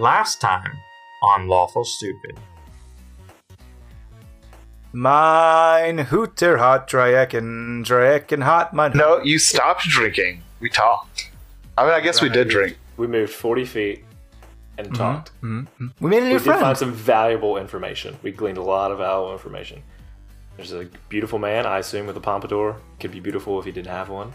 Last 0.00 0.40
time 0.40 0.78
on 1.22 1.46
Lawful 1.46 1.84
Stupid. 1.84 2.40
Mine 4.94 5.98
hooter 5.98 6.56
hot 6.56 6.88
Dryakin, 6.88 7.84
Dryakin 7.84 8.42
hot 8.42 8.72
mine. 8.72 8.92
No, 8.94 9.22
you 9.22 9.38
stopped 9.38 9.82
drinking. 9.82 10.42
We 10.58 10.70
talked. 10.70 11.30
I 11.76 11.84
mean, 11.84 11.92
I 11.92 12.00
guess 12.00 12.22
we 12.22 12.30
did 12.30 12.48
drink. 12.48 12.78
We 12.96 13.08
moved 13.08 13.34
40 13.34 13.66
feet 13.66 14.04
and 14.78 14.94
talked. 14.94 15.32
We 15.42 15.48
made 15.50 15.58
a 15.58 15.60
new 15.60 15.68
friend. 15.68 16.22
We 16.24 16.32
did 16.32 16.42
friend. 16.44 16.60
find 16.62 16.78
some 16.78 16.94
valuable 16.94 17.58
information. 17.58 18.16
We 18.22 18.32
gleaned 18.32 18.56
a 18.56 18.62
lot 18.62 18.92
of 18.92 18.96
valuable 18.96 19.32
information. 19.32 19.82
There's 20.56 20.72
a 20.72 20.88
beautiful 21.10 21.38
man, 21.38 21.66
I 21.66 21.76
assume, 21.78 22.06
with 22.06 22.16
a 22.16 22.20
pompadour. 22.20 22.80
Could 23.00 23.12
be 23.12 23.20
beautiful 23.20 23.58
if 23.58 23.66
he 23.66 23.70
didn't 23.70 23.88
have 23.92 24.08
one. 24.08 24.32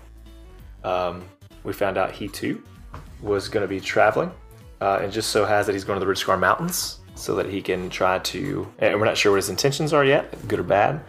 Um, 0.84 1.26
we 1.64 1.74
found 1.74 1.98
out 1.98 2.12
he 2.12 2.28
too 2.28 2.62
was 3.24 3.50
going 3.50 3.64
to 3.64 3.68
be 3.68 3.80
traveling, 3.80 4.32
uh, 4.86 5.00
and 5.02 5.12
just 5.12 5.32
so 5.32 5.46
has 5.46 5.66
that 5.66 5.74
he's 5.74 5.84
going 5.84 5.98
to 5.98 6.00
the 6.00 6.08
Ridge 6.08 6.20
Scar 6.20 6.38
Mountains 6.38 7.00
so 7.16 7.34
that 7.36 7.48
he 7.48 7.60
can 7.60 7.90
try 7.90 8.20
to. 8.20 8.72
And 8.78 9.00
we're 9.00 9.06
not 9.06 9.18
sure 9.18 9.32
what 9.32 9.38
his 9.38 9.50
intentions 9.50 9.94
are 9.94 10.06
yet, 10.06 10.48
good 10.48 10.60
or 10.60 10.64
bad, 10.64 11.02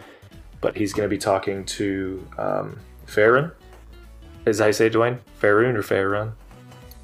but 0.62 0.74
he's 0.74 0.94
going 0.94 1.06
to 1.06 1.14
be 1.14 1.18
talking 1.18 1.62
to 1.66 2.26
um, 2.38 2.78
Farron. 3.04 3.52
Is 4.46 4.58
that 4.58 4.64
how 4.64 4.66
you 4.68 4.72
say 4.72 4.86
it, 4.86 4.94
Dwayne? 4.94 5.18
Farron 5.34 5.76
or 5.76 5.82
Farron? 5.82 6.32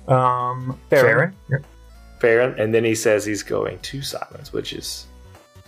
Um, 0.09 0.79
Farron. 0.89 1.35
Farron? 1.49 1.65
Farron, 2.21 2.59
and 2.59 2.73
then 2.73 2.85
he 2.85 2.95
says 2.95 3.27
he's 3.27 3.43
going 3.43 3.79
to 3.81 4.01
Silence, 4.01 4.53
which 4.53 4.73
is 4.73 5.07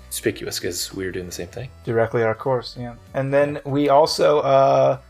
conspicuous 0.04 0.58
because 0.58 0.94
we 0.94 1.04
were 1.04 1.10
doing 1.10 1.26
the 1.26 1.32
same 1.32 1.48
thing. 1.48 1.68
Directly 1.84 2.22
our 2.22 2.34
course, 2.34 2.76
yeah. 2.78 2.94
And 3.12 3.34
then 3.34 3.60
we 3.66 3.88
also 3.88 4.38
uh 4.38 5.00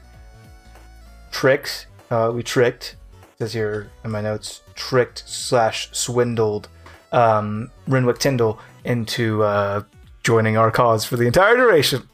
tricked 1.31 1.87
uh 2.11 2.33
we 2.35 2.43
tricked 2.43 2.97
says 3.39 3.53
here 3.53 3.91
in 4.05 4.11
my 4.11 4.21
notes, 4.21 4.63
tricked 4.75 5.25
slash 5.27 5.89
swindled 5.93 6.69
um 7.13 7.71
Renwick 7.87 8.19
Tyndall 8.19 8.59
into 8.85 9.43
uh 9.43 9.83
joining 10.23 10.57
our 10.57 10.71
cause 10.71 11.05
for 11.05 11.17
the 11.17 11.27
entire 11.27 11.57
duration. 11.57 12.09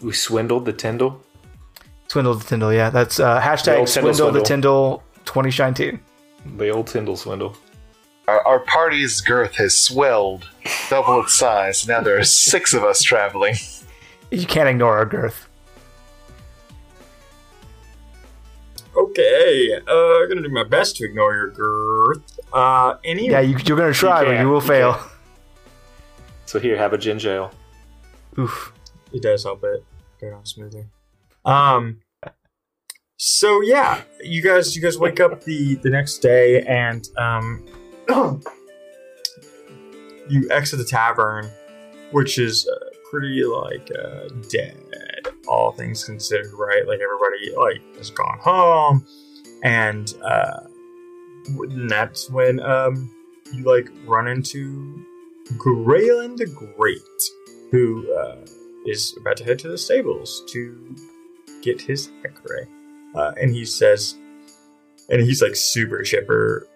We 0.00 0.12
swindled 0.12 0.64
the 0.64 0.72
Tyndall. 0.72 1.22
Swindled 2.08 2.40
the 2.42 2.46
Tyndall, 2.46 2.72
yeah. 2.72 2.90
That's 2.90 3.20
uh 3.20 3.40
hashtag 3.40 3.78
old 3.78 3.88
Tyndall 3.88 4.14
swindle 4.14 4.32
the 4.32 4.44
swindle. 4.44 4.44
Tyndall 4.44 5.02
twenty 5.24 5.52
nineteen. 5.58 6.00
The 6.56 6.70
old 6.70 6.86
Tyndall 6.86 7.16
swindle. 7.16 7.56
Our, 8.28 8.46
our 8.46 8.60
party's 8.60 9.20
girth 9.20 9.56
has 9.56 9.76
swelled, 9.76 10.48
double 10.88 11.20
its 11.22 11.34
size. 11.34 11.86
Now 11.86 12.00
there 12.00 12.16
are 12.18 12.24
six 12.24 12.72
of 12.72 12.84
us 12.84 13.02
traveling. 13.02 13.56
You 14.30 14.46
can't 14.46 14.68
ignore 14.68 14.96
our 14.96 15.04
girth. 15.04 15.48
Okay, 19.00 19.72
uh, 19.88 20.20
I'm 20.22 20.28
gonna 20.28 20.42
do 20.42 20.50
my 20.50 20.64
best 20.64 20.96
to 20.96 21.04
ignore 21.06 21.34
your 21.34 21.50
girth. 21.50 22.38
Uh, 22.52 22.96
any 23.02 23.30
Yeah, 23.30 23.40
you, 23.40 23.56
you're 23.64 23.76
gonna 23.78 23.94
try, 23.94 24.24
but 24.24 24.38
you 24.40 24.48
will 24.48 24.60
you 24.60 24.66
fail. 24.68 24.92
can't. 24.94 25.06
So 26.44 26.58
here, 26.58 26.76
have 26.76 26.92
a 26.92 26.98
gin 26.98 27.18
jail. 27.18 27.50
Oof. 28.38 28.72
it 29.12 29.22
does 29.22 29.44
help 29.44 29.64
it 29.64 29.84
go 30.20 30.30
down 30.30 30.44
smoother. 30.44 30.86
Um, 31.44 32.00
so 33.16 33.62
yeah, 33.62 34.02
you 34.22 34.42
guys, 34.42 34.76
you 34.76 34.82
guys 34.82 34.98
wake 34.98 35.18
up 35.18 35.44
the 35.44 35.76
the 35.76 35.88
next 35.90 36.18
day 36.18 36.60
and 36.62 37.08
um, 37.16 37.64
you 40.28 40.46
exit 40.50 40.78
the 40.78 40.84
tavern, 40.84 41.48
which 42.12 42.38
is 42.38 42.68
uh, 42.68 42.90
pretty 43.10 43.44
like 43.44 43.90
uh, 43.98 44.28
dead, 44.50 44.76
all 45.50 45.72
things 45.72 46.04
considered, 46.04 46.52
right? 46.54 46.86
Like 46.86 47.00
everybody 47.00 47.54
like 47.56 47.96
has 47.96 48.10
gone 48.10 48.38
home, 48.40 49.04
and 49.62 50.14
uh, 50.22 50.60
and 51.46 51.90
that's 51.90 52.30
when 52.30 52.60
um 52.60 53.10
you 53.52 53.64
like 53.64 53.90
run 54.06 54.28
into 54.28 55.04
Graylin 55.58 56.36
the 56.36 56.46
Great, 56.46 57.00
who 57.70 58.10
uh, 58.14 58.36
is 58.86 59.16
about 59.20 59.36
to 59.38 59.44
head 59.44 59.58
to 59.58 59.68
the 59.68 59.78
stables 59.78 60.42
to 60.48 60.96
get 61.62 61.80
his 61.80 62.08
Hecray. 62.22 62.66
Uh, 63.14 63.32
and 63.40 63.50
he 63.50 63.64
says, 63.64 64.16
and 65.08 65.20
he's 65.20 65.42
like 65.42 65.56
super 65.56 66.02
chipper. 66.02 66.66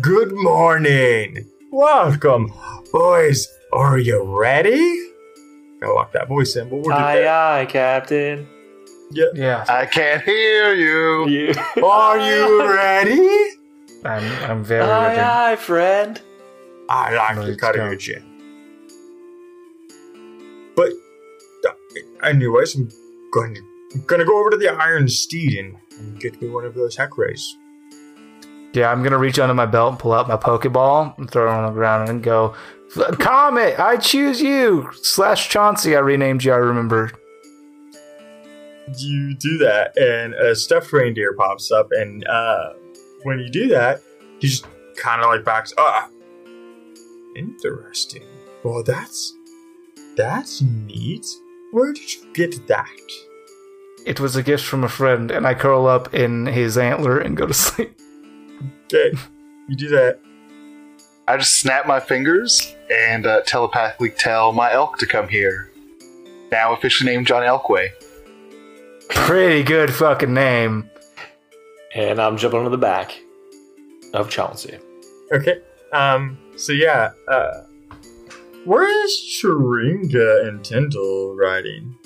Good 0.00 0.32
morning. 0.32 1.48
Welcome, 1.70 2.52
boys. 2.92 3.48
Are 3.72 3.98
you 3.98 4.22
ready? 4.22 5.15
Gotta 5.80 5.92
lock 5.92 6.12
that 6.12 6.28
voice 6.28 6.56
in, 6.56 6.68
but 6.68 6.76
we'll 6.76 6.84
get 6.90 6.98
Aye, 6.98 7.14
there. 7.16 7.28
aye, 7.34 7.66
Captain. 7.66 8.48
Yeah. 9.10 9.26
Yeah. 9.34 9.64
I 9.68 9.86
can't 9.86 10.22
hear 10.22 10.74
you. 10.74 11.28
You. 11.28 11.54
Are 11.84 12.18
you 12.18 12.62
ready? 12.72 13.50
I'm 14.04 14.50
I'm 14.50 14.64
very 14.64 14.82
aye, 14.82 15.06
ready. 15.08 15.20
aye, 15.20 15.56
friend. 15.56 16.20
I 16.88 17.14
like 17.14 17.36
Let's 17.36 17.48
to 17.50 17.56
cut 17.56 17.74
go. 17.74 17.84
your 17.84 17.96
chin. 17.96 18.24
But, 20.76 20.90
uh, 21.66 22.26
anyways, 22.26 22.74
I'm 22.76 22.88
going 23.32 23.54
to, 23.54 23.60
I'm 23.94 24.04
gonna 24.06 24.24
go 24.24 24.38
over 24.38 24.50
to 24.50 24.56
the 24.56 24.68
Iron 24.68 25.08
Steed 25.08 25.58
and, 25.58 25.76
and 25.98 26.20
get 26.20 26.40
me 26.40 26.48
one 26.48 26.64
of 26.64 26.74
those 26.74 26.96
Hecrays. 26.96 27.56
Yeah, 28.74 28.92
I'm 28.92 29.02
gonna 29.02 29.18
reach 29.18 29.38
under 29.38 29.54
my 29.54 29.64
belt 29.66 29.90
and 29.92 29.98
pull 29.98 30.12
out 30.12 30.28
my 30.28 30.36
Pokeball 30.36 31.16
and 31.18 31.30
throw 31.30 31.46
it 31.46 31.50
on 31.50 31.64
the 31.66 31.72
ground 31.72 32.08
and 32.10 32.22
go, 32.22 32.54
Comet, 32.94 33.78
I 33.78 33.96
choose 33.96 34.40
you! 34.40 34.90
Slash 35.02 35.48
Chauncey, 35.48 35.96
I 35.96 36.00
renamed 36.00 36.44
you, 36.44 36.52
I 36.52 36.56
remember. 36.56 37.10
you 38.98 39.34
do 39.34 39.58
that, 39.58 39.96
and 39.98 40.34
a 40.34 40.54
stuffed 40.54 40.92
reindeer 40.92 41.32
pops 41.34 41.70
up, 41.70 41.88
and 41.90 42.26
uh, 42.26 42.72
when 43.24 43.38
you 43.40 43.50
do 43.50 43.68
that, 43.68 44.00
he 44.38 44.48
just 44.48 44.66
kind 44.96 45.20
of 45.20 45.26
like 45.28 45.44
backs. 45.44 45.74
Ah, 45.78 46.08
interesting. 47.36 48.22
Well, 48.64 48.82
that's 48.82 49.34
that's 50.16 50.62
neat. 50.62 51.26
Where 51.72 51.92
did 51.92 52.14
you 52.14 52.32
get 52.32 52.66
that? 52.68 52.88
It 54.06 54.20
was 54.20 54.36
a 54.36 54.42
gift 54.42 54.64
from 54.64 54.84
a 54.84 54.88
friend, 54.88 55.30
and 55.32 55.46
I 55.46 55.54
curl 55.54 55.86
up 55.86 56.14
in 56.14 56.46
his 56.46 56.78
antler 56.78 57.18
and 57.18 57.36
go 57.36 57.46
to 57.46 57.54
sleep. 57.54 57.92
Okay, 58.84 59.12
you 59.68 59.76
do 59.76 59.88
that. 59.88 60.20
I 61.28 61.36
just 61.36 61.58
snap 61.58 61.88
my 61.88 61.98
fingers 61.98 62.75
and 62.90 63.26
uh, 63.26 63.42
telepathically 63.42 64.10
tell 64.10 64.52
my 64.52 64.72
elk 64.72 64.98
to 64.98 65.06
come 65.06 65.28
here. 65.28 65.70
Now 66.50 66.72
officially 66.72 67.10
named 67.10 67.26
John 67.26 67.42
Elkway. 67.42 67.90
Pretty 69.08 69.62
good 69.62 69.92
fucking 69.92 70.32
name. 70.32 70.90
And 71.94 72.20
I'm 72.20 72.36
jumping 72.36 72.60
on 72.60 72.70
the 72.70 72.78
back 72.78 73.18
of 74.12 74.30
Chauncey. 74.30 74.78
Okay. 75.32 75.60
Um. 75.92 76.38
So 76.56 76.72
yeah. 76.72 77.12
Uh. 77.28 77.62
Where 78.64 79.04
is 79.04 79.12
Sharinga 79.12 80.48
and 80.48 80.64
Tyndall 80.64 81.36
riding? 81.36 81.96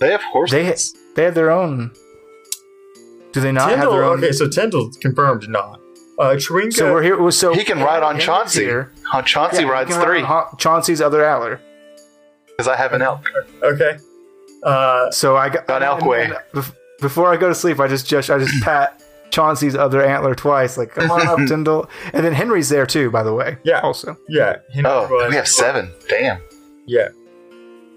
They 0.00 0.10
have 0.10 0.22
horses. 0.22 0.92
They 0.92 1.14
they 1.14 1.24
have 1.24 1.34
their 1.34 1.50
own. 1.50 1.92
Do 3.32 3.40
they 3.40 3.52
not 3.52 3.70
have 3.70 3.90
their 3.90 4.04
own? 4.04 4.18
Okay, 4.18 4.32
so 4.32 4.48
Tyndall 4.48 4.90
confirmed 5.00 5.48
not. 5.48 5.80
Uh, 6.18 6.30
Sharinga. 6.36 6.72
so 6.72 6.92
we're 6.92 7.02
here. 7.02 7.30
So 7.30 7.52
he 7.54 7.62
can 7.64 7.78
ride 7.80 8.02
on 8.02 8.18
Chauncey. 8.18 8.64
here. 8.64 8.92
On 9.12 9.24
Chauncey 9.24 9.62
Yeah, 9.62 9.68
rides 9.70 9.90
can 9.90 9.98
ride 9.98 10.04
three 10.06 10.20
on 10.20 10.24
Ha- 10.26 10.54
Chauncey's 10.56 11.00
other 11.00 11.24
antler. 11.24 11.60
because 12.48 12.68
I 12.68 12.76
have 12.76 12.92
an 12.94 13.02
elk. 13.02 13.28
Okay. 13.62 13.98
Uh. 14.62 15.10
So 15.10 15.36
I 15.36 15.48
got 15.50 15.66
John 15.68 15.82
Elkway. 15.82 16.24
and- 16.24 16.36
and 16.54 16.72
Before 17.00 17.30
I 17.32 17.36
go 17.36 17.48
to 17.48 17.54
sleep, 17.54 17.78
I 17.80 17.86
just 17.88 18.06
just 18.06 18.30
I 18.30 18.38
just 18.38 18.62
pat 18.64 19.02
Chauncey's 19.30 19.76
other 19.76 20.02
antler 20.02 20.34
twice, 20.34 20.78
like 20.78 20.94
come 20.94 21.10
on 21.10 21.26
up, 21.28 21.38
Tyndall. 21.48 21.90
And 22.14 22.24
then 22.24 22.32
Henry's 22.32 22.70
there 22.70 22.86
too, 22.86 23.10
by 23.10 23.22
the 23.22 23.34
way. 23.34 23.58
Yeah. 23.64 23.80
Also, 23.80 24.16
Yeah. 24.28 24.56
Henry 24.72 24.90
Oh, 24.90 25.06
was- 25.10 25.28
we 25.28 25.36
have 25.36 25.46
seven. 25.48 25.90
Damn. 26.08 26.40
Yeah. 26.86 27.08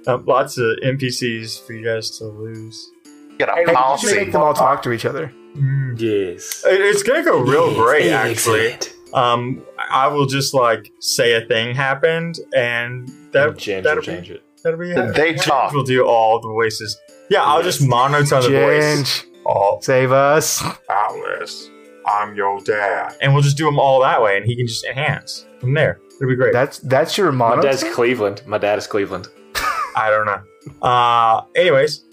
Um, 0.07 0.25
lots 0.25 0.57
of 0.57 0.75
NPCs 0.83 1.66
for 1.66 1.74
you 1.74 1.86
guys 1.86 2.10
to 2.18 2.25
lose. 2.25 2.89
Get 3.38 3.48
a 3.48 3.54
hey, 3.54 3.63
we 3.68 3.98
should 4.00 4.16
make 4.18 4.31
them 4.33 4.42
all 4.42 4.54
talk 4.54 4.81
to 4.83 4.92
each 4.92 5.06
other. 5.06 5.31
Yes. 5.56 6.63
It's 6.66 7.04
gonna 7.04 7.24
go 7.24 7.40
real 7.40 7.68
Yes, 7.72 7.78
great, 7.78 8.12
actually. 8.12 8.68
excellent. 8.68 8.96
Um, 9.13 9.63
I 9.90 10.07
will 10.07 10.25
just 10.28 10.54
like 10.54 10.92
say 11.00 11.34
a 11.34 11.46
thing 11.46 11.75
happened, 11.75 12.38
and 12.56 13.07
that 13.31 13.57
change, 13.57 13.84
that'll 13.84 14.04
change 14.04 14.28
be, 14.30 14.36
it. 14.36 14.44
That'll 14.63 14.80
be 14.80 14.92
it. 14.92 15.16
They 15.16 15.34
talk. 15.34 15.74
We'll 15.74 15.84
do 15.84 16.06
all 16.06 16.40
the 16.40 16.48
voices. 16.48 16.98
Yeah, 17.30 17.44
I'll 17.44 17.63
just 17.63 17.81
monotone 17.86 18.44
the 18.44 18.50
voice. 18.50 18.84
Ginge, 18.84 19.25
All 19.46 19.81
save 19.81 20.12
us. 20.12 20.63
Alice, 20.90 21.69
I'm 22.06 22.36
your 22.36 22.60
dad, 22.62 23.16
and 23.22 23.34
we'll 23.34 23.42
just 23.44 23.57
do 23.57 23.66
them 23.66 23.80
all 23.80 24.02
that 24.02 24.22
way, 24.22 24.38
and 24.38 24.45
he 24.45 24.56
can 24.56 24.68
just 24.68 24.86
enhance 24.86 25.45
from 25.60 25.74
there. 25.74 26.00
It'll 26.18 26.30
be 26.30 26.36
great. 26.36 26.54
That's 26.54 26.78
that's 26.80 27.18
your 27.18 27.31
My 27.31 27.60
dad's 27.60 27.84
Cleveland. 27.84 28.44
My 28.45 28.57
dad 28.60 28.78
is 28.78 28.86
Cleveland. 28.88 29.28
I 29.95 30.10
don't 30.12 30.25
know. 30.28 30.88
Uh, 30.88 31.42
anyways, 31.56 32.04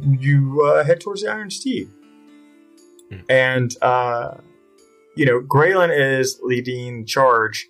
you 0.00 0.62
uh, 0.64 0.84
head 0.84 1.00
towards 1.00 1.22
the 1.22 1.30
Iron 1.30 1.50
Steed, 1.50 1.88
Hmm. 3.14 3.30
and 3.30 3.76
uh, 3.82 4.34
you 5.16 5.26
know 5.26 5.40
Graylin 5.40 5.90
is 6.20 6.40
leading 6.42 7.06
charge, 7.06 7.66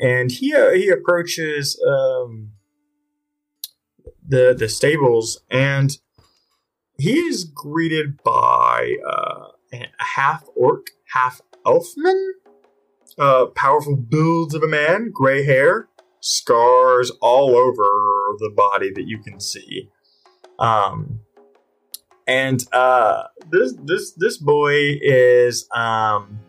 and 0.00 0.30
he 0.30 0.54
uh, 0.54 0.70
he 0.70 0.88
approaches 0.88 1.80
um, 1.86 2.52
the 4.26 4.54
the 4.56 4.68
stables, 4.68 5.40
and 5.50 5.96
he 6.98 7.18
is 7.18 7.44
greeted 7.44 8.22
by 8.22 8.96
uh, 9.08 9.48
a 9.72 9.86
half 9.98 10.44
orc, 10.54 10.88
half 11.12 11.40
elfman, 11.64 12.30
uh, 13.18 13.46
powerful 13.46 13.96
builds 13.96 14.54
of 14.54 14.62
a 14.62 14.68
man, 14.68 15.10
gray 15.12 15.44
hair, 15.44 15.88
scars 16.20 17.10
all 17.20 17.56
over 17.56 17.84
the 18.38 18.52
body 18.54 18.90
that 18.94 19.06
you 19.06 19.18
can 19.18 19.40
see. 19.40 19.88
Um, 20.58 21.20
and 22.26 22.64
uh, 22.72 23.24
this 23.50 23.74
this 23.84 24.12
this 24.12 24.36
boy 24.38 24.98
is 25.00 25.66
um, 25.74 26.40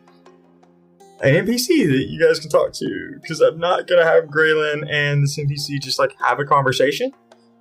an 1.22 1.46
NPC 1.46 1.88
that 1.88 2.08
you 2.10 2.20
guys 2.24 2.40
can 2.40 2.50
talk 2.50 2.74
to 2.74 3.18
because 3.22 3.42
I'm 3.42 3.60
not 3.60 3.88
gonna 3.88 4.06
have 4.06 4.26
Graylin 4.26 4.90
and 4.92 5.24
this 5.24 5.38
NPC 5.40 5.82
just 5.82 6.00
like 6.00 6.14
have 6.20 6.40
a 6.40 6.46
conversation. 6.46 7.12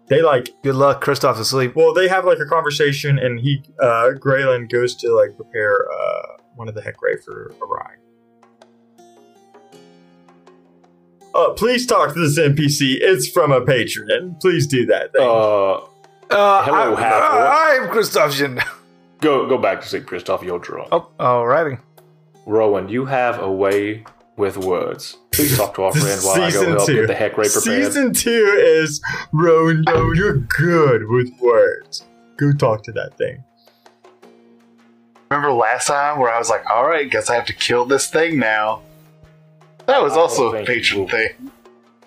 They 0.09 0.23
like 0.23 0.51
Good 0.65 0.75
luck, 0.75 1.05
Kristoff's 1.05 1.39
asleep. 1.39 1.77
well, 1.77 1.95
they 1.95 2.09
have 2.09 2.25
like 2.25 2.41
a 2.41 2.47
conversation, 2.47 3.19
and 3.19 3.39
he 3.39 3.63
uh, 3.81 4.11
Graylin 4.19 4.69
goes 4.69 4.97
to 4.97 5.15
like 5.15 5.37
prepare 5.37 5.87
uh, 5.91 6.23
one 6.57 6.69
of 6.69 6.75
the 6.75 6.81
Heckray 6.83 7.23
for 7.25 7.55
a 7.63 7.67
ride. 7.67 7.97
Uh, 11.33 11.51
please 11.51 11.87
talk 11.87 12.13
to 12.13 12.19
this 12.19 12.37
NPC. 12.39 12.99
It's 13.01 13.29
from 13.29 13.53
a 13.53 13.65
patron. 13.65 14.37
Please 14.41 14.67
do 14.67 14.85
that. 14.87 15.13
Thank 15.13 15.25
you. 15.25 15.31
Uh, 15.31 15.87
Uh, 16.31 16.63
Hello, 16.63 16.95
I, 16.95 17.01
half-orc. 17.01 17.33
I, 17.33 17.75
am 17.83 17.89
Kristoffchen. 17.89 18.65
go 19.21 19.49
go 19.49 19.59
back 19.59 19.81
to 19.81 19.89
sleep, 19.89 20.07
Christoph. 20.07 20.45
You're 20.45 20.61
drunk. 20.61 20.89
Oh, 20.93 21.09
alrighty. 21.19 21.81
Rowan, 22.47 22.89
you 22.89 23.05
have 23.05 23.41
a 23.41 23.51
way 23.51 24.05
with 24.37 24.57
words. 24.57 25.17
Please 25.33 25.57
talk 25.57 25.75
to 25.75 25.83
our 25.85 25.93
friend 25.93 26.07
is 26.07 26.25
while 26.25 26.41
I 26.41 26.51
go 26.53 26.61
season 26.61 26.69
help 26.71 26.87
two. 26.87 26.95
get 26.95 27.07
the 27.09 27.15
heck 27.15 27.37
ray 27.37 27.49
prepared. 27.49 27.63
Season 27.85 28.13
two 28.13 28.45
is 28.65 29.03
Rowan. 29.33 29.83
No, 29.83 30.13
you're 30.13 30.37
good 30.37 31.09
with 31.09 31.33
words. 31.41 32.05
Go 32.37 32.53
talk 32.53 32.85
to 32.85 32.93
that 32.93 33.19
thing. 33.19 33.43
Remember 35.31 35.53
last 35.53 35.89
time 35.89 36.19
where 36.21 36.33
I 36.33 36.39
was 36.39 36.49
like, 36.49 36.65
all 36.71 36.87
right, 36.87 37.11
guess 37.11 37.29
I 37.29 37.35
have 37.35 37.47
to 37.47 37.53
kill 37.53 37.87
this 37.87 38.09
thing 38.09 38.39
now? 38.39 38.83
That 39.87 40.01
was 40.01 40.13
I 40.13 40.21
also 40.21 40.49
a 40.53 40.53
think 40.53 40.69
you 40.69 40.75
patron 40.75 41.09
thing. 41.09 41.51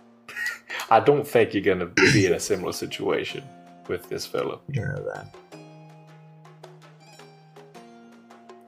I 0.90 1.02
don't 1.02 1.28
think 1.28 1.54
you're 1.54 1.64
gonna 1.64 1.88
be 1.88 2.26
in 2.26 2.34
a 2.34 2.40
similar 2.40 2.72
situation 2.72 3.44
with 3.88 4.09
this 4.09 4.25
fellow. 4.25 4.62
You 4.69 4.81
know 4.81 5.03
that. 5.13 5.35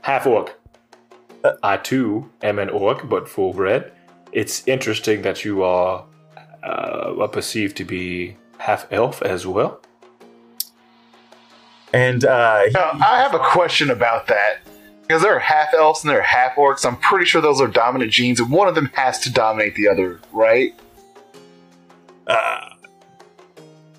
Half 0.02 0.28
orc. 0.28 0.60
I 1.64 1.78
too 1.78 2.30
am 2.42 2.60
an 2.60 2.70
orc, 2.70 3.08
but 3.08 3.28
full 3.30 3.54
bred. 3.54 3.92
It's 4.32 4.68
interesting 4.68 5.22
that 5.24 5.46
you 5.46 5.64
are 5.64 6.06
uh, 6.64 7.28
perceived 7.28 7.78
to 7.78 7.86
be 7.86 8.36
half 8.58 8.88
elf 8.92 9.22
as 9.22 9.46
well. 9.46 9.82
And 11.94 12.26
uh, 12.26 12.64
he- 12.66 12.72
Now, 12.72 12.92
I 12.94 13.20
have 13.22 13.34
a 13.34 13.40
question 13.40 13.90
about 13.90 14.28
that. 14.28 14.60
Because 15.02 15.22
there 15.22 15.36
are 15.36 15.40
half 15.40 15.72
elves 15.76 16.04
and 16.04 16.10
there 16.10 16.18
are 16.20 16.24
half 16.24 16.56
orcs. 16.56 16.84
I'm 16.84 16.98
pretty 16.98 17.26
sure 17.26 17.40
those 17.40 17.62
are 17.62 17.68
dominant 17.68 18.12
genes, 18.12 18.40
and 18.40 18.52
one 18.52 18.68
of 18.68 18.74
them 18.74 18.90
has 18.96 19.20
to 19.20 19.32
dominate 19.32 19.76
the 19.76 19.88
other, 19.88 20.20
right? 20.32 20.74
uh, 22.26 22.70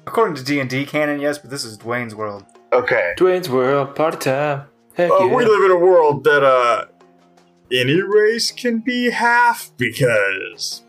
According 0.07 0.37
to 0.37 0.45
D 0.45 0.61
and 0.61 0.71
D 0.71 0.85
canon, 0.85 1.21
yes, 1.21 1.39
but 1.39 1.51
this 1.51 1.65
is 1.65 1.77
Dwayne's 1.79 2.15
world. 2.15 2.45
Okay. 2.73 3.15
Dwayne's 3.17 3.49
World, 3.49 3.95
party 3.97 4.19
time. 4.19 4.63
Heck 4.95 5.11
Uh, 5.11 5.25
yeah. 5.27 5.35
We 5.35 5.45
live 5.45 5.65
in 5.65 5.71
a 5.71 5.77
world 5.79 6.25
that 6.25 6.43
uh, 6.45 6.87
any 7.73 8.01
race 8.03 8.51
can 8.53 8.79
be 8.79 9.11
half 9.11 9.71
because 9.77 10.83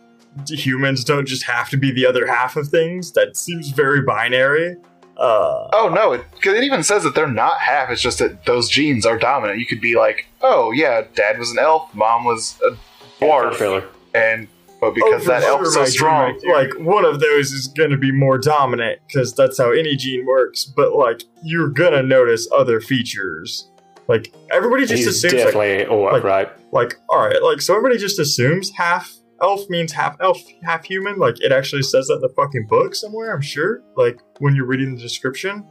humans 0.48 1.04
don't 1.04 1.26
just 1.28 1.44
have 1.44 1.70
to 1.70 1.78
be 1.78 1.92
the 1.92 2.06
other 2.06 2.28
half 2.28 2.56
of 2.56 2.68
things. 2.70 3.12
That 3.14 3.36
seems 3.36 3.70
very 3.70 4.02
binary. 4.02 4.76
Uh, 5.18 5.68
Oh 5.74 5.90
no, 5.94 6.12
it, 6.14 6.22
'cause 6.42 6.54
it 6.54 6.64
even 6.64 6.84
says 6.84 7.04
that 7.04 7.16
they're 7.16 7.26
not 7.28 7.60
half. 7.60 7.90
It's 7.90 8.02
just 8.02 8.20
that 8.20 8.46
those 8.46 8.70
genes 8.70 9.04
are 9.06 9.18
dominant. 9.18 9.58
You 9.60 9.66
could 9.66 9.82
be 9.82 9.96
like, 9.96 10.28
oh 10.42 10.72
yeah, 10.72 11.02
dad 11.16 11.40
was 11.40 11.50
an 11.52 11.58
elf, 11.58 11.94
mom 11.96 12.24
was 12.24 12.60
a 12.64 12.78
dwarf, 13.24 13.56
filler. 13.56 13.84
and 14.14 14.48
but 14.80 14.94
because 14.94 15.24
oh, 15.24 15.30
that 15.30 15.42
sure, 15.44 15.52
elf's 15.60 15.74
so 15.74 15.86
strong, 15.86 16.40
Like 16.48 16.72
one 16.80 17.04
of 17.06 17.20
those 17.20 17.52
is 17.52 17.68
going 17.68 17.90
to 17.90 17.98
be 17.98 18.12
more 18.12 18.38
dominant 18.38 19.00
because 19.08 19.34
that's 19.34 19.58
how 19.58 19.72
any 19.72 19.96
gene 19.96 20.26
works. 20.26 20.66
But 20.66 20.94
like 20.94 21.24
you're 21.44 21.70
gonna 21.70 22.04
notice 22.04 22.48
other 22.52 22.80
features. 22.80 23.70
Like 24.08 24.34
everybody 24.52 24.84
just 24.84 25.04
He's 25.04 25.08
assumes 25.08 25.54
like, 25.56 25.90
orc, 25.90 26.14
like- 26.14 26.24
right? 26.24 26.50
like 26.72 26.96
all 27.10 27.20
right 27.20 27.42
like 27.42 27.62
so 27.62 27.76
everybody 27.76 27.98
just 28.00 28.20
assumes 28.20 28.70
half 28.72 29.14
elf 29.42 29.70
means 29.70 29.92
half 29.94 30.16
elf 30.20 30.38
half 30.64 30.84
human 30.84 31.18
like 31.18 31.40
it 31.42 31.52
actually 31.52 31.82
says 31.82 32.08
that 32.08 32.16
in 32.16 32.22
the 32.22 32.30
fucking 32.30 32.66
book 32.68 32.94
somewhere 32.94 33.34
i'm 33.34 33.42
sure 33.42 33.82
like 33.96 34.20
when 34.40 34.54
you're 34.56 34.66
reading 34.66 34.96
the 34.96 35.02
description 35.02 35.66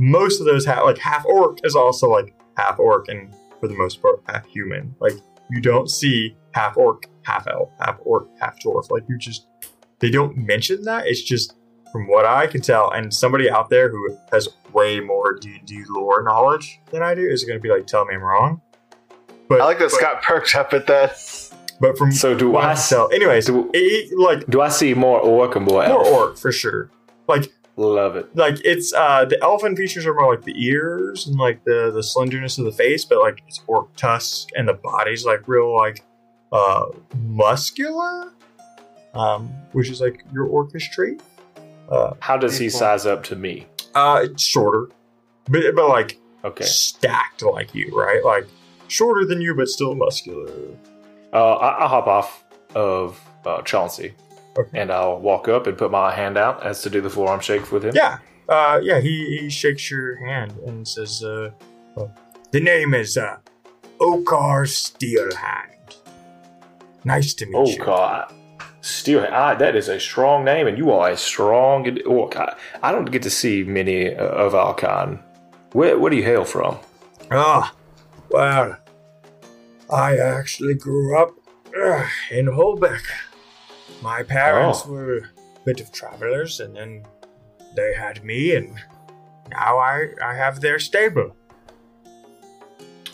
most 0.00 0.40
of 0.40 0.46
those 0.46 0.66
ha- 0.66 0.82
like 0.82 0.98
half 0.98 1.24
orc 1.24 1.58
is 1.64 1.74
also 1.74 2.08
like 2.08 2.34
half 2.58 2.78
orc 2.78 3.08
and 3.08 3.34
for 3.60 3.68
the 3.68 3.74
most 3.74 4.02
part 4.02 4.20
half 4.28 4.44
human 4.46 4.94
like 5.00 5.14
you 5.50 5.60
don't 5.62 5.88
see 5.90 6.36
half 6.52 6.76
orc 6.76 7.04
half 7.24 7.46
elf 7.48 7.70
half 7.80 7.98
orc 8.04 8.28
half 8.40 8.58
dwarf 8.62 8.90
like 8.90 9.02
you 9.08 9.18
just 9.18 9.46
they 10.00 10.10
don't 10.10 10.36
mention 10.36 10.82
that 10.82 11.06
it's 11.06 11.22
just 11.22 11.54
from 11.92 12.06
what 12.08 12.24
i 12.24 12.46
can 12.46 12.60
tell 12.60 12.90
and 12.90 13.12
somebody 13.12 13.48
out 13.50 13.70
there 13.70 13.88
who 13.90 14.16
has 14.32 14.48
way 14.72 15.00
more 15.00 15.34
d&d 15.38 15.82
lore 15.90 16.22
knowledge 16.22 16.80
than 16.90 17.02
i 17.02 17.14
do 17.14 17.22
is 17.26 17.44
going 17.44 17.58
to 17.58 17.62
be 17.62 17.68
like 17.70 17.86
tell 17.86 18.04
me 18.04 18.14
i'm 18.14 18.22
wrong 18.22 18.60
but 19.48 19.60
I 19.60 19.64
like 19.66 19.78
that 19.78 19.90
but- 19.90 19.98
Scott 20.00 20.22
perked 20.22 20.54
up 20.54 20.72
at 20.72 20.86
that. 20.86 21.18
but 21.78 21.98
from 21.98 22.10
So 22.12 22.34
do 22.34 22.48
what 22.50 22.64
I 22.64 22.70
I 22.70 22.74
can 22.74 22.82
tell, 22.88 23.10
anyways, 23.12 23.44
do- 23.46 23.70
it, 23.74 23.78
it- 24.12 24.18
like 24.18 24.46
Do 24.46 24.62
I 24.62 24.68
see 24.70 24.94
more 24.94 25.20
orc 25.20 25.54
or 25.54 25.60
more 25.60 25.84
elf? 25.84 26.06
more 26.08 26.20
orc 26.28 26.38
for 26.38 26.50
sure. 26.50 26.90
Like 27.28 27.52
Love 27.76 28.16
it. 28.16 28.34
like 28.34 28.56
it's 28.64 28.94
uh 28.94 29.26
the 29.26 29.38
elfin 29.42 29.76
features 29.76 30.06
are 30.06 30.14
more 30.14 30.34
like 30.34 30.44
the 30.44 30.54
ears 30.64 31.26
and 31.26 31.36
like 31.38 31.62
the 31.64 31.90
the 31.92 32.02
slenderness 32.02 32.56
of 32.56 32.64
the 32.64 32.72
face, 32.72 33.04
but 33.04 33.18
like 33.18 33.42
it's 33.46 33.60
orc 33.66 33.94
tusks 33.96 34.46
and 34.56 34.66
the 34.66 34.74
body's 34.74 35.26
like 35.26 35.46
real 35.46 35.76
like 35.76 36.02
uh 36.54 36.86
muscular, 37.18 38.32
um, 39.14 39.48
which 39.72 39.90
is 39.90 40.00
like 40.00 40.24
your 40.32 40.46
orcish 40.46 40.90
trait. 40.92 41.20
Uh, 41.90 42.14
How 42.20 42.36
does 42.38 42.56
he 42.56 42.70
size 42.70 43.04
up 43.04 43.22
to 43.24 43.36
me? 43.36 43.66
uh, 43.94 44.20
it's 44.24 44.42
shorter, 44.42 44.88
but 45.50 45.62
but 45.74 45.88
like 45.88 46.18
Okay. 46.44 46.64
stacked 46.64 47.42
like 47.42 47.74
you, 47.74 47.90
right? 47.98 48.22
Like 48.24 48.46
shorter 48.88 49.24
than 49.26 49.40
you, 49.40 49.54
but 49.54 49.68
still 49.68 49.94
muscular. 49.94 50.48
Uh, 51.32 51.54
I- 51.56 51.78
I'll 51.80 51.88
hop 51.88 52.06
off 52.06 52.44
of 52.74 53.20
uh, 53.46 53.62
Chauncey, 53.62 54.14
Okay. 54.58 54.78
and 54.78 54.90
I'll 54.92 55.18
walk 55.20 55.48
up 55.48 55.66
and 55.66 55.76
put 55.76 55.90
my 55.90 56.14
hand 56.14 56.36
out 56.38 56.62
as 56.64 56.82
to 56.82 56.90
do 56.90 57.00
the 57.00 57.10
forearm 57.10 57.40
shake 57.40 57.70
with 57.72 57.84
him. 57.84 57.94
Yeah, 57.94 58.18
uh, 58.48 58.78
yeah. 58.82 59.00
He, 59.00 59.38
he 59.40 59.50
shakes 59.50 59.90
your 59.90 60.16
hand 60.26 60.52
and 60.66 60.86
says, 60.86 61.22
uh, 61.24 61.50
uh, 61.96 62.06
"The 62.52 62.60
name 62.60 62.94
is 62.94 63.16
uh, 63.16 63.36
Okar 64.00 64.64
Steelhand. 64.64 65.73
Nice 67.04 67.34
to 67.34 67.46
meet 67.46 67.54
Oh 67.56 67.66
you." 67.66 67.76
Oh, 67.80 67.84
God. 67.84 68.32
Still, 68.80 69.26
I, 69.32 69.54
that 69.54 69.76
is 69.76 69.88
a 69.88 69.98
strong 69.98 70.44
name, 70.44 70.66
and 70.66 70.76
you 70.76 70.90
are 70.92 71.10
a 71.10 71.16
strong 71.16 71.98
orc. 72.02 72.36
I, 72.36 72.54
I 72.82 72.92
don't 72.92 73.10
get 73.10 73.22
to 73.22 73.30
see 73.30 73.64
many 73.64 74.14
uh, 74.14 74.22
of 74.26 74.54
our 74.54 74.74
kind. 74.74 75.18
Where, 75.72 75.98
where 75.98 76.10
do 76.10 76.16
you 76.16 76.22
hail 76.22 76.44
from? 76.44 76.76
Ah, 77.30 77.74
well, 78.30 78.76
I 79.90 80.18
actually 80.18 80.74
grew 80.74 81.18
up 81.18 81.30
uh, 81.74 82.06
in 82.30 82.46
Holbeck. 82.46 83.02
My 84.02 84.22
parents 84.22 84.82
Oh. 84.84 84.92
were 84.92 85.16
a 85.16 85.30
bit 85.64 85.80
of 85.80 85.90
travelers, 85.90 86.60
and 86.60 86.76
then 86.76 87.04
they 87.74 87.94
had 87.94 88.22
me, 88.22 88.54
and 88.54 88.76
now 89.50 89.78
I 89.78 90.08
I 90.22 90.34
have 90.34 90.60
their 90.60 90.78
stable. 90.78 91.34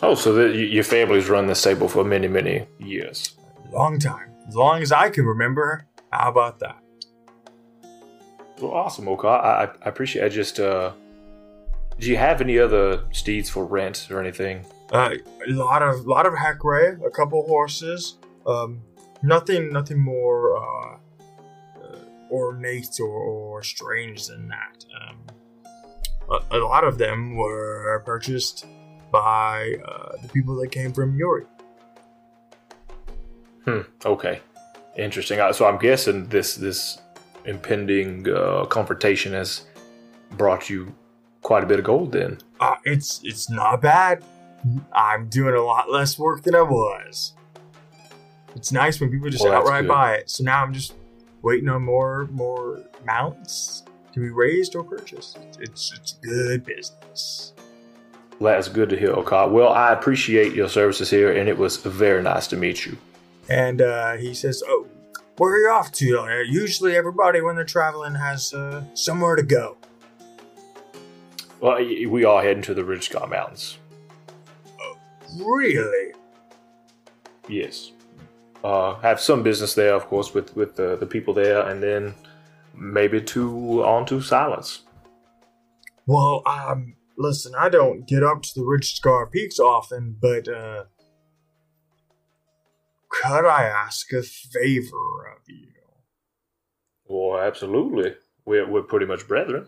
Oh, 0.01 0.15
so 0.15 0.33
the, 0.33 0.49
your 0.57 0.83
family's 0.83 1.29
run 1.29 1.47
the 1.47 1.55
stable 1.55 1.87
for 1.87 2.03
many, 2.03 2.27
many 2.27 2.67
years. 2.79 3.37
Long 3.71 3.99
time, 3.99 4.31
as 4.47 4.55
long 4.55 4.81
as 4.81 4.91
I 4.91 5.09
can 5.09 5.25
remember. 5.25 5.85
How 6.11 6.29
about 6.29 6.59
that? 6.59 6.77
Well, 8.61 8.71
awesome, 8.71 9.07
Oka. 9.07 9.27
I, 9.27 9.63
I 9.63 9.89
appreciate. 9.89 10.23
it. 10.23 10.25
I 10.25 10.29
just, 10.29 10.59
uh, 10.59 10.91
do 11.99 12.09
you 12.09 12.17
have 12.17 12.41
any 12.41 12.59
other 12.59 13.05
steeds 13.11 13.49
for 13.49 13.65
rent 13.65 14.07
or 14.11 14.19
anything? 14.19 14.65
Uh, 14.91 15.11
a 15.47 15.51
lot 15.53 15.81
of 15.81 16.05
lot 16.05 16.25
of 16.25 16.33
hackray, 16.33 17.03
a 17.05 17.09
couple 17.09 17.45
horses. 17.47 18.17
Um, 18.45 18.81
nothing 19.23 19.71
nothing 19.71 19.99
more 19.99 20.57
uh, 20.57 20.97
uh, 21.81 21.97
ornate 22.29 22.99
or, 22.99 23.07
or 23.07 23.63
strange 23.63 24.27
than 24.27 24.49
that. 24.49 24.83
Um, 24.99 25.17
a, 26.51 26.57
a 26.57 26.59
lot 26.59 26.83
of 26.83 26.97
them 26.97 27.35
were 27.35 28.03
purchased 28.05 28.65
by 29.11 29.75
uh, 29.87 30.17
the 30.21 30.27
people 30.27 30.55
that 30.57 30.71
came 30.71 30.91
from 30.91 31.15
Yuri. 31.15 31.45
Hmm. 33.65 33.81
Okay. 34.05 34.41
Interesting. 34.97 35.39
So 35.53 35.65
I'm 35.67 35.77
guessing 35.77 36.27
this 36.27 36.55
this 36.55 37.01
impending 37.45 38.27
uh, 38.29 38.65
confrontation 38.65 39.33
has 39.33 39.65
brought 40.31 40.69
you 40.69 40.93
quite 41.41 41.63
a 41.63 41.67
bit 41.67 41.79
of 41.79 41.85
gold. 41.85 42.11
Then. 42.11 42.37
Uh, 42.59 42.75
it's 42.85 43.21
it's 43.23 43.49
not 43.49 43.81
bad. 43.81 44.23
I'm 44.93 45.27
doing 45.29 45.55
a 45.55 45.61
lot 45.61 45.89
less 45.91 46.19
work 46.19 46.43
than 46.43 46.55
I 46.55 46.61
was. 46.61 47.33
It's 48.55 48.71
nice 48.71 48.99
when 48.99 49.09
people 49.09 49.29
just 49.29 49.43
Well, 49.43 49.53
outright 49.53 49.83
good. 49.83 49.87
buy 49.87 50.13
it. 50.15 50.29
So 50.29 50.43
now 50.43 50.61
I'm 50.61 50.73
just 50.73 50.93
waiting 51.41 51.69
on 51.69 51.83
more 51.83 52.27
more 52.31 52.83
mounts 53.05 53.83
to 54.13 54.19
be 54.19 54.29
raised 54.29 54.75
or 54.75 54.83
purchased. 54.83 55.39
It's 55.59 55.93
it's 55.97 56.13
good 56.21 56.65
business. 56.65 57.53
That's 58.41 58.67
good 58.67 58.89
to 58.89 58.97
hear, 58.97 59.11
Okar. 59.11 59.49
Well, 59.49 59.69
I 59.69 59.93
appreciate 59.93 60.53
your 60.53 60.67
services 60.67 61.09
here, 61.11 61.31
and 61.31 61.47
it 61.47 61.57
was 61.57 61.77
very 61.77 62.23
nice 62.23 62.47
to 62.47 62.57
meet 62.57 62.85
you. 62.87 62.97
And 63.51 63.81
uh, 63.81 64.15
he 64.15 64.33
says, 64.33 64.63
"Oh, 64.65 64.87
where 65.35 65.51
are 65.51 65.59
you 65.59 65.69
off 65.69 65.91
to? 65.93 66.19
Uh, 66.19 66.39
usually, 66.39 66.95
everybody 66.95 67.41
when 67.41 67.57
they're 67.57 67.65
traveling 67.65 68.15
has 68.15 68.53
uh, 68.53 68.81
somewhere 68.93 69.35
to 69.35 69.43
go. 69.43 69.75
Well, 71.59 71.75
we 71.75 72.23
are 72.23 72.41
heading 72.41 72.63
to 72.63 72.73
the 72.73 72.85
Ridge 72.85 73.09
Scar 73.09 73.27
Mountains. 73.27 73.77
Really? 75.37 76.13
Yes. 77.49 77.91
Uh, 78.63 78.95
have 79.01 79.19
some 79.19 79.43
business 79.43 79.73
there, 79.73 79.95
of 79.95 80.05
course, 80.05 80.33
with 80.33 80.55
with 80.55 80.77
the, 80.77 80.95
the 80.95 81.05
people 81.05 81.33
there, 81.33 81.67
and 81.67 81.83
then 81.83 82.15
maybe 82.73 83.19
to 83.21 83.83
on 83.83 84.05
to 84.05 84.21
Silence. 84.21 84.83
Well, 86.05 86.41
um, 86.45 86.95
listen, 87.17 87.51
I 87.57 87.67
don't 87.67 88.07
get 88.07 88.23
up 88.23 88.43
to 88.43 88.51
the 88.55 88.63
Rich 88.63 88.95
Scar 88.95 89.27
Peaks 89.27 89.59
often, 89.59 90.15
but 90.21 90.47
uh, 90.47 90.85
could 93.21 93.45
I 93.45 93.65
ask 93.65 94.11
a 94.13 94.23
favor 94.23 95.27
of 95.35 95.43
you? 95.47 95.67
Well, 97.05 97.39
absolutely. 97.39 98.15
We're 98.45 98.67
we're 98.69 98.81
pretty 98.81 99.05
much 99.05 99.27
brethren. 99.27 99.67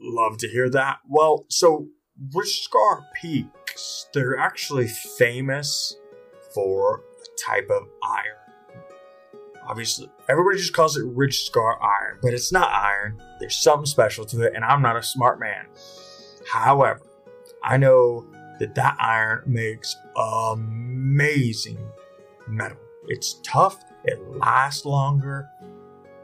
Love 0.00 0.38
to 0.38 0.48
hear 0.48 0.68
that. 0.70 0.98
Well, 1.08 1.46
so 1.48 1.88
Rich 2.34 2.64
Scar 2.64 3.06
Peaks, 3.14 4.06
they're 4.12 4.36
actually 4.36 4.88
famous 4.88 5.96
for 6.54 6.96
a 6.96 7.50
type 7.50 7.70
of 7.70 7.88
iron. 8.02 8.82
Obviously, 9.64 10.10
everybody 10.28 10.58
just 10.58 10.72
calls 10.72 10.96
it 10.96 11.04
Rich 11.06 11.44
Scar 11.44 11.80
iron, 11.80 12.18
but 12.20 12.34
it's 12.34 12.50
not 12.50 12.72
iron. 12.72 13.22
There's 13.38 13.56
something 13.56 13.86
special 13.86 14.24
to 14.26 14.42
it, 14.42 14.54
and 14.56 14.64
I'm 14.64 14.82
not 14.82 14.96
a 14.96 15.02
smart 15.02 15.38
man. 15.38 15.66
However, 16.50 17.06
I 17.62 17.76
know 17.76 18.26
that 18.58 18.74
that 18.74 18.96
iron 18.98 19.44
makes 19.46 19.94
amazing 20.16 21.78
metal. 22.48 22.78
It's 23.08 23.40
tough, 23.44 23.82
it 24.04 24.18
lasts 24.38 24.84
longer, 24.84 25.48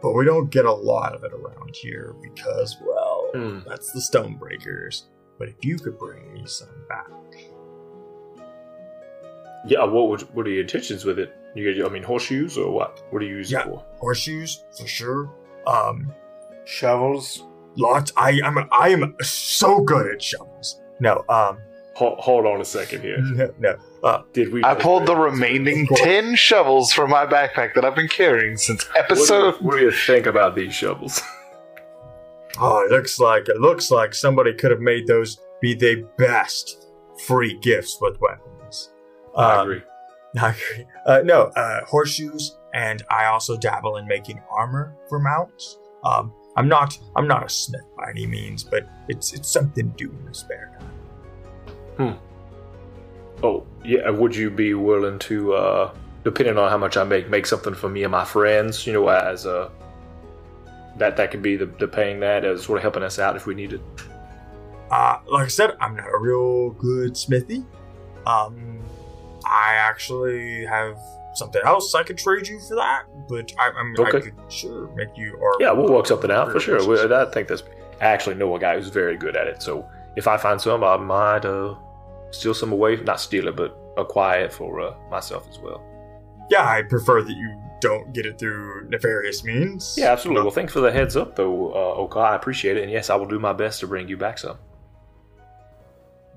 but 0.02 0.12
we 0.12 0.25
don't 0.25 0.50
get 0.50 0.64
a 0.64 0.72
lot 0.72 1.14
of 1.14 1.25
it 1.25 1.32
around 1.32 1.75
here 1.75 2.14
because, 2.22 2.76
well, 2.84 3.30
Hmm. 3.34 3.58
that's 3.68 3.92
the 3.92 4.00
Stonebreakers. 4.00 5.02
But 5.38 5.48
if 5.48 5.56
you 5.64 5.76
could 5.78 5.98
bring 5.98 6.32
me 6.32 6.44
some 6.46 6.68
back, 6.88 7.06
Yeah. 9.66 9.84
What 9.84 10.08
would 10.08 10.22
what 10.34 10.46
are 10.46 10.50
your 10.50 10.60
intentions 10.62 11.04
with 11.04 11.18
it? 11.18 11.34
You 11.54 11.75
get, 11.75 11.84
I 11.84 11.88
mean, 11.88 12.02
horseshoes 12.04 12.56
or 12.56 12.70
what? 12.70 13.02
What 13.10 13.18
do 13.20 13.26
you 13.26 13.37
use 13.37 13.50
Yeah. 13.50 13.60
it 13.60 13.64
for? 13.66 13.84
horseshoes 13.98 14.64
for 14.78 14.87
sure. 14.87 15.30
Um, 15.66 16.12
Shovels. 16.64 17.44
lots. 17.76 18.12
I 18.16 18.40
am 18.44 18.58
I 18.72 18.88
am 18.90 19.16
so 19.22 19.80
good 19.80 20.06
at 20.12 20.22
shovels. 20.22 20.80
No, 21.00 21.25
um, 21.28 21.58
Hold, 21.99 22.19
hold 22.21 22.47
on 22.47 22.61
a 22.61 22.64
second 22.64 23.02
here. 23.02 23.19
no, 23.23 23.52
no. 23.59 23.76
Uh, 24.05 24.23
Did 24.33 24.52
we? 24.52 24.62
I 24.64 24.75
pulled 24.75 25.07
the 25.07 25.17
remaining 25.17 25.88
10 25.97 26.37
shovels 26.37 26.93
from 26.93 27.11
my 27.11 27.26
backpack 27.26 27.75
that 27.75 27.85
I've 27.85 27.97
been 27.97 28.07
carrying 28.09 28.57
since 28.57 28.85
What 28.85 28.95
do, 29.09 29.14
episode. 29.14 29.55
you, 29.61 29.67
what 29.67 29.76
do 29.78 29.83
you 29.85 29.90
think 29.90 30.26
about 30.26 30.55
these 30.55 30.73
shovels? 30.75 31.21
oh, 32.61 32.85
it 32.85 32.93
looks 32.93 33.19
like 33.19 33.49
it 33.49 33.57
looks 33.61 33.90
like 33.90 34.14
somebody 34.14 34.52
could 34.55 34.71
have 34.71 34.81
made 34.81 35.07
those 35.07 35.38
be 35.61 35.75
the 35.75 36.07
best 36.17 36.87
free 37.26 37.59
gifts 37.61 37.99
with 38.00 38.17
weapons. 38.21 38.90
I 39.37 39.57
Um, 39.57 39.61
agree. 39.71 39.83
I 40.40 40.49
agree. 40.50 40.87
Uh, 41.07 41.23
no, 41.25 41.43
uh, 41.57 41.85
horseshoes, 41.85 42.57
and 42.75 43.02
I 43.11 43.26
also 43.26 43.57
dabble 43.57 43.97
in 43.97 44.07
making 44.07 44.40
armor 44.57 44.95
for 45.09 45.19
mounts. 45.19 45.78
Um, 46.05 46.33
I'm 46.57 46.69
not 46.69 46.97
I'm 47.17 47.26
not 47.26 47.45
a 47.47 47.49
smith 47.49 47.83
by 47.97 48.11
any 48.11 48.26
means, 48.26 48.62
but 48.62 48.88
it's 49.09 49.33
it's 49.33 49.49
something 49.50 49.90
to 49.90 49.97
do 50.07 50.11
in 50.17 50.25
the 50.26 50.35
spare 50.35 50.76
time. 50.78 50.88
Oh, 53.43 53.67
yeah. 53.85 54.11
Would 54.11 54.35
you 54.35 54.50
be 54.50 54.75
willing 54.75 55.19
to, 55.21 55.55
uh, 55.55 55.95
depending 56.25 56.59
on 56.59 56.71
how 56.71 56.78
much 56.78 56.97
I 56.97 57.05
make, 57.05 57.28
make 57.28 57.47
something 57.47 57.75
for 57.75 57.88
me 57.88 58.02
and 58.02 58.12
my 58.12 58.25
friends? 58.25 58.87
You 58.87 58.93
know, 58.93 59.09
as 59.09 59.47
a 59.47 59.71
that 60.99 61.17
that 61.17 61.31
could 61.31 61.43
be 61.43 61.57
the, 61.57 61.67
the 61.67 61.88
paying 61.88 62.21
that 62.21 62.45
as 62.45 62.64
sort 62.64 62.78
of 62.78 62.83
helping 62.83 63.02
us 63.02 63.19
out 63.19 63.37
if 63.37 63.47
we 63.47 63.55
need 63.55 63.73
it. 63.73 63.81
Uh, 64.90 65.19
like 65.26 65.45
I 65.45 65.49
said, 65.49 65.76
I'm 65.81 65.97
not 65.97 66.09
a 66.12 66.19
real 66.19 66.71
good 66.71 67.17
smithy. 67.17 67.64
Um, 68.26 68.81
I 69.45 69.75
actually 69.75 70.64
have 70.67 70.99
something 71.35 71.62
else 71.64 71.95
I 71.95 72.02
could 72.02 72.19
trade 72.19 72.49
you 72.49 72.59
for 72.61 72.75
that, 72.75 73.05
but 73.28 73.52
I, 73.59 73.71
I'm 73.71 73.95
I 74.05 74.11
could 74.11 74.35
sure 74.49 74.88
make 74.97 75.17
you. 75.17 75.37
Or 75.40 75.57
Yeah, 75.61 75.73
we'll 75.73 75.93
work 75.93 76.07
something 76.07 76.31
out 76.31 76.50
for 76.52 76.61
sure. 76.61 76.85
We, 76.87 77.00
I 77.14 77.25
think 77.26 77.49
that's. 77.49 77.62
I 78.00 78.07
actually 78.07 78.37
know 78.37 78.55
a 78.55 78.59
guy 78.59 78.76
who's 78.76 78.88
very 78.88 79.17
good 79.17 79.37
at 79.37 79.47
it. 79.47 79.62
So 79.62 79.88
if 80.17 80.28
I 80.28 80.37
find 80.37 80.61
some, 80.61 80.85
I 80.85 80.97
might 80.97 81.45
uh, 81.45 81.75
steal 82.30 82.54
some 82.54 82.73
away. 82.73 82.97
Not 82.97 83.20
steal 83.20 83.49
it, 83.49 83.56
but 83.56 83.76
acquire 83.97 84.44
it 84.44 84.52
for 84.52 84.80
uh, 84.80 84.94
myself 85.11 85.47
as 85.50 85.58
well. 85.58 85.85
Yeah, 86.50 86.64
I 86.68 86.82
prefer 86.82 87.23
that 87.23 87.32
you 87.32 87.61
don't 87.80 88.12
get 88.14 88.26
it 88.26 88.38
through 88.38 88.88
nefarious 88.88 89.44
means. 89.44 89.94
Yeah, 89.99 90.12
absolutely. 90.12 90.42
Well, 90.42 90.50
thanks 90.50 90.73
for 90.73 90.80
the 90.80 90.90
heads 90.90 91.16
up, 91.16 91.37
though, 91.37 91.73
uh, 91.73 91.94
Oka. 92.00 92.18
I 92.18 92.35
appreciate 92.37 92.76
it, 92.76 92.82
and 92.85 92.90
yes, 92.92 93.11
I 93.11 93.16
will 93.16 93.26
do 93.26 93.38
my 93.38 93.52
best 93.52 93.80
to 93.80 93.87
bring 93.87 94.08
you 94.08 94.16
back 94.16 94.38
some. 94.38 94.56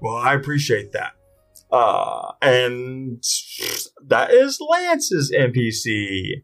Well, 0.02 0.16
I 0.18 0.34
appreciate 0.34 0.92
that. 0.94 1.14
Uh, 1.72 2.34
and 2.42 3.24
that 4.08 4.32
is 4.32 4.60
Lance's 4.60 5.32
NPC. 5.32 6.44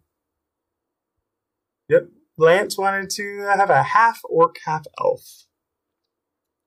Yep, 1.89 2.07
Lance 2.37 2.77
wanted 2.77 3.09
to 3.11 3.39
have 3.57 3.69
a 3.69 3.83
half 3.83 4.19
orc, 4.29 4.57
half 4.65 4.85
elf. 4.99 5.21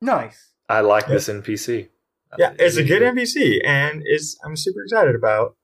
Nice. 0.01 0.51
I 0.69 0.81
like 0.81 1.05
Yeah. 1.07 1.13
this 1.13 1.27
NPC. 1.29 1.89
Yeah, 2.37 2.49
uh, 2.49 2.55
it's 2.59 2.77
a 2.77 2.83
good 2.83 3.01
NPC, 3.01 3.59
and 3.65 4.03
is 4.05 4.37
I'm 4.43 4.55
super 4.55 4.83
excited 4.83 5.15
about 5.15 5.55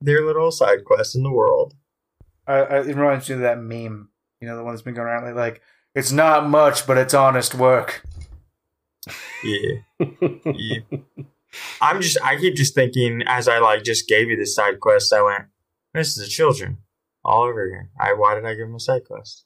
their 0.00 0.24
little 0.24 0.50
side 0.50 0.84
quest 0.84 1.14
in 1.14 1.22
the 1.22 1.32
world. 1.32 1.74
I, 2.46 2.54
I, 2.54 2.80
it 2.80 2.96
reminds 2.96 3.28
me 3.28 3.36
of 3.36 3.40
that 3.40 3.58
meme. 3.58 4.10
You 4.40 4.48
know, 4.48 4.56
the 4.56 4.64
one 4.64 4.74
that's 4.74 4.82
been 4.82 4.94
going 4.94 5.08
around 5.08 5.24
lately. 5.24 5.40
Like, 5.40 5.62
it's 5.94 6.12
not 6.12 6.48
much, 6.48 6.86
but 6.86 6.98
it's 6.98 7.14
honest 7.14 7.54
work. 7.54 8.02
Yeah, 9.42 9.80
yeah. 10.44 10.80
I'm 11.80 12.00
just 12.00 12.18
I 12.22 12.36
keep 12.36 12.54
just 12.54 12.74
thinking 12.74 13.22
as 13.26 13.48
I 13.48 13.58
like 13.58 13.84
just 13.84 14.08
gave 14.08 14.28
you 14.28 14.36
this 14.36 14.54
side 14.54 14.80
quest, 14.80 15.12
I 15.12 15.22
went, 15.22 15.44
this 15.92 16.16
is 16.16 16.24
the 16.24 16.28
children 16.28 16.78
all 17.24 17.42
over 17.44 17.64
again. 17.64 17.90
I 17.98 18.12
why 18.14 18.34
did 18.34 18.44
I 18.44 18.54
give 18.54 18.66
them 18.66 18.74
a 18.74 18.80
side 18.80 19.04
quest? 19.04 19.44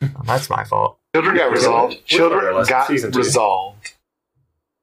Well, 0.00 0.12
that's 0.24 0.48
my 0.48 0.64
fault. 0.64 0.98
Children 1.14 1.36
got 1.36 1.50
resolved. 1.50 2.04
Children 2.06 2.64
got 2.66 2.88
resolved. 2.88 3.94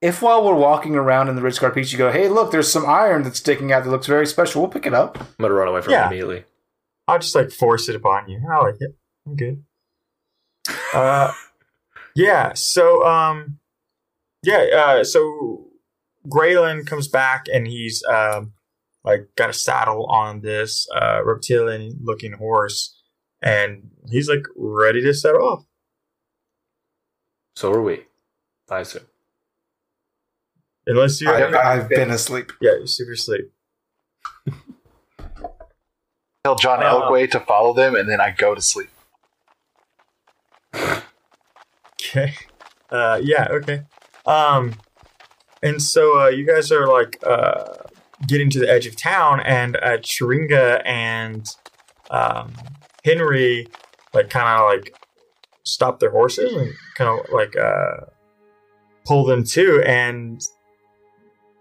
If 0.06 0.22
while 0.22 0.46
we're 0.46 0.54
walking 0.54 0.96
around 0.96 1.30
in 1.30 1.36
the 1.36 1.42
Ridge 1.42 1.56
Scar 1.56 1.74
you 1.76 1.98
go, 1.98 2.12
hey, 2.12 2.28
look, 2.30 2.52
there's 2.52 2.72
some 2.72 2.86
iron 2.86 3.24
that's 3.24 3.40
sticking 3.40 3.72
out 3.72 3.84
that 3.84 3.90
looks 3.90 4.06
very 4.06 4.28
special, 4.28 4.62
we'll 4.62 4.70
pick 4.70 4.86
it 4.86 4.94
up. 4.94 5.18
I'm 5.20 5.28
gonna 5.42 5.56
run 5.56 5.68
away 5.68 5.82
from 5.82 5.94
Yeah. 5.94 6.04
it 6.04 6.08
immediately. 6.10 6.44
I'll 7.08 7.18
just 7.18 7.34
like 7.34 7.50
force 7.50 7.90
it 7.90 7.96
upon 7.96 8.30
you. 8.30 8.40
I 8.48 8.60
like 8.62 8.76
it. 8.80 8.96
I'm 9.26 9.36
good. 9.36 9.64
Uh, 10.94 11.34
yeah. 12.16 12.54
So 12.54 13.04
um, 13.04 13.58
yeah. 14.44 14.68
Uh, 14.76 15.04
so 15.04 15.70
Graylin 16.28 16.86
comes 16.86 17.08
back 17.08 17.46
and 17.52 17.66
he's 17.66 18.04
um 18.04 18.54
like 19.04 19.30
got 19.36 19.50
a 19.50 19.54
saddle 19.54 20.06
on 20.06 20.42
this 20.42 20.88
uh 20.96 21.24
reptilian 21.26 21.98
looking 22.04 22.34
horse, 22.34 22.96
and 23.42 23.90
he's 24.12 24.30
like 24.30 24.46
ready 24.56 25.02
to 25.02 25.16
set 25.16 25.34
off. 25.34 25.66
So 27.56 27.74
are 27.74 27.82
we. 27.82 28.04
I 28.70 28.82
assume. 28.82 29.06
Unless 30.88 31.22
you, 31.22 31.30
I, 31.30 31.74
I've 31.74 31.89
been 31.89 32.12
asleep. 32.12 32.51
yeah, 32.62 32.72
you're 32.77 32.88
super 32.88 33.13
asleep. 33.13 33.51
Tell 36.44 36.56
John 36.56 36.84
Uh, 36.84 36.94
Elkway 36.94 37.30
to 37.32 37.39
follow 37.39 37.74
them, 37.74 37.96
and 37.96 38.08
then 38.10 38.22
I 38.22 38.32
go 38.38 38.54
to 38.54 38.62
sleep. 38.62 38.89
Okay. 40.75 42.34
Uh, 42.92 43.20
yeah. 43.22 43.48
Okay. 43.50 43.82
Um, 44.25 44.75
and 45.63 45.82
so 45.82 46.22
uh, 46.22 46.27
you 46.27 46.46
guys 46.46 46.72
are 46.72 46.88
like 46.88 47.18
uh, 47.25 47.63
getting 48.27 48.50
to 48.51 48.60
the 48.60 48.70
edge 48.70 48.86
of 48.86 48.96
town, 48.96 49.39
and 49.42 49.75
uh, 49.77 49.98
Chiringa 49.98 50.82
and 50.86 51.48
um, 52.12 52.54
Henry 53.04 53.68
like 54.13 54.30
kind 54.30 54.48
of 54.48 54.65
like 54.70 54.96
stop 55.63 56.00
their 56.00 56.12
horses 56.12 56.54
and 56.54 56.72
kind 56.96 57.10
of 57.20 57.25
like 57.34 57.56
uh, 57.58 58.06
pull 59.06 59.25
them 59.25 59.44
too, 59.44 59.82
And 59.86 60.42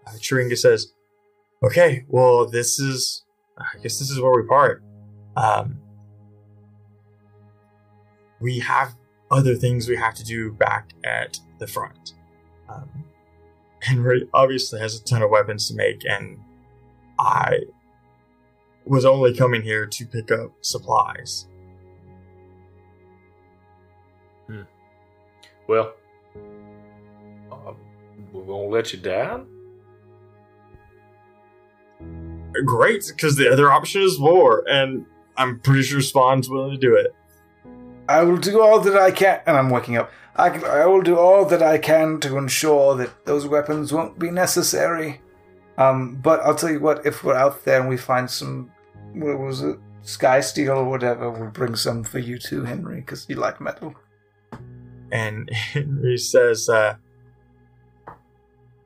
uh, 0.07 0.55
says, 0.55 0.93
"Okay, 1.63 2.05
well, 2.07 2.47
this 2.47 2.79
is, 2.79 3.23
I 3.57 3.77
guess 3.81 3.99
this 3.99 4.09
is 4.09 4.19
where 4.19 4.39
we 4.39 4.47
part. 4.47 4.83
Um, 5.35 5.79
we 8.39 8.59
have 8.59 8.95
other 9.31 9.55
things 9.55 9.87
we 9.87 9.95
have 9.95 10.15
to 10.15 10.23
do 10.23 10.51
back 10.51 10.91
at 11.03 11.39
the 11.59 11.67
front. 11.67 12.13
Um, 12.69 13.05
Henry 13.81 14.27
obviously 14.33 14.79
has 14.79 14.99
a 14.99 15.03
ton 15.03 15.21
of 15.21 15.29
weapons 15.29 15.67
to 15.69 15.75
make, 15.75 16.03
and 16.07 16.39
I 17.19 17.59
was 18.85 19.05
only 19.05 19.35
coming 19.35 19.61
here 19.61 19.85
to 19.85 20.05
pick 20.05 20.31
up 20.31 20.51
supplies. 20.61 21.47
Well, 25.67 25.93
uh, 27.51 27.73
we 28.31 28.41
won't 28.41 28.71
let 28.71 28.93
you 28.93 28.99
down. 28.99 29.47
Great, 32.63 33.05
because 33.07 33.35
the 33.35 33.51
other 33.51 33.71
option 33.71 34.01
is 34.01 34.19
war, 34.19 34.63
and 34.69 35.05
I'm 35.37 35.59
pretty 35.59 35.83
sure 35.83 36.01
Spawn's 36.01 36.49
willing 36.49 36.71
to 36.71 36.77
do 36.77 36.95
it. 36.95 37.13
I 38.07 38.21
will 38.23 38.37
do 38.37 38.61
all 38.61 38.79
that 38.81 38.95
I 38.95 39.11
can, 39.11 39.41
and 39.47 39.57
I'm 39.57 39.69
waking 39.69 39.97
up. 39.97 40.11
I, 40.35 40.49
can- 40.49 40.65
I 40.65 40.85
will 40.85 41.01
do 41.01 41.17
all 41.17 41.45
that 41.45 41.63
I 41.63 41.77
can 41.77 42.19
to 42.21 42.37
ensure 42.37 42.95
that 42.97 43.25
those 43.25 43.47
weapons 43.47 43.91
won't 43.91 44.19
be 44.19 44.29
necessary. 44.31 45.21
Um, 45.77 46.15
but 46.15 46.39
I'll 46.41 46.55
tell 46.55 46.71
you 46.71 46.79
what, 46.79 47.05
if 47.05 47.23
we're 47.23 47.35
out 47.35 47.65
there 47.65 47.79
and 47.79 47.89
we 47.89 47.97
find 47.97 48.29
some, 48.29 48.71
what 49.13 49.39
was 49.39 49.61
it, 49.61 49.77
sky 50.03 50.39
steel 50.39 50.73
or 50.73 50.85
whatever, 50.85 51.29
we'll 51.29 51.49
bring 51.49 51.75
some 51.75 52.03
for 52.03 52.19
you 52.19 52.37
too, 52.37 52.63
Henry, 52.63 52.97
because 53.01 53.27
you 53.27 53.35
like 53.35 53.59
metal. 53.59 53.95
And 55.11 55.49
Henry 55.53 56.17
says, 56.17 56.69
uh, 56.69 56.95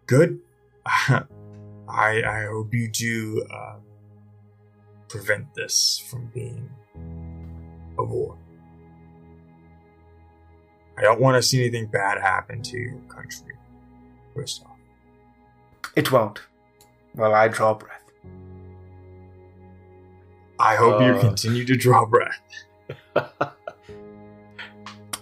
"Good. 0.07 0.39
I 1.89 2.21
I 2.23 2.45
hope 2.45 2.73
you 2.73 2.87
do 2.89 3.45
uh, 3.53 3.75
prevent 5.07 5.53
this 5.55 6.03
from 6.09 6.27
being 6.33 6.69
a 7.97 8.03
war. 8.03 8.37
I 10.97 11.01
don't 11.01 11.19
want 11.21 11.35
to 11.37 11.41
see 11.41 11.61
anything 11.61 11.87
bad 11.87 12.19
happen 12.19 12.61
to 12.63 12.77
your 12.77 12.99
country, 13.07 13.55
first 14.35 14.63
off. 14.65 14.77
It 15.95 16.11
won't. 16.11 16.41
While 17.13 17.33
I 17.33 17.47
draw 17.47 17.73
breath. 17.73 17.95
I 20.59 20.75
hope 20.75 21.01
you 21.01 21.13
Uh. 21.13 21.21
continue 21.21 21.65
to 21.65 21.75
draw 21.75 22.05
breath." 22.05 22.39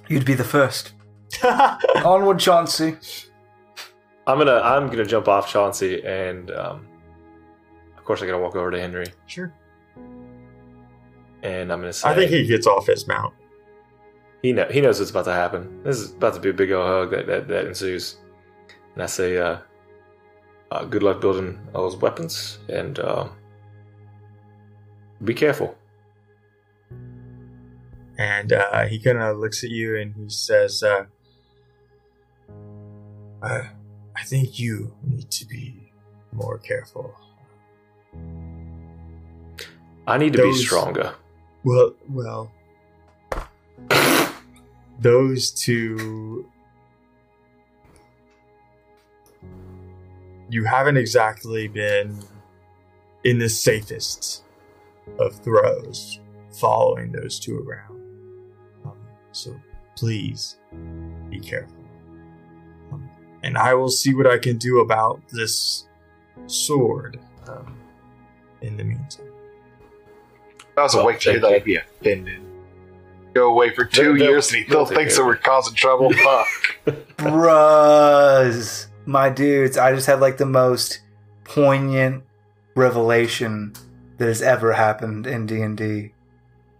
You'd 0.09 0.25
be 0.25 0.33
the 0.35 0.43
first. 0.43 0.93
Onward, 2.03 2.39
Chauncey. 2.39 2.95
I'm 4.27 4.37
gonna 4.37 4.59
I'm 4.63 4.87
gonna 4.87 5.05
jump 5.05 5.27
off 5.27 5.49
Chauncey, 5.49 6.03
and 6.05 6.51
um, 6.51 6.85
of 7.97 8.03
course 8.03 8.21
I 8.21 8.25
gotta 8.25 8.37
walk 8.37 8.55
over 8.55 8.69
to 8.69 8.79
Henry, 8.79 9.05
sure. 9.25 9.53
and 11.43 11.71
I'm 11.71 11.79
gonna 11.79 11.93
say 11.93 12.09
I 12.09 12.13
think 12.13 12.29
he 12.29 12.45
gets 12.45 12.67
off 12.67 12.87
his 12.87 13.07
mount. 13.07 13.33
he 14.41 14.51
know 14.51 14.67
he 14.69 14.81
knows 14.81 14.99
what's 14.99 15.11
about 15.11 15.25
to 15.25 15.33
happen. 15.33 15.81
This 15.83 15.97
is 15.97 16.11
about 16.11 16.33
to 16.33 16.41
be 16.41 16.49
a 16.49 16.53
big 16.53 16.71
old 16.73 16.87
hug 16.87 17.11
that 17.11 17.25
that, 17.25 17.47
that 17.47 17.67
ensues, 17.67 18.17
and 18.93 19.01
I 19.01 19.05
say, 19.05 19.37
uh, 19.37 19.59
uh, 20.71 20.83
good 20.83 21.03
luck 21.03 21.21
building 21.21 21.57
all 21.73 21.83
those 21.89 21.95
weapons, 21.95 22.59
and 22.67 22.99
um, 22.99 23.31
be 25.23 25.33
careful. 25.33 25.73
and 28.19 28.51
uh, 28.51 28.85
he 28.85 28.99
kind 28.99 29.19
of 29.19 29.37
looks 29.37 29.63
at 29.63 29.69
you 29.69 29.95
and 29.95 30.15
he 30.15 30.29
says, 30.29 30.81
uh, 30.83 31.05
uh, 33.43 33.61
"I 34.17 34.23
think 34.23 34.59
you 34.59 34.93
need 35.03 35.29
to 35.31 35.45
be 35.45 35.91
more 36.33 36.57
careful." 36.57 37.13
I 40.07 40.17
need 40.17 40.33
to 40.33 40.39
Those- 40.39 40.59
be 40.59 40.63
stronger. 40.65 41.13
Well, 41.63 41.93
well, 42.09 42.51
those 44.99 45.51
two. 45.51 46.49
You 50.49 50.63
haven't 50.63 50.95
exactly 50.95 51.67
been 51.67 52.17
in 53.25 53.37
the 53.37 53.49
safest 53.49 54.43
of 55.19 55.35
throws 55.43 56.21
following 56.51 57.11
those 57.11 57.37
two 57.37 57.59
around. 57.59 58.01
Um, 58.85 58.97
so 59.33 59.59
please 59.97 60.57
be 61.29 61.39
careful. 61.41 61.83
And 63.47 63.57
I 63.57 63.73
will 63.75 63.89
see 63.89 64.13
what 64.13 64.27
I 64.27 64.37
can 64.37 64.57
do 64.57 64.81
about 64.81 65.21
this 65.31 65.87
sword 66.47 67.17
um, 67.47 67.77
in 68.61 68.75
the 68.75 68.83
meantime. 68.83 69.25
I 70.77 70.81
was 70.83 70.93
Well, 70.93 71.03
awake 71.05 71.21
to 71.21 71.39
that 71.39 71.47
I'd 71.53 71.63
be 71.63 71.77
offended. 71.77 72.41
Go 73.33 73.49
away 73.49 73.73
for 73.73 73.85
2 73.85 74.01
They'll- 74.03 74.13
they'll- 74.17 74.29
years 74.31 74.49
and 74.51 74.57
he 74.57 74.65
still 74.65 74.85
thinks 74.85 75.15
that 75.15 75.25
we're 75.25 75.37
causing 75.37 75.75
trouble. 75.75 76.11
Fuck. 76.25 76.97
Bruhs. 77.15 78.87
My 79.05 79.29
dudes, 79.29 79.77
I 79.77 79.95
just 79.95 80.07
had 80.07 80.19
like 80.19 80.35
the 80.35 80.45
most 80.45 80.99
poignant 81.45 82.25
revelation 82.75 83.71
that 84.17 84.25
has 84.27 84.41
ever 84.41 84.73
happened 84.73 85.25
in 85.25 85.45
D&D 85.45 86.11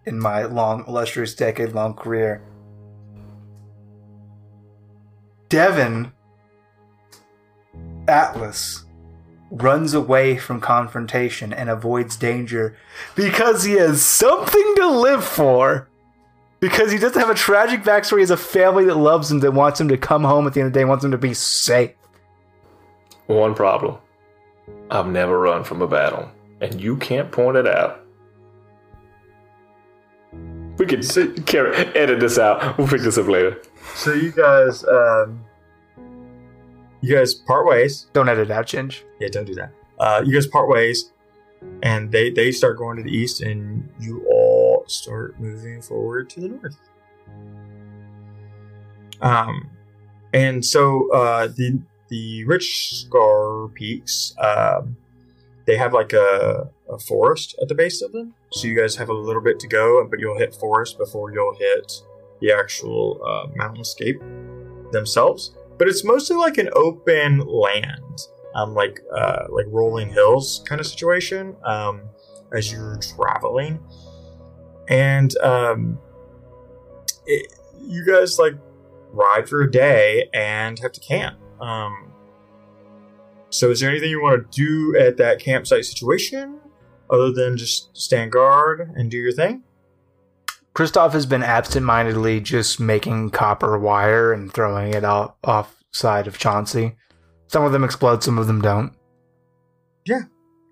in 0.05 0.19
my 0.19 0.43
long, 0.43 0.83
illustrious, 0.85 1.33
decade-long 1.33 1.93
career. 1.93 2.41
Devin 5.47 6.11
Atlas 8.07 8.85
runs 9.49 9.93
away 9.93 10.37
from 10.37 10.59
confrontation 10.59 11.53
and 11.53 11.69
avoids 11.69 12.17
danger 12.17 12.75
because 13.15 13.63
he 13.63 13.73
has 13.73 14.01
something 14.03 14.73
to 14.75 14.87
live 14.89 15.23
for. 15.23 15.89
Because 16.59 16.91
he 16.91 16.97
doesn't 16.97 17.19
have 17.19 17.29
a 17.29 17.35
tragic 17.35 17.83
backstory. 17.83 18.17
He 18.17 18.21
has 18.21 18.31
a 18.31 18.37
family 18.37 18.85
that 18.85 18.95
loves 18.95 19.29
him, 19.29 19.41
that 19.41 19.51
wants 19.51 19.79
him 19.79 19.87
to 19.89 19.97
come 19.97 20.23
home 20.23 20.47
at 20.47 20.55
the 20.55 20.59
end 20.59 20.67
of 20.67 20.73
the 20.73 20.79
day, 20.79 20.85
wants 20.85 21.05
him 21.05 21.11
to 21.11 21.17
be 21.17 21.35
safe. 21.35 21.91
One 23.27 23.53
problem: 23.53 23.99
I've 24.89 25.05
never 25.05 25.39
run 25.39 25.63
from 25.63 25.83
a 25.83 25.87
battle, 25.87 26.31
and 26.59 26.81
you 26.81 26.97
can't 26.97 27.31
point 27.31 27.57
it 27.57 27.67
out. 27.67 28.03
We 30.79 30.87
can 30.87 31.03
carry, 31.43 31.75
edit 31.75 32.19
this 32.19 32.39
out. 32.39 32.75
We'll 32.77 32.87
pick 32.87 33.01
this 33.01 33.19
up 33.19 33.27
later. 33.27 33.61
So 33.93 34.13
you 34.13 34.31
guys, 34.31 34.83
um, 34.85 35.43
you 37.01 37.15
guys 37.15 37.33
part 37.33 37.67
ways. 37.67 38.07
Don't 38.13 38.29
edit 38.29 38.51
out, 38.51 38.67
change. 38.67 39.05
Yeah, 39.19 39.29
don't 39.31 39.45
do 39.45 39.55
that. 39.55 39.71
Uh, 39.99 40.21
you 40.25 40.33
guys 40.33 40.47
part 40.47 40.69
ways, 40.69 41.11
and 41.83 42.11
they 42.11 42.29
they 42.29 42.51
start 42.51 42.77
going 42.77 42.97
to 42.97 43.03
the 43.03 43.11
east, 43.11 43.41
and 43.41 43.89
you 43.99 44.25
all 44.29 44.83
start 44.87 45.39
moving 45.39 45.81
forward 45.81 46.29
to 46.31 46.39
the 46.41 46.49
north. 46.49 46.77
Um, 49.21 49.69
and 50.33 50.65
so 50.65 51.11
uh, 51.11 51.47
the 51.47 51.79
the 52.09 52.43
rich 52.45 53.01
scar 53.01 53.67
peaks, 53.69 54.33
um, 54.37 54.97
they 55.65 55.77
have 55.77 55.93
like 55.93 56.13
a, 56.13 56.69
a 56.89 56.99
forest 56.99 57.55
at 57.61 57.67
the 57.67 57.75
base 57.75 58.01
of 58.01 58.11
them. 58.11 58.33
So 58.51 58.67
you 58.67 58.75
guys 58.75 58.95
have 58.95 59.09
a 59.09 59.13
little 59.13 59.41
bit 59.41 59.59
to 59.59 59.67
go, 59.67 60.05
but 60.09 60.19
you'll 60.19 60.37
hit 60.37 60.55
forest 60.55 60.97
before 60.97 61.33
you'll 61.33 61.55
hit 61.55 61.91
the 62.39 62.51
actual 62.51 63.19
uh, 63.25 63.47
mountainscape 63.59 64.91
themselves. 64.91 65.56
But 65.77 65.87
it's 65.87 66.03
mostly 66.03 66.37
like 66.37 66.57
an 66.57 66.69
open 66.73 67.39
land 67.39 68.27
um, 68.57 68.73
like 68.73 69.01
uh, 69.15 69.45
like 69.49 69.67
rolling 69.69 70.09
hills 70.09 70.63
kind 70.67 70.81
of 70.81 70.87
situation 70.87 71.55
um, 71.63 72.01
as 72.51 72.71
you're 72.71 72.99
traveling, 73.15 73.79
and 74.89 75.37
um, 75.37 75.99
it, 77.27 77.53
you 77.79 78.03
guys 78.03 78.39
like 78.39 78.55
ride 79.11 79.47
for 79.47 79.61
a 79.61 79.71
day 79.71 80.27
and 80.33 80.79
have 80.79 80.91
to 80.93 80.99
camp. 80.99 81.37
Um, 81.61 82.11
so, 83.49 83.69
is 83.69 83.79
there 83.79 83.91
anything 83.91 84.09
you 84.09 84.21
want 84.21 84.51
to 84.51 84.59
do 84.59 84.97
at 84.99 85.17
that 85.17 85.39
campsite 85.39 85.85
situation 85.85 86.59
other 87.11 87.31
than 87.31 87.57
just 87.57 87.95
stand 87.95 88.31
guard 88.31 88.91
and 88.95 89.11
do 89.11 89.17
your 89.17 89.31
thing? 89.31 89.63
Kristoff 90.77 91.13
has 91.13 91.25
been 91.25 91.41
absent-mindedly 91.41 92.39
just 92.41 92.79
making 92.79 93.31
copper 93.31 93.79
wire 93.79 94.31
and 94.31 94.53
throwing 94.53 94.93
it 94.93 95.03
off, 95.03 95.33
off 95.43 95.75
side 95.91 96.27
of 96.27 96.37
Chauncey. 96.37 96.95
Some 97.47 97.63
of 97.63 97.71
them 97.71 97.83
explode, 97.83 98.21
some 98.23 98.37
of 98.37 98.45
them 98.45 98.61
don't. 98.61 98.93
Yeah, 100.05 100.21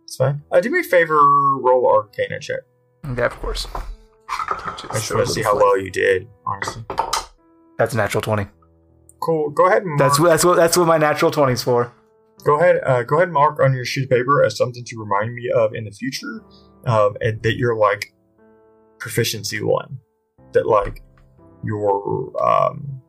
it's 0.04 0.16
fine. 0.16 0.44
Uh, 0.52 0.62
do 0.62 0.70
me 0.70 0.82
a 0.82 0.84
favor, 0.84 1.16
roll 1.60 1.88
Arcana 1.88 2.40
check. 2.40 2.60
Yeah, 3.18 3.26
of 3.26 3.32
course. 3.40 3.68
I 4.30 4.76
just 4.94 5.12
want 5.12 5.26
to 5.26 5.34
see 5.34 5.42
how 5.42 5.56
well 5.56 5.76
you 5.80 5.90
did, 5.90 6.28
honestly. 6.46 6.84
That's 7.80 7.96
a 7.96 7.98
natural 7.98 8.22
twenty. 8.22 8.46
Cool. 9.22 9.50
Go 9.50 9.66
ahead 9.66 9.84
and 9.84 10.00
That's 10.00 10.20
mark- 10.20 10.28
what 10.28 10.30
that's 10.30 10.46
what 10.46 10.56
that's 10.56 10.78
what 10.78 10.86
my 10.88 10.98
natural 11.00 11.32
twenty's 11.32 11.64
for. 11.64 11.92
go 12.44 12.60
ahead 12.60 12.80
uh, 12.86 13.02
go 13.04 13.16
ahead 13.16 13.30
and 13.30 13.34
mark 13.34 13.60
on 13.60 13.74
your 13.74 13.86
sheet 13.86 14.04
of 14.04 14.10
paper 14.12 14.44
as 14.44 14.56
something 14.56 14.84
to 14.86 15.00
remind 15.00 15.34
me 15.34 15.50
of 15.56 15.74
in 15.74 15.84
the 15.86 15.92
future 15.92 16.42
um, 16.86 17.16
and 17.22 17.42
that 17.44 17.56
you're 17.58 17.76
like 17.76 18.14
proficiency 19.06 19.62
one 19.62 20.00
that 20.54 20.66
like 20.66 21.04
your 21.64 22.34
um, 22.44 23.00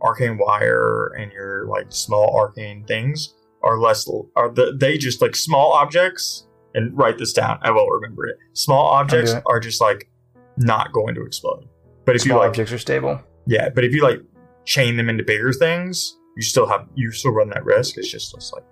arcane 0.00 0.38
wire 0.38 1.08
and 1.18 1.32
your 1.32 1.66
like 1.66 1.86
small 1.88 2.36
arcane 2.36 2.84
things 2.84 3.34
are 3.64 3.76
less 3.80 4.08
are 4.36 4.48
the, 4.48 4.76
they 4.78 4.96
just 4.96 5.20
like 5.20 5.34
small 5.34 5.72
objects 5.72 6.46
and 6.76 6.96
write 6.96 7.18
this 7.18 7.32
down 7.32 7.58
i 7.62 7.70
will 7.72 7.88
remember 7.88 8.28
it 8.28 8.36
small 8.52 8.86
objects 8.86 9.32
it. 9.32 9.42
are 9.46 9.58
just 9.58 9.80
like 9.80 10.08
not 10.56 10.92
going 10.92 11.16
to 11.16 11.22
explode 11.24 11.66
but 12.04 12.14
if 12.14 12.22
Small 12.22 12.36
you 12.36 12.40
like 12.42 12.48
objects 12.50 12.72
are 12.72 12.78
stable. 12.78 13.20
yeah 13.48 13.68
but 13.70 13.82
if 13.82 13.92
you 13.92 14.04
like 14.04 14.20
chain 14.66 14.96
them 14.96 15.08
into 15.08 15.24
bigger 15.24 15.52
things 15.52 16.16
you 16.36 16.42
still 16.42 16.66
have 16.68 16.86
you 16.94 17.10
still 17.10 17.32
run 17.32 17.48
that 17.48 17.64
risk 17.64 17.98
it's 17.98 18.08
just 18.08 18.32
it's 18.36 18.52
like 18.52 18.62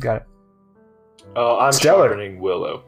Got 0.00 0.18
it. 0.18 0.22
Oh, 1.34 1.58
I'm 1.58 1.72
Stellar. 1.72 2.08
sharpening 2.10 2.38
Willow. 2.38 2.84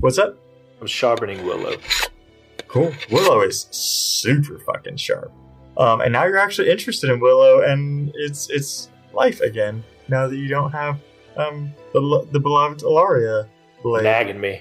what's 0.00 0.16
that 0.16 0.36
I'm 0.84 0.88
sharpening 0.88 1.46
Willow. 1.46 1.76
Cool. 2.68 2.92
Willow 3.10 3.40
is 3.40 3.68
super 3.70 4.58
fucking 4.58 4.98
sharp. 4.98 5.32
Um, 5.78 6.02
and 6.02 6.12
now 6.12 6.24
you're 6.26 6.36
actually 6.36 6.68
interested 6.70 7.08
in 7.08 7.20
Willow 7.20 7.62
and 7.62 8.12
it's 8.16 8.50
it's 8.50 8.90
life 9.14 9.40
again. 9.40 9.82
Now 10.08 10.26
that 10.28 10.36
you 10.36 10.46
don't 10.46 10.72
have 10.72 11.00
um 11.38 11.72
the 11.94 12.28
the 12.32 12.38
beloved 12.38 12.82
Ilaria 12.82 13.48
blade. 13.82 14.02
Nagging 14.04 14.38
me. 14.38 14.60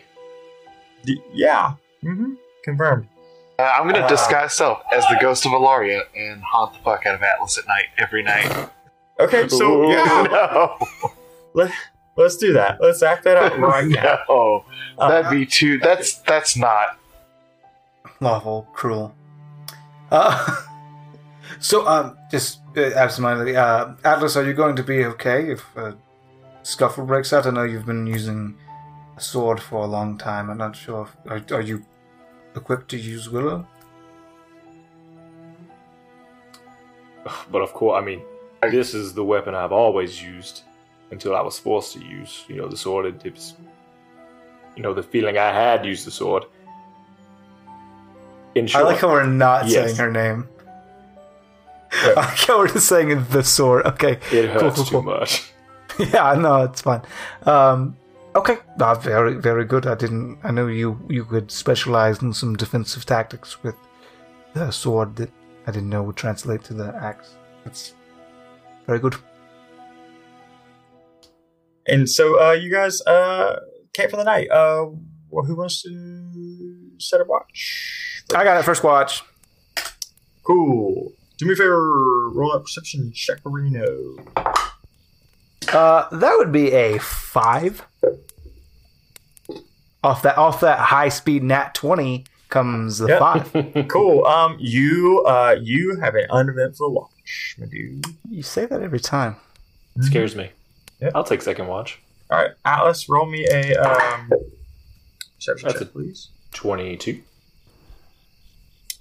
D- 1.04 1.22
yeah. 1.34 1.74
Mm-hmm. 2.06 2.36
Confirmed. 2.64 3.10
Uh, 3.60 3.64
I'm 3.64 3.86
gonna 3.86 4.06
Uh. 4.06 4.08
disguise 4.08 4.54
self 4.54 4.80
as 4.94 5.06
the 5.08 5.18
ghost 5.20 5.46
of 5.46 5.52
Ilaria 5.52 6.04
and 6.16 6.42
haunt 6.42 6.72
the 6.74 6.80
fuck 6.80 7.06
out 7.06 7.16
of 7.16 7.22
Atlas 7.22 7.58
at 7.58 7.68
night 7.68 7.88
every 7.98 8.24
night. 8.24 8.70
Okay, 9.20 9.50
so 9.50 9.84
Ooh, 9.88 9.90
yeah, 9.92 10.26
no. 10.32 10.78
let, 11.54 11.70
let's 12.16 12.38
do 12.38 12.54
that. 12.54 12.78
Let's 12.82 13.02
act 13.04 13.24
that 13.26 13.38
out 13.38 13.60
right 13.74 13.88
now. 13.88 14.20
no, 14.30 14.66
Uh, 14.98 15.08
that'd 15.10 15.32
be 15.32 15.46
too. 15.46 15.80
That's 15.80 16.16
that's 16.20 16.56
not. 16.58 16.98
Lawful, 18.20 18.68
cruel. 18.74 19.14
Uh, 20.12 20.62
so, 21.60 21.86
um, 21.88 22.18
just 22.32 22.60
uh, 22.78 22.82
absentmindedly, 22.82 23.56
uh, 23.58 23.94
Atlas, 24.04 24.36
are 24.38 24.46
you 24.46 24.54
going 24.54 24.76
to 24.76 24.84
be 24.84 25.04
okay 25.06 25.52
if 25.52 25.64
a 25.76 25.96
scuffle 26.62 27.06
breaks 27.06 27.34
out? 27.34 27.46
I 27.48 27.50
know 27.50 27.64
you've 27.64 27.86
been 27.86 28.08
using 28.08 28.56
a 29.18 29.22
sword 29.22 29.60
for 29.60 29.84
a 29.84 29.88
long 29.88 30.18
time. 30.18 30.50
I'm 30.50 30.58
not 30.58 30.76
sure. 30.76 31.10
If, 31.26 31.32
are, 31.52 31.58
are 31.58 31.62
you 31.62 31.84
equipped 32.56 32.90
to 32.92 32.98
use 32.98 33.30
Willow? 33.30 33.66
But 37.52 37.62
of 37.62 37.74
course, 37.74 38.02
I 38.02 38.06
mean, 38.06 38.22
this 38.62 38.94
is 38.94 39.14
the 39.14 39.24
weapon 39.24 39.56
I've 39.56 39.72
always 39.72 40.22
used 40.22 40.62
until 41.14 41.34
I 41.36 41.42
was 41.42 41.58
forced 41.58 41.94
to 41.94 42.00
use. 42.20 42.44
You 42.50 42.56
know, 42.58 42.68
the 42.68 42.78
sword. 42.86 43.06
It, 43.12 43.22
it's, 43.26 43.54
you 44.76 44.84
know, 44.84 44.94
the 44.94 45.04
feeling 45.04 45.38
I 45.38 45.52
had 45.64 45.86
used 45.86 46.06
the 46.06 46.12
sword. 46.12 46.44
In 48.56 48.68
short, 48.68 48.84
I 48.86 48.88
like 48.90 49.00
how 49.00 49.10
we're 49.10 49.26
not 49.26 49.68
Yes. 49.68 49.74
saying 49.74 49.96
her 49.98 50.12
name. 50.12 50.48
I 51.92 52.14
like 52.16 52.38
how 52.48 52.58
we're 52.60 52.68
just 52.68 52.88
saying 52.88 53.10
the 53.30 53.44
sword. 53.44 53.86
Okay. 53.86 54.14
it 54.32 54.52
Cool, 54.52 54.62
hurts 54.62 54.76
cool, 54.78 54.86
too 54.86 55.02
much. 55.02 55.32
yeah, 56.00 56.26
I 56.32 56.36
know 56.36 56.64
it's 56.64 56.82
fine. 56.82 57.02
Um, 57.44 57.96
okay, 58.36 58.58
ah, 58.80 58.96
very 58.96 59.36
very 59.36 59.66
good. 59.66 59.86
I 59.86 59.96
didn't. 59.96 60.40
I 60.44 60.52
knew 60.52 60.68
you 60.68 60.90
you 61.10 61.24
could 61.26 61.52
specialize 61.52 62.22
in 62.24 62.34
some 62.34 62.56
defensive 62.56 63.06
tactics 63.06 63.62
with 63.64 63.76
the 64.54 64.72
sword 64.72 65.16
that 65.18 65.32
I 65.68 65.72
didn't 65.72 65.90
know 65.90 66.02
would 66.04 66.16
translate 66.16 66.64
to 66.66 66.74
the 66.74 66.90
axe. 67.10 67.36
That's 67.64 67.94
very 68.88 69.00
good. 69.00 69.16
And 71.88 72.10
so 72.10 72.42
uh 72.42 72.52
you 72.54 72.72
guys 72.72 73.02
uh 73.02 73.60
camp 73.94 74.12
for 74.12 74.18
the 74.18 74.24
night. 74.24 74.50
Uh 74.52 74.88
well, 75.30 75.46
who 75.46 75.56
wants 75.56 75.82
to 75.84 76.90
set 77.00 77.20
a 77.22 77.26
watch? 77.26 78.24
I 78.36 78.44
got 78.44 78.60
it. 78.60 78.64
First 78.64 78.84
watch. 78.84 79.22
Cool. 80.44 81.12
Do 81.38 81.46
me 81.48 81.54
a 81.54 81.56
favor, 81.56 82.30
roll 82.30 82.52
that 82.54 82.62
perception 82.62 83.12
checkerino. 83.16 84.20
Uh, 85.74 86.08
that 86.16 86.36
would 86.38 86.52
be 86.52 86.72
a 86.72 87.00
five. 87.00 87.84
Off 90.04 90.22
that 90.24 90.38
off 90.38 90.60
that 90.60 90.80
high 90.80 91.10
speed 91.10 91.44
nat 91.44 91.74
twenty 91.74 92.26
comes 92.50 92.98
the 93.00 93.08
Yep. 93.08 93.20
five. 93.20 93.88
Cool. 93.90 94.26
Um, 94.26 94.58
you 94.60 95.24
uh, 95.26 95.56
you 95.62 95.98
have 96.02 96.16
an 96.16 96.26
uneventful 96.30 96.94
watch, 96.94 97.56
my 97.58 97.66
dude. 97.66 98.06
You 98.30 98.44
say 98.44 98.66
that 98.66 98.82
every 98.84 99.00
time. 99.00 99.38
It 99.96 100.04
Scares 100.04 100.36
me. 100.36 100.52
Yeah. 101.04 101.12
I'll 101.16 101.24
take 101.24 101.42
second 101.42 101.68
watch. 101.68 102.00
All 102.32 102.38
right, 102.38 102.52
Atlas, 102.66 103.08
roll 103.10 103.26
me 103.26 103.46
a 103.46 103.76
um, 103.78 104.30
perception 105.36 105.68
That's 105.68 105.80
check, 105.80 105.88
a- 105.90 105.92
please. 105.92 106.30
Twenty-two. 106.54 107.22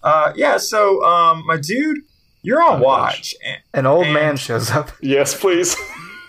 Uh, 0.02 0.32
yeah. 0.36 0.56
So, 0.56 1.02
um, 1.04 1.44
my 1.46 1.56
dude, 1.56 1.98
you're 2.42 2.62
on 2.62 2.80
Oh, 2.80 2.84
watch. 2.84 3.34
And, 3.44 3.58
An 3.74 3.86
old 3.86 4.04
And- 4.06 4.14
man 4.14 4.36
shows 4.36 4.70
up. 4.70 4.90
Yes, 5.00 5.38
please. 5.38 5.76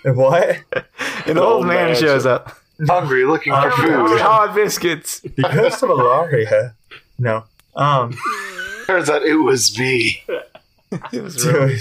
and 0.04 0.16
what? 0.16 0.48
An 0.72 1.34
The 1.34 1.40
old, 1.42 1.52
old 1.56 1.66
man, 1.66 1.86
man 1.86 1.94
shows 1.94 2.00
shows- 2.22 2.26
up. 2.26 2.56
Hungry, 2.88 3.24
looking 3.24 3.52
for 3.52 3.68
Oh, 3.72 4.08
food. 4.08 4.20
Hard 4.20 4.52
biscuits. 4.54 5.20
Because 5.20 5.80
of 5.82 5.90
Alaria. 5.90 6.74
No. 7.20 7.44
Um. 7.76 8.16
Turns 8.86 9.08
out 9.08 9.22
it 9.22 9.36
was 9.36 9.76
me. 9.78 10.22
It 11.12 11.22
was 11.24 11.44
really- 11.46 11.78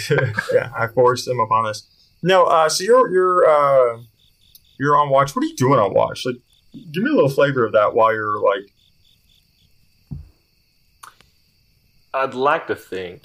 yeah, 0.54 0.72
I 0.76 0.88
forced 0.88 1.28
him 1.28 1.40
upon 1.40 1.66
this. 1.66 1.84
No, 2.24 2.46
uh, 2.46 2.70
so 2.70 2.84
you're 2.86 3.12
you're 3.12 3.48
uh, 3.48 4.00
you're 4.80 4.98
on 4.98 5.10
watch. 5.10 5.36
What 5.36 5.44
are 5.44 5.48
you 5.48 5.56
doing 5.56 5.80
on 5.80 5.94
watch? 5.94 6.26
Like, 6.26 6.38
give 6.92 7.04
me 7.04 7.12
a 7.12 7.14
little 7.14 7.30
flavor 7.30 7.66
of 7.66 7.74
that 7.74 7.94
while 7.94 8.14
you're 8.14 8.40
like. 8.40 8.72
I'd 12.14 12.34
like 12.34 12.68
to 12.68 12.76
think. 12.76 13.24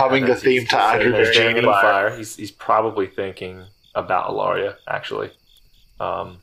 having 0.00 0.24
the 0.24 0.34
theme 0.34 0.66
to 0.66 0.70
sitting 0.70 1.12
Under 1.12 1.26
the 1.26 1.32
Genie 1.32 1.62
Fire. 1.62 1.82
fire. 2.10 2.16
He's, 2.16 2.36
he's 2.36 2.50
probably 2.50 3.06
thinking 3.06 3.64
about 3.94 4.30
Alaria, 4.30 4.76
actually, 4.88 5.30
um, 6.00 6.38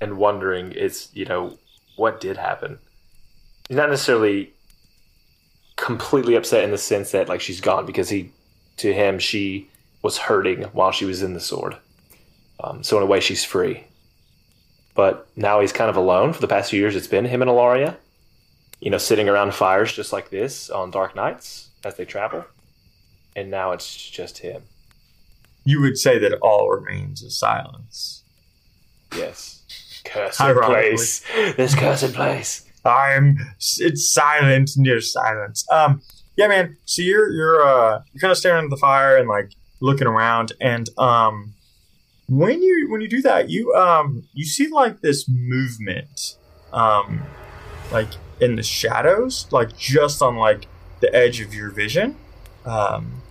and 0.00 0.18
wondering, 0.18 0.72
is 0.72 1.08
you 1.14 1.24
know, 1.24 1.58
what 1.96 2.20
did 2.20 2.36
happen? 2.36 2.78
He's 3.68 3.78
not 3.78 3.88
necessarily 3.90 4.52
completely 5.76 6.34
upset 6.34 6.64
in 6.64 6.70
the 6.70 6.78
sense 6.78 7.12
that 7.12 7.28
like 7.28 7.40
she's 7.40 7.60
gone 7.60 7.86
because 7.86 8.08
he, 8.10 8.30
to 8.76 8.92
him, 8.92 9.18
she 9.18 9.70
was 10.02 10.18
hurting 10.18 10.62
while 10.72 10.92
she 10.92 11.04
was 11.04 11.22
in 11.22 11.34
the 11.34 11.40
sword. 11.40 11.76
Um, 12.60 12.82
so 12.82 12.96
in 12.96 13.02
a 13.02 13.06
way, 13.06 13.20
she's 13.20 13.44
free. 13.44 13.84
But 14.94 15.28
now 15.36 15.60
he's 15.60 15.72
kind 15.72 15.90
of 15.90 15.96
alone. 15.96 16.32
For 16.32 16.40
the 16.40 16.48
past 16.48 16.70
few 16.70 16.80
years, 16.80 16.96
it's 16.96 17.06
been 17.06 17.24
him 17.24 17.42
and 17.42 17.50
Alaria. 17.50 17.96
You 18.80 18.90
know, 18.90 18.98
sitting 18.98 19.28
around 19.28 19.54
fires 19.54 19.92
just 19.92 20.12
like 20.12 20.30
this 20.30 20.70
on 20.70 20.90
dark 20.90 21.14
nights 21.16 21.68
as 21.84 21.96
they 21.96 22.04
travel. 22.04 22.44
And 23.36 23.50
now 23.50 23.72
it's 23.72 23.94
just 24.10 24.38
him. 24.38 24.62
You 25.64 25.80
would 25.82 25.98
say 25.98 26.18
that 26.18 26.34
all 26.40 26.68
remains 26.70 27.22
is 27.22 27.36
silence. 27.38 28.22
Yes. 29.16 29.62
Cursed 30.04 30.40
Ironically. 30.40 30.74
place. 30.96 31.20
This 31.56 31.74
cursed 31.74 32.14
place. 32.14 32.64
I'm. 32.84 33.36
It's 33.78 34.08
silent 34.08 34.70
near 34.76 35.00
silence. 35.00 35.64
Um. 35.70 36.02
Yeah, 36.36 36.46
man. 36.48 36.76
So 36.84 37.02
you're 37.02 37.30
you're 37.30 37.66
uh 37.66 38.02
you're 38.12 38.20
kind 38.20 38.30
of 38.30 38.38
staring 38.38 38.64
at 38.64 38.70
the 38.70 38.76
fire 38.76 39.16
and 39.16 39.28
like 39.28 39.52
looking 39.80 40.06
around, 40.06 40.52
and 40.60 40.88
um, 40.98 41.54
when 42.28 42.62
you 42.62 42.88
when 42.90 43.00
you 43.00 43.08
do 43.08 43.22
that, 43.22 43.48
you 43.50 43.72
um 43.74 44.24
you 44.34 44.44
see 44.44 44.68
like 44.68 45.00
this 45.00 45.28
movement, 45.28 46.36
um, 46.72 47.22
like 47.90 48.08
in 48.40 48.56
the 48.56 48.62
shadows, 48.62 49.46
like 49.50 49.76
just 49.76 50.22
on 50.22 50.36
like 50.36 50.66
the 51.00 51.14
edge 51.14 51.40
of 51.40 51.54
your 51.54 51.70
vision, 51.70 52.16
um. 52.64 53.22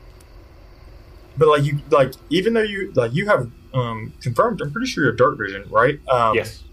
But 1.37 1.49
like 1.49 1.63
you 1.63 1.79
like 1.91 2.13
even 2.31 2.53
though 2.53 2.63
you 2.63 2.91
like 2.93 3.13
you 3.13 3.27
have 3.27 3.51
um 3.73 4.13
confirmed, 4.21 4.59
I'm 4.61 4.71
pretty 4.71 4.87
sure 4.87 5.03
you 5.03 5.09
have 5.11 5.17
dark 5.17 5.37
vision, 5.37 5.65
right? 5.69 5.99
Um, 6.09 6.35
yes. 6.35 6.63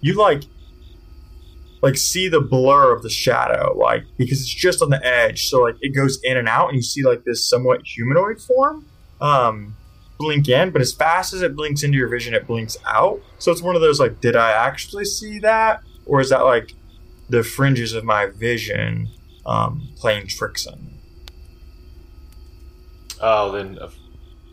you 0.00 0.14
like 0.14 0.42
like 1.82 1.96
see 1.96 2.28
the 2.28 2.40
blur 2.40 2.94
of 2.94 3.02
the 3.02 3.10
shadow 3.10 3.72
like 3.76 4.04
because 4.16 4.40
it's 4.40 4.52
just 4.52 4.82
on 4.82 4.90
the 4.90 5.04
edge 5.06 5.48
so 5.48 5.62
like 5.62 5.76
it 5.80 5.94
goes 5.94 6.18
in 6.24 6.36
and 6.36 6.48
out 6.48 6.68
and 6.68 6.76
you 6.76 6.82
see 6.82 7.04
like 7.04 7.22
this 7.24 7.48
somewhat 7.48 7.86
humanoid 7.86 8.40
form 8.40 8.84
um 9.20 9.74
blink 10.18 10.48
in 10.48 10.70
but 10.70 10.80
as 10.82 10.92
fast 10.92 11.32
as 11.32 11.42
it 11.42 11.54
blinks 11.54 11.82
into 11.82 11.96
your 11.96 12.08
vision 12.08 12.34
it 12.34 12.46
blinks 12.46 12.76
out 12.86 13.20
so 13.38 13.52
it's 13.52 13.62
one 13.62 13.74
of 13.76 13.80
those 13.82 14.00
like 14.00 14.20
did 14.20 14.34
i 14.36 14.50
actually 14.50 15.04
see 15.04 15.38
that 15.38 15.80
or 16.06 16.20
is 16.20 16.30
that 16.30 16.40
like 16.44 16.74
the 17.28 17.42
fringes 17.44 17.92
of 17.94 18.04
my 18.04 18.26
vision 18.26 19.08
um 19.46 19.88
playing 19.96 20.26
tricks 20.26 20.66
on 20.66 20.78
me 20.84 20.92
Oh, 23.20 23.50
then 23.50 23.78
uh, 23.80 23.90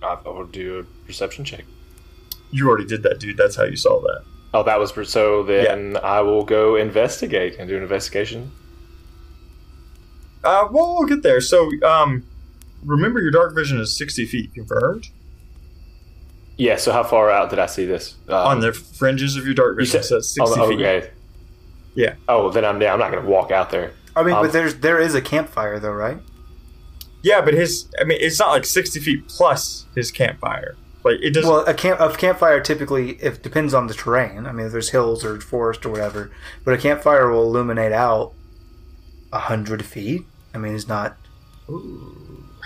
I 0.01 0.17
will 0.28 0.45
do 0.47 0.80
a 0.80 1.06
perception 1.06 1.45
check. 1.45 1.65
you 2.51 2.67
already 2.67 2.86
did 2.88 3.04
that 3.04 3.19
dude 3.19 3.38
that's 3.38 3.56
how 3.56 3.63
you 3.63 3.75
saw 3.75 4.01
that 4.01 4.23
Oh, 4.56 4.63
that 4.63 4.80
was 4.80 4.93
so. 5.10 5.43
Then 5.43 5.97
I 6.01 6.21
will 6.21 6.45
go 6.45 6.78
investigate 6.78 7.58
and 7.60 7.67
do 7.67 7.75
an 7.75 7.84
investigation. 7.84 8.51
uh 10.43 10.67
well 10.71 10.95
we'll 10.97 11.08
get 11.08 11.21
there 11.23 11.41
so 11.41 11.69
um 11.84 12.23
remember 12.86 13.19
your 13.19 13.32
dark 13.32 13.56
vision 13.56 13.80
is 13.80 13.98
60 13.98 14.26
feet 14.26 14.54
confirmed 14.54 15.10
Yeah. 16.58 16.78
So 16.78 16.91
how 16.91 17.04
far 17.04 17.30
out 17.30 17.50
did 17.50 17.60
I 17.60 17.65
see 17.65 17.86
this? 17.86 18.15
Um, 18.28 18.36
on 18.36 18.60
the 18.62 18.74
fringes 18.74 19.36
of 19.36 19.45
your 19.45 19.56
dark 19.56 19.76
you 19.76 19.86
vision 19.86 20.04
said- 20.04 20.24
so 20.24 20.45
60 20.45 20.60
oh, 20.60 20.69
feet 20.69 20.80
okay. 20.80 21.10
Yeah. 21.95 22.15
Oh, 22.28 22.50
then 22.52 22.65
I'm 22.65 22.82
yeah, 22.82 22.93
I'm 22.93 23.00
not 23.00 23.12
going 23.12 23.24
to 23.24 23.30
walk 23.30 23.52
out 23.52 23.69
there. 23.69 23.93
I 24.15 24.24
mean, 24.24 24.36
Um, 24.36 24.43
but 24.45 24.54
there's 24.54 24.76
there 24.76 25.00
is 25.00 25.15
a 25.15 25.21
campfire 25.21 25.80
though, 25.80 25.91
right? 25.91 26.19
Yeah, 27.21 27.41
but 27.41 27.54
his 27.54 27.88
I 28.00 28.04
mean 28.04 28.19
it's 28.21 28.39
not 28.39 28.50
like 28.50 28.65
sixty 28.65 29.00
feet 29.00 29.28
plus 29.28 29.86
his 29.95 30.12
campfire. 30.12 30.76
Like 31.04 31.19
it 31.21 31.32
doesn't. 31.34 31.50
Well, 31.50 31.65
a 31.65 31.74
camp 31.74 32.00
a 32.00 32.10
campfire 32.15 32.60
typically 32.62 33.12
it 33.13 33.43
depends 33.43 33.74
on 33.74 33.88
the 33.88 33.93
terrain. 33.93 34.45
I 34.45 34.52
mean, 34.52 34.67
if 34.67 34.71
there's 34.71 34.89
hills 34.89 35.24
or 35.24 35.39
forest 35.39 35.86
or 35.86 35.89
whatever, 35.89 36.32
but 36.63 36.74
a 36.74 36.78
campfire 36.78 37.30
will 37.30 37.43
illuminate 37.43 37.91
out 37.91 38.34
a 39.32 39.39
hundred 39.39 39.86
feet. 39.86 40.24
I 40.54 40.58
mean, 40.58 40.76
it's 40.76 40.88
not. 40.88 41.17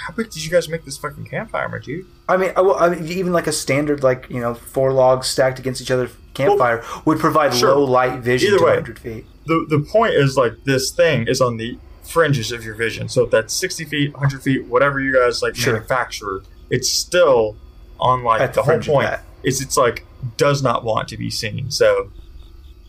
How 0.08 0.14
big 0.14 0.30
did 0.32 0.44
you 0.44 0.50
guys 0.52 0.70
make 0.70 0.86
this 0.86 0.98
fucking 0.98 1.26
campfire, 1.26 1.68
my 1.70 1.80
dude? 1.80 2.06
I 2.28 2.38
mean, 2.38 2.52
I, 2.56 2.62
well, 2.62 2.76
I 2.78 2.90
mean, 2.90 3.06
even 3.08 3.34
like 3.34 3.48
a 3.48 3.52
standard, 3.52 4.02
like 4.04 4.28
you 4.30 4.40
know, 4.40 4.54
four 4.54 4.92
logs 4.94 5.28
stacked 5.28 5.60
against 5.60 5.82
each 5.82 5.92
other 5.92 6.10
campfire 6.34 6.84
would 7.06 7.20
provide 7.20 7.54
sure. 7.54 7.76
low 7.76 7.84
light 7.84 8.20
vision 8.22 8.50
Either 8.50 8.60
to 8.60 8.64
way. 8.64 8.72
100 8.72 9.00
feet. 9.00 9.26
The 9.46 9.66
the 9.70 9.80
point 9.92 10.14
is 10.14 10.38
like 10.38 10.54
this 10.64 10.92
thing 10.92 11.28
is 11.28 11.42
on 11.42 11.58
the 11.58 11.78
fringes 12.04 12.52
of 12.52 12.64
your 12.64 12.76
vision. 12.76 13.10
So 13.10 13.26
if 13.26 13.32
that's 13.32 13.54
sixty 13.54 13.84
feet, 13.86 14.16
hundred 14.16 14.42
feet, 14.44 14.66
whatever 14.68 15.00
you 15.00 15.14
guys 15.14 15.42
like 15.42 15.56
Sure. 15.56 15.74
manufacture, 15.74 16.42
it's 16.70 16.90
still 16.90 17.58
on 18.00 18.24
like 18.24 18.42
At 18.42 18.54
the, 18.54 18.62
the 18.62 18.62
whole 18.64 18.74
fringe 18.74 18.88
of 18.88 18.94
point 18.94 19.10
that. 19.10 19.24
is 19.44 19.62
it's 19.62 19.76
like 19.78 20.06
does 20.38 20.62
not 20.64 20.84
want 20.84 21.08
to 21.10 21.18
be 21.18 21.30
seen. 21.30 21.72
So 21.72 22.12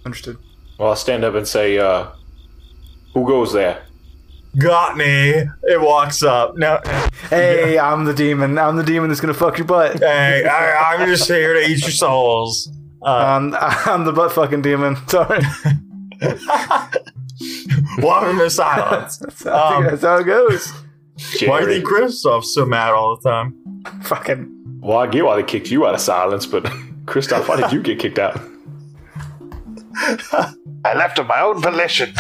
Understood. 0.05 0.39
Well, 0.79 0.91
I'll 0.91 0.97
stand 0.97 1.25
up 1.25 1.35
and 1.35 1.47
say, 1.47 1.79
uh, 1.79 2.07
"Who 3.15 3.27
goes 3.27 3.53
there?" 3.53 3.83
Got 4.59 4.97
me. 4.97 5.31
It 5.63 5.81
walks 5.81 6.23
up. 6.23 6.57
No, 6.57 6.81
Hey, 7.29 7.79
I'm 7.89 8.05
the 8.05 8.15
demon. 8.15 8.59
I'm 8.59 8.77
the 8.77 8.83
demon 8.85 9.09
that's 9.09 9.21
gonna 9.21 9.35
fuck 9.35 9.59
your 9.59 9.67
butt. 9.67 9.99
hey, 9.99 10.45
I, 10.47 10.95
I'm 10.95 11.07
just 11.09 11.29
here 11.29 11.55
to 11.55 11.61
eat 11.61 11.81
your 11.83 11.91
souls. 11.91 12.71
Uh, 13.03 13.37
Um, 13.39 13.57
I'm 13.59 14.05
the 14.05 14.13
butt 14.13 14.33
fucking 14.33 14.63
demon. 14.63 14.97
Sorry. 15.09 15.41
welcome 17.99 18.39
to 18.39 18.51
silence. 18.51 19.19
That's, 19.19 19.47
I 19.47 19.77
Um, 19.77 19.85
that's 19.85 20.03
how 20.03 20.17
it 20.19 20.25
goes. 20.25 20.71
Why 20.71 20.81
do 20.81 21.37
you 21.37 21.49
Jerry. 21.49 21.75
think 21.81 21.87
Kristoff's 21.87 22.55
so 22.55 22.65
mad 22.67 22.91
all 22.93 23.17
the 23.17 23.29
time? 23.31 23.55
Fucking. 24.05 24.79
Well, 24.83 24.99
I 24.99 25.07
get 25.07 25.25
why 25.25 25.37
they 25.37 25.43
kicked 25.43 25.71
you 25.71 25.87
out 25.87 25.95
of 25.95 26.01
silence, 26.01 26.47
but 26.47 26.71
Christoph, 27.07 27.49
why 27.49 27.57
did 27.61 27.73
you 27.73 27.83
get 27.83 27.99
kicked 27.99 28.19
out? 28.19 28.41
I 30.85 30.95
left 30.95 31.19
of 31.19 31.27
my 31.27 31.41
own 31.41 31.61
volition. 31.61 32.15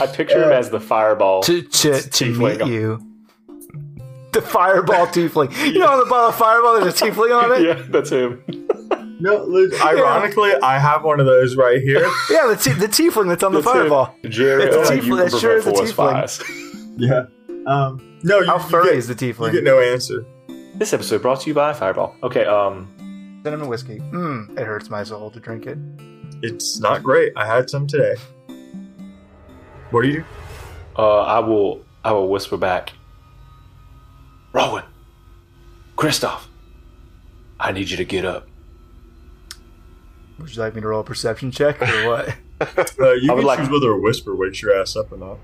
I 0.00 0.06
picture 0.06 0.44
him 0.44 0.52
as 0.52 0.70
the 0.70 0.80
fireball. 0.80 1.42
to 1.42 1.62
to, 1.62 2.00
to 2.00 2.24
Tiefling. 2.24 2.58
meet 2.60 2.66
you. 2.72 3.04
The 4.32 4.42
fireball 4.42 5.06
tiefling. 5.06 5.50
You 5.72 5.78
know, 5.78 5.88
on 5.88 5.98
the 6.00 6.04
bottom 6.06 6.28
of 6.28 6.36
fireball, 6.36 6.80
there's 6.80 7.00
a 7.00 7.04
tiefling 7.04 7.34
on 7.42 7.52
it. 7.52 7.62
yeah, 7.66 7.82
that's 7.88 8.10
him. 8.10 8.42
No, 9.20 9.42
look, 9.44 9.72
ironically, 9.84 10.52
I 10.62 10.78
have 10.78 11.02
one 11.02 11.18
of 11.18 11.26
those 11.26 11.56
right 11.56 11.80
here. 11.80 12.00
Yeah, 12.30 12.46
the, 12.46 12.56
t- 12.56 12.72
the 12.78 12.86
tiefling 12.86 13.28
that's 13.28 13.42
on 13.42 13.52
the 13.52 13.60
That's 13.60 13.74
him. 13.74 13.80
fireball. 13.82 14.14
Jerry, 14.28 14.64
It's 14.64 14.76
a 14.76 14.80
only 14.94 15.00
tiefling. 15.08 15.30
That 15.30 15.40
sure 15.40 15.56
is 15.56 15.66
a 15.66 15.72
prevent 15.72 15.88
tiefling. 15.96 16.94
Yeah. 16.98 17.24
Um. 17.66 18.18
No, 18.22 18.40
you, 18.40 18.46
How 18.46 18.58
you 18.58 18.68
furry 18.68 18.84
get, 18.90 18.96
is 18.96 19.06
the 19.08 19.26
you 19.26 19.50
get 19.52 19.64
no 19.64 19.80
answer. 19.80 20.24
This 20.74 20.92
episode 20.92 21.22
brought 21.22 21.40
to 21.40 21.48
you 21.48 21.54
by 21.54 21.72
Fireball. 21.72 22.14
Okay, 22.22 22.44
um, 22.44 22.88
Cinnamon 23.44 23.68
whiskey. 23.68 23.98
Mmm, 23.98 24.56
it 24.58 24.64
hurts 24.66 24.90
my 24.90 25.02
soul 25.04 25.30
to 25.30 25.40
drink 25.40 25.66
it. 25.66 25.78
It's 26.42 26.78
not 26.78 27.02
great. 27.02 27.32
I 27.36 27.46
had 27.46 27.68
some 27.68 27.86
today. 27.86 28.14
What 29.90 30.02
do 30.02 30.08
you 30.08 30.14
do? 30.18 30.24
uh, 30.96 31.20
I 31.22 31.38
will, 31.38 31.84
I 32.04 32.12
will 32.12 32.28
whisper 32.28 32.56
back. 32.56 32.92
Rowan, 34.52 34.84
Christoph, 35.96 36.48
I 37.60 37.72
need 37.72 37.88
you 37.90 37.96
to 37.96 38.04
get 38.04 38.24
up. 38.24 38.48
Would 40.38 40.54
you 40.54 40.60
like 40.62 40.74
me 40.74 40.80
to 40.80 40.88
roll 40.88 41.00
a 41.00 41.04
perception 41.04 41.50
check 41.50 41.80
or 41.82 41.86
what? 42.08 42.28
Uh, 43.00 43.12
you 43.12 43.32
I 43.32 43.36
can 43.36 43.44
like- 43.44 43.58
choose 43.58 43.70
whether 43.70 43.90
a 43.92 43.98
whisper 43.98 44.34
wakes 44.34 44.60
your 44.62 44.78
ass 44.78 44.96
up 44.96 45.12
or 45.12 45.16
not. 45.18 45.38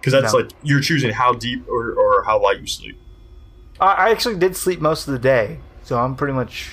Because 0.00 0.12
that's 0.12 0.32
No. 0.32 0.40
like 0.40 0.50
you're 0.62 0.80
choosing 0.80 1.10
how 1.10 1.32
deep 1.32 1.66
or, 1.68 1.92
or 1.92 2.24
how 2.24 2.40
light 2.42 2.60
you 2.60 2.66
sleep. 2.66 2.98
I, 3.80 3.92
I 3.92 4.10
actually 4.10 4.36
did 4.36 4.54
sleep 4.56 4.80
most 4.80 5.08
of 5.08 5.12
the 5.12 5.18
day, 5.18 5.58
so 5.82 5.98
I'm 5.98 6.14
pretty 6.14 6.34
much. 6.34 6.72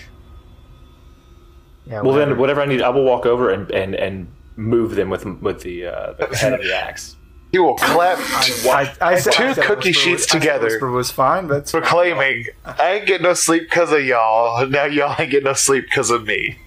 Yeah. 1.88 2.02
Well, 2.02 2.14
whatever. 2.14 2.32
then, 2.32 2.40
whatever 2.40 2.62
I 2.62 2.66
need, 2.66 2.82
I 2.82 2.90
will 2.90 3.04
walk 3.06 3.26
over 3.26 3.50
and 3.52 3.70
and, 3.72 3.96
and 3.96 4.28
move 4.56 4.96
them 4.96 5.10
with 5.10 5.26
with 5.26 5.62
the, 5.62 5.86
uh, 5.88 6.14
the 6.14 6.36
head 6.36 6.54
of 6.54 6.62
the 6.62 6.76
axe. 6.76 7.16
He 7.52 7.60
will 7.60 7.76
clap, 7.76 8.18
I, 8.20 8.94
I 9.00 9.16
said, 9.18 9.32
two 9.34 9.44
I 9.46 9.54
said 9.54 9.64
cookie 9.64 9.90
whisper 9.90 10.02
sheets 10.02 10.24
was- 10.24 10.26
I 10.26 10.28
said 10.32 10.40
together. 10.40 10.66
Whisper 10.66 10.92
was 10.92 11.12
fine, 11.12 11.48
but 11.48 11.68
proclaiming, 11.72 12.48
"I 12.66 12.94
ain't 12.94 13.08
getting 13.08 13.24
no 13.24 13.34
sleep 13.34 13.64
because 13.70 13.92
of 13.94 14.04
y'all. 14.04 14.66
Now 14.68 14.86
y'all 14.86 15.16
ain't 15.18 15.32
getting 15.32 15.46
no 15.46 15.54
sleep 15.54 15.86
because 15.86 16.10
of 16.10 16.26
me." 16.26 16.58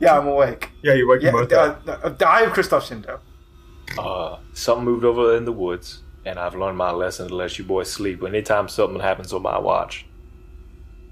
yeah, 0.00 0.18
I'm 0.18 0.26
awake. 0.26 0.70
Yeah, 0.82 0.94
you 0.94 1.08
wake 1.08 1.22
Yeah, 1.22 1.30
them 1.32 1.40
both 1.42 1.52
up. 1.52 1.82
uh, 1.86 1.90
uh, 2.08 2.14
I 2.26 2.42
am 2.42 2.50
Christoph 2.50 2.88
Shindo. 2.88 3.20
Uh, 3.98 4.38
something 4.52 4.84
moved 4.84 5.04
over 5.04 5.36
in 5.36 5.44
the 5.44 5.52
woods, 5.52 6.02
and 6.24 6.38
I've 6.38 6.54
learned 6.54 6.76
my 6.78 6.90
lesson 6.90 7.28
to 7.28 7.34
let 7.36 7.58
you 7.58 7.64
boys 7.64 7.90
sleep. 7.90 8.22
Anytime 8.24 8.68
something 8.68 9.00
happens 9.00 9.32
on 9.32 9.42
my 9.42 9.58
watch, 9.58 10.06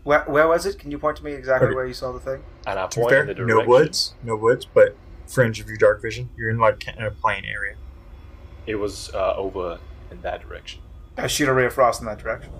Where, 0.07 0.23
where 0.29 0.47
was 0.47 0.67
it? 0.67 0.79
Can 0.79 0.93
you 0.93 0.99
point 1.01 1.17
to 1.17 1.25
me 1.25 1.33
exactly 1.33 1.75
where 1.75 1.85
you 1.85 1.93
saw 1.93 2.13
the 2.13 2.21
thing? 2.21 2.41
and 2.65 2.79
I 2.79 2.87
To 2.87 2.97
be 2.97 3.03
point 3.03 3.11
fair, 3.11 3.21
in 3.23 3.27
the 3.27 3.35
direction. 3.35 3.59
no 3.59 3.67
woods, 3.67 4.15
no 4.23 4.37
woods, 4.37 4.65
but 4.65 4.97
fringe 5.27 5.59
of 5.59 5.67
your 5.67 5.77
dark 5.77 6.01
vision. 6.01 6.31
You're 6.37 6.49
in 6.49 6.59
like 6.59 6.87
in 6.87 7.03
a 7.03 7.11
plain 7.11 7.45
area. 7.45 7.75
It 8.69 8.77
was 8.77 9.11
uh, 9.13 9.35
over 9.35 9.81
in 10.13 10.21
that 10.21 10.43
direction. 10.43 10.81
I 11.19 11.27
shoot 11.27 11.49
a 11.49 11.53
ray 11.53 11.67
of 11.67 11.73
frost 11.73 12.01
in 12.01 12.07
that 12.07 12.21
direction. 12.21 12.53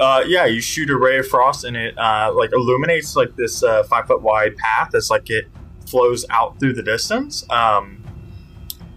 Uh, 0.00 0.24
yeah, 0.26 0.46
you 0.46 0.62
shoot 0.62 0.88
a 0.88 0.96
ray 0.96 1.18
of 1.18 1.28
frost 1.28 1.64
and 1.64 1.76
it 1.76 1.96
uh, 1.98 2.32
like 2.34 2.52
illuminates 2.54 3.16
like 3.16 3.36
this 3.36 3.62
uh, 3.62 3.82
five 3.82 4.06
foot 4.06 4.22
wide 4.22 4.56
path. 4.56 4.88
That's 4.92 5.10
like 5.10 5.28
it 5.28 5.48
flows 5.86 6.24
out 6.30 6.58
through 6.58 6.72
the 6.72 6.82
distance. 6.82 7.44
Um, 7.50 8.02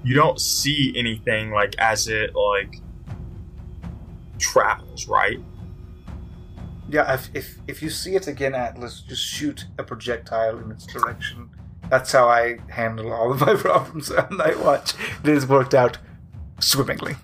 you 0.02 0.16
don't 0.16 0.40
see 0.40 0.94
anything 0.96 1.52
like 1.52 1.76
as 1.78 2.08
it 2.08 2.34
like 2.36 2.80
travels, 4.38 5.10
right? 5.10 5.40
Yeah, 6.88 7.14
if, 7.14 7.30
if 7.34 7.58
if 7.68 7.82
you 7.82 7.90
see 7.90 8.16
it 8.16 8.28
again, 8.28 8.54
Atlas, 8.54 9.02
just 9.02 9.24
shoot 9.24 9.66
a 9.78 9.84
projectile 9.84 10.60
in 10.60 10.72
its 10.72 10.86
direction. 10.86 11.50
That's 11.90 12.12
how 12.12 12.28
I 12.28 12.58
handle 12.70 13.12
all 13.12 13.32
of 13.32 13.42
my 13.42 13.56
problems 13.68 14.12
on 14.12 14.38
Night 14.38 14.60
Watch. 14.60 14.94
It 15.24 15.30
has 15.34 15.48
worked 15.48 15.74
out 15.74 15.98
swimmingly. 16.60 17.16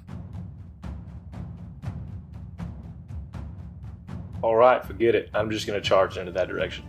All 4.42 4.56
right, 4.56 4.84
forget 4.84 5.14
it. 5.14 5.30
I'm 5.34 5.52
just 5.52 5.68
gonna 5.68 5.82
charge 5.82 6.18
into 6.18 6.32
that 6.32 6.48
direction. 6.48 6.86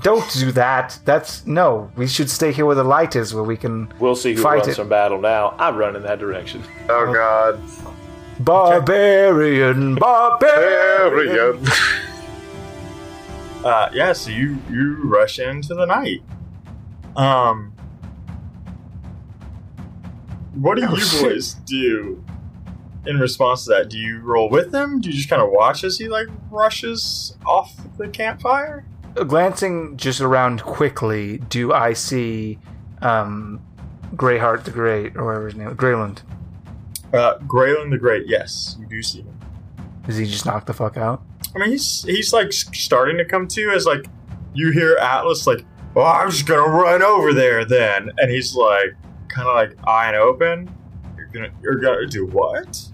Don't 0.00 0.30
do 0.34 0.52
that. 0.52 0.98
That's 1.04 1.46
no. 1.46 1.90
We 1.96 2.06
should 2.06 2.30
stay 2.30 2.52
here 2.52 2.66
where 2.66 2.74
the 2.76 2.84
light 2.84 3.16
is, 3.16 3.34
where 3.34 3.42
we 3.42 3.56
can 3.56 3.92
We'll 3.98 4.14
see 4.14 4.34
who 4.34 4.42
Fight 4.42 4.56
runs 4.58 4.68
it. 4.68 4.74
from 4.76 4.88
battle 4.88 5.20
now. 5.20 5.48
I 5.58 5.70
run 5.70 5.96
in 5.96 6.02
that 6.02 6.18
direction. 6.18 6.62
Oh 6.88 7.12
God, 7.12 7.60
barbarian, 8.40 9.94
barbarian. 9.94 11.64
Uh, 13.64 13.90
yeah, 13.92 14.12
so 14.12 14.30
you 14.30 14.56
you 14.70 15.02
rush 15.02 15.40
into 15.40 15.74
the 15.74 15.86
night. 15.86 16.22
Um, 17.16 17.72
what 20.54 20.76
do 20.76 20.82
you 20.82 20.88
boys 21.20 21.54
do 21.66 22.24
in 23.06 23.18
response 23.18 23.64
to 23.64 23.70
that? 23.70 23.90
Do 23.90 23.98
you 23.98 24.20
roll 24.20 24.48
with 24.48 24.72
him? 24.72 25.00
Do 25.00 25.10
you 25.10 25.16
just 25.16 25.28
kind 25.28 25.42
of 25.42 25.50
watch 25.50 25.82
as 25.82 25.98
he 25.98 26.06
like 26.06 26.28
rushes 26.48 27.36
off 27.44 27.74
the 27.98 28.06
campfire? 28.06 28.84
Glancing 29.14 29.96
just 29.96 30.20
around 30.20 30.62
quickly, 30.62 31.38
do 31.38 31.72
I 31.72 31.92
see 31.94 32.60
um, 33.02 33.60
Greyheart 34.14 34.62
the 34.62 34.70
Great, 34.70 35.16
or 35.16 35.24
whatever 35.24 35.46
his 35.46 35.56
name, 35.56 35.70
Greyland? 35.74 36.22
Uh, 37.16 37.38
Graylin 37.40 37.90
the 37.90 37.98
Great, 37.98 38.26
yes, 38.26 38.76
you 38.78 38.86
do 38.86 39.02
see 39.02 39.22
him. 39.22 39.38
Does 40.06 40.16
he 40.18 40.26
just 40.26 40.46
knock 40.46 40.66
the 40.66 40.72
fuck 40.74 40.96
out? 40.96 41.22
I 41.54 41.58
mean, 41.58 41.70
he's 41.70 42.02
he's 42.04 42.32
like 42.32 42.52
starting 42.52 43.16
to 43.18 43.24
come 43.24 43.48
to 43.48 43.70
as 43.70 43.86
like 43.86 44.04
you 44.54 44.70
hear 44.70 44.96
Atlas 45.00 45.46
like, 45.46 45.64
"Oh, 45.96 46.02
I'm 46.02 46.30
just 46.30 46.46
gonna 46.46 46.62
run 46.70 47.02
over 47.02 47.32
there 47.32 47.64
then," 47.64 48.10
and 48.18 48.30
he's 48.30 48.54
like, 48.54 48.94
kind 49.28 49.48
of 49.48 49.54
like 49.54 49.76
eyeing 49.88 50.14
open. 50.14 50.70
You're 51.16 51.26
gonna 51.28 51.50
you're 51.62 51.76
gonna 51.80 52.06
do 52.06 52.26
what? 52.26 52.88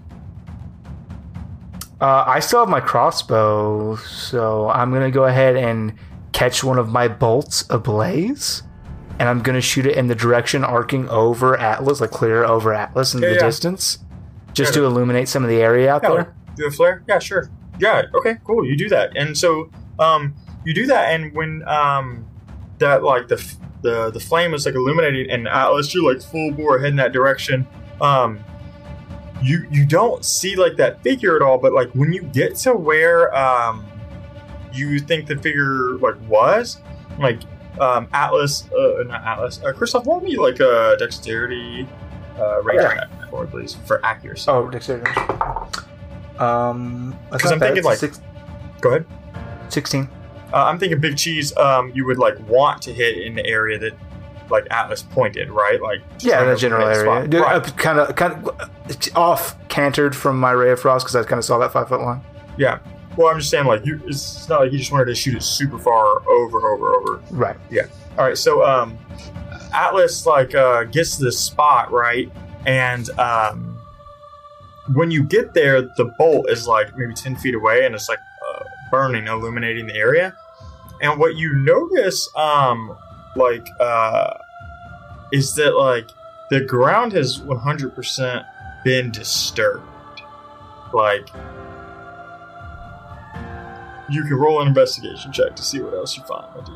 Uh, 2.01 2.23
I 2.27 2.39
still 2.39 2.59
have 2.59 2.69
my 2.69 2.81
crossbow, 2.81 3.95
so 3.97 4.69
I'm 4.69 4.91
gonna 4.91 5.11
go 5.11 5.25
ahead 5.25 5.55
and 5.55 5.93
catch 6.33 6.63
one 6.63 6.77
of 6.77 6.89
my 6.89 7.07
bolts 7.07 7.63
ablaze, 7.69 8.63
and 9.19 9.29
I'm 9.29 9.41
gonna 9.41 9.61
shoot 9.61 9.85
it 9.85 9.95
in 9.95 10.07
the 10.07 10.15
direction 10.15 10.63
arcing 10.65 11.07
over 11.09 11.57
Atlas, 11.57 12.01
like 12.01 12.11
clear 12.11 12.43
over 12.43 12.73
Atlas 12.73 13.13
in 13.13 13.21
Yeah, 13.21 13.29
the 13.29 13.35
yeah. 13.35 13.41
distance, 13.45 13.99
just 14.53 14.73
to 14.75 14.85
illuminate 14.85 15.27
some 15.27 15.43
of 15.43 15.49
the 15.49 15.61
area 15.61 15.91
out 15.93 16.03
Yeah, 16.03 16.09
there. 16.09 16.35
do 16.55 16.67
a 16.67 16.71
flare? 16.71 17.03
Yeah, 17.07 17.19
sure. 17.19 17.49
Yeah, 17.79 18.03
okay, 18.15 18.37
cool. 18.45 18.65
You 18.65 18.77
do 18.77 18.87
that, 18.89 19.15
and 19.17 19.37
so 19.37 19.69
um, 19.99 20.35
you 20.63 20.73
do 20.73 20.85
that, 20.87 21.11
and 21.13 21.33
when 21.33 21.67
um, 21.67 22.25
that 22.79 23.03
like 23.03 23.27
the 23.27 23.43
the 23.81 24.11
the 24.11 24.19
flame 24.19 24.53
is 24.53 24.65
like 24.65 24.75
illuminating, 24.75 25.29
and 25.31 25.47
Atlas, 25.47 25.93
you're 25.93 26.11
like 26.13 26.21
full 26.21 26.51
bore 26.51 26.79
heading 26.79 26.97
that 26.97 27.11
direction. 27.13 27.67
Um, 27.99 28.39
you 29.41 29.67
you 29.71 29.85
don't 29.85 30.23
see 30.23 30.55
like 30.55 30.77
that 30.77 31.01
figure 31.03 31.35
at 31.35 31.41
all, 31.41 31.57
but 31.57 31.73
like 31.73 31.89
when 31.93 32.13
you 32.13 32.21
get 32.23 32.55
to 32.57 32.73
where 32.73 33.35
um, 33.35 33.85
you 34.71 34.99
think 34.99 35.27
the 35.27 35.35
figure 35.35 35.97
like 35.99 36.15
was, 36.29 36.79
like 37.19 37.39
um, 37.79 38.07
Atlas, 38.13 38.69
uh, 38.71 39.03
not 39.07 39.23
Atlas, 39.23 39.59
uh, 39.63 39.73
Christoph, 39.73 40.05
roll 40.05 40.21
me 40.21 40.37
like 40.37 40.59
a 40.59 40.95
dexterity 40.99 41.87
uh, 42.37 42.61
Yeah. 42.71 43.05
Check 43.41 43.45
for 43.51 43.57
please 43.59 43.75
for 43.85 44.05
accuracy. 44.05 44.49
Oh, 44.49 44.69
dexterity. 44.69 45.09
Um, 46.39 47.17
that's 47.31 47.43
'Cause 47.43 47.51
not 47.51 47.53
I'm 47.53 47.59
bad. 47.59 47.65
thinking, 47.67 47.77
It's 47.77 47.85
like- 47.85 47.97
six, 47.97 48.21
Go 48.81 48.89
ahead. 48.89 49.05
16. 49.69 50.09
Uh, 50.51 50.57
I'm 50.65 50.77
thinking 50.77 50.99
Big 50.99 51.15
Cheese. 51.17 51.55
Um, 51.57 51.91
you 51.95 52.05
would 52.05 52.17
like 52.19 52.37
want 52.47 52.81
to 52.83 52.93
hit 52.93 53.17
in 53.17 53.35
the 53.35 53.45
area 53.45 53.79
that 53.79 53.93
like 54.49 54.67
Atlas 54.69 55.01
pointed, 55.01 55.49
right? 55.49 55.81
Like 55.81 56.01
Yeah, 56.19 56.43
the 56.43 56.51
to 56.53 56.57
general 56.57 56.87
area. 56.87 57.27
Dude, 57.27 57.41
Right. 57.41 57.77
Kind 57.77 57.97
of, 57.99 58.15
kind 58.15 58.33
of 58.47 59.09
off 59.15 59.55
cantered 59.69 60.15
from 60.15 60.39
my 60.39 60.51
ray 60.51 60.71
of 60.71 60.79
frost 60.81 61.05
because 61.05 61.15
I 61.15 61.23
kind 61.27 61.39
of 61.39 61.45
saw 61.45 61.57
that 61.59 61.71
five 61.71 61.87
foot 61.87 62.01
line. 62.01 62.21
Yeah. 62.57 62.79
Well, 63.15 63.27
I'm 63.29 63.37
just 63.39 63.49
saying, 63.51 63.65
like, 63.65 63.85
you, 63.85 64.01
it's 64.05 64.49
not 64.49 64.59
like 64.61 64.71
you 64.71 64.79
just 64.79 64.91
wanted 64.91 65.05
to 65.05 65.15
shoot 65.15 65.35
it 65.35 65.43
super 65.43 65.77
far 65.79 66.27
over, 66.27 66.67
over, 66.67 66.93
over. 66.95 67.21
Right. 67.31 67.55
Yeah. 67.69 67.83
All 68.17 68.25
right, 68.25 68.37
so 68.37 68.63
um, 68.65 68.97
Atlas 69.73 70.25
like 70.25 70.53
uh, 70.55 70.83
gets 70.85 71.17
to 71.17 71.23
this 71.23 71.39
spot, 71.39 71.91
right? 71.91 72.31
And 72.65 73.09
um, 73.19 73.77
when 74.93 75.11
you 75.11 75.23
get 75.23 75.53
there, 75.53 75.81
the 75.81 76.13
bolt 76.17 76.49
is 76.49 76.67
like 76.67 76.97
maybe 76.97 77.13
ten 77.13 77.35
feet 77.35 77.55
away, 77.55 77.85
and 77.85 77.95
it's 77.95 78.09
like 78.09 78.19
uh, 78.19 78.63
burning, 78.91 79.27
illuminating 79.27 79.87
the 79.87 79.95
area. 79.95 80.35
And 81.01 81.19
what 81.19 81.35
you 81.35 81.53
notice, 81.55 82.29
um, 82.35 82.95
like, 83.35 83.67
uh, 83.79 84.35
is 85.31 85.55
that 85.55 85.75
like 85.75 86.07
the 86.49 86.61
ground 86.61 87.11
has 87.13 87.39
100% 87.39 88.45
been 88.83 89.11
disturbed. 89.11 89.83
Like, 90.93 91.27
you 94.09 94.23
can 94.23 94.35
roll 94.35 94.61
an 94.61 94.67
investigation 94.67 95.31
check 95.31 95.55
to 95.55 95.63
see 95.63 95.81
what 95.81 95.93
else 95.93 96.15
you 96.15 96.23
find. 96.23 96.69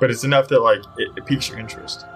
But 0.00 0.10
it's 0.10 0.24
enough 0.24 0.48
that 0.48 0.60
like 0.60 0.80
it, 0.96 1.10
it 1.16 1.26
piques 1.26 1.48
your 1.48 1.58
interest. 1.58 2.06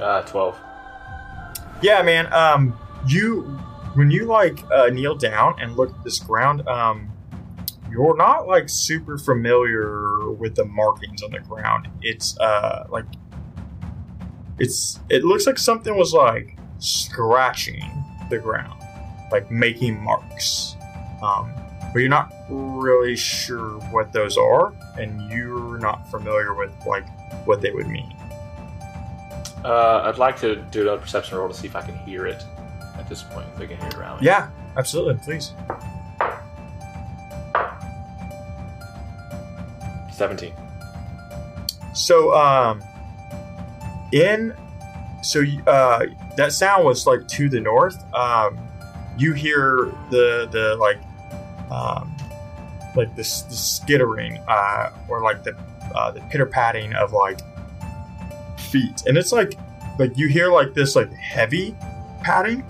Uh, 0.00 0.22
12. 0.22 0.58
Yeah, 1.82 2.02
man. 2.02 2.32
Um, 2.32 2.78
you 3.06 3.42
when 3.94 4.10
you 4.10 4.24
like 4.24 4.62
uh, 4.70 4.88
kneel 4.88 5.14
down 5.14 5.60
and 5.60 5.76
look 5.76 5.90
at 5.90 6.04
this 6.04 6.18
ground, 6.18 6.66
um, 6.68 7.10
you're 7.90 8.16
not 8.16 8.46
like 8.46 8.68
super 8.68 9.18
familiar 9.18 10.30
with 10.30 10.54
the 10.54 10.64
markings 10.64 11.22
on 11.22 11.32
the 11.32 11.40
ground. 11.40 11.88
It's 12.02 12.38
uh 12.38 12.86
like 12.88 13.04
it's 14.58 15.00
it 15.08 15.24
looks 15.24 15.46
like 15.46 15.58
something 15.58 15.96
was 15.96 16.12
like 16.14 16.56
scratching 16.78 17.90
the 18.28 18.38
ground, 18.38 18.80
like 19.32 19.50
making 19.50 20.02
marks. 20.02 20.76
Um, 21.22 21.52
but 21.92 21.98
you're 21.98 22.08
not 22.08 22.32
really 22.48 23.16
sure 23.16 23.80
what 23.90 24.12
those 24.12 24.36
are, 24.36 24.72
and 24.98 25.30
you're 25.30 25.78
not 25.78 26.08
familiar 26.10 26.54
with 26.54 26.72
like 26.86 27.06
what 27.46 27.60
they 27.60 27.72
would 27.72 27.88
mean. 27.88 28.14
Uh, 29.64 30.02
I'd 30.04 30.18
like 30.18 30.38
to 30.40 30.56
do 30.56 30.82
another 30.82 31.00
perception 31.00 31.36
roll 31.38 31.48
to 31.48 31.54
see 31.54 31.66
if 31.66 31.76
I 31.76 31.82
can 31.82 31.96
hear 31.98 32.26
it 32.26 32.44
at 32.98 33.08
this 33.08 33.22
point, 33.22 33.46
if 33.54 33.60
I 33.60 33.66
can 33.66 33.78
hear 33.78 33.88
it 33.88 33.94
around 33.94 34.20
me. 34.20 34.26
Yeah, 34.26 34.48
absolutely. 34.76 35.14
Please. 35.22 35.52
17. 40.12 40.52
So, 41.94 42.34
um, 42.34 42.82
in 44.12 44.54
so 45.22 45.44
uh, 45.66 46.06
that 46.36 46.52
sound 46.52 46.84
was 46.84 47.06
like 47.06 47.26
to 47.28 47.48
the 47.48 47.60
north. 47.60 48.02
Um, 48.14 48.58
you 49.18 49.32
hear 49.32 49.92
the 50.10 50.48
the 50.50 50.76
like 50.76 50.98
um, 51.70 52.16
like 52.96 53.14
this 53.16 53.42
the 53.42 53.54
skittering 53.54 54.38
uh, 54.48 54.90
or 55.08 55.22
like 55.22 55.44
the 55.44 55.56
uh, 55.94 56.10
the 56.10 56.20
pitter 56.22 56.46
patting 56.46 56.94
of 56.94 57.12
like 57.12 57.40
feet, 58.70 59.02
and 59.06 59.16
it's 59.16 59.32
like 59.32 59.58
like 59.98 60.16
you 60.16 60.28
hear 60.28 60.50
like 60.50 60.74
this 60.74 60.96
like 60.96 61.12
heavy 61.12 61.76
padding, 62.22 62.60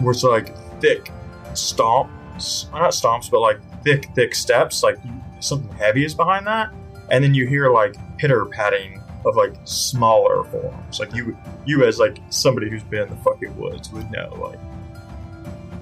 where 0.00 0.12
it's 0.12 0.22
like 0.22 0.56
thick 0.80 1.10
stomps, 1.52 2.70
not 2.72 2.90
stomps, 2.92 3.30
but 3.30 3.40
like 3.40 3.58
thick 3.82 4.08
thick 4.14 4.34
steps. 4.34 4.82
Like 4.82 4.98
something 5.40 5.74
heavy 5.76 6.04
is 6.04 6.14
behind 6.14 6.46
that 6.46 6.72
and 7.10 7.22
then 7.22 7.34
you 7.34 7.46
hear 7.46 7.70
like 7.70 7.96
pitter 8.18 8.46
patting 8.46 9.02
of 9.26 9.36
like 9.36 9.54
smaller 9.64 10.44
forms. 10.44 11.00
Like 11.00 11.14
you, 11.14 11.36
you 11.64 11.84
as 11.84 11.98
like 11.98 12.18
somebody 12.30 12.68
who's 12.68 12.82
been 12.82 13.02
in 13.02 13.10
the 13.10 13.16
fucking 13.16 13.56
woods 13.56 13.90
would 13.92 14.10
know. 14.10 14.34
Like, 14.40 14.58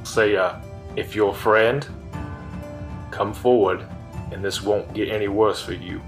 Say, 0.05 0.37
uh, 0.37 0.57
if 0.97 1.15
your 1.15 1.33
friend, 1.33 1.87
come 3.11 3.33
forward, 3.33 3.85
and 4.33 4.45
this 4.45 4.62
won't 4.62 4.93
get 4.95 5.09
any 5.09 5.29
worse 5.29 5.62
for 5.62 5.75
you. 5.75 6.01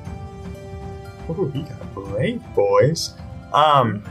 Oh, 1.28 1.50
he 1.52 1.62
got 1.62 1.94
brave, 1.94 2.42
boys. 2.54 3.14
Um, 3.52 4.04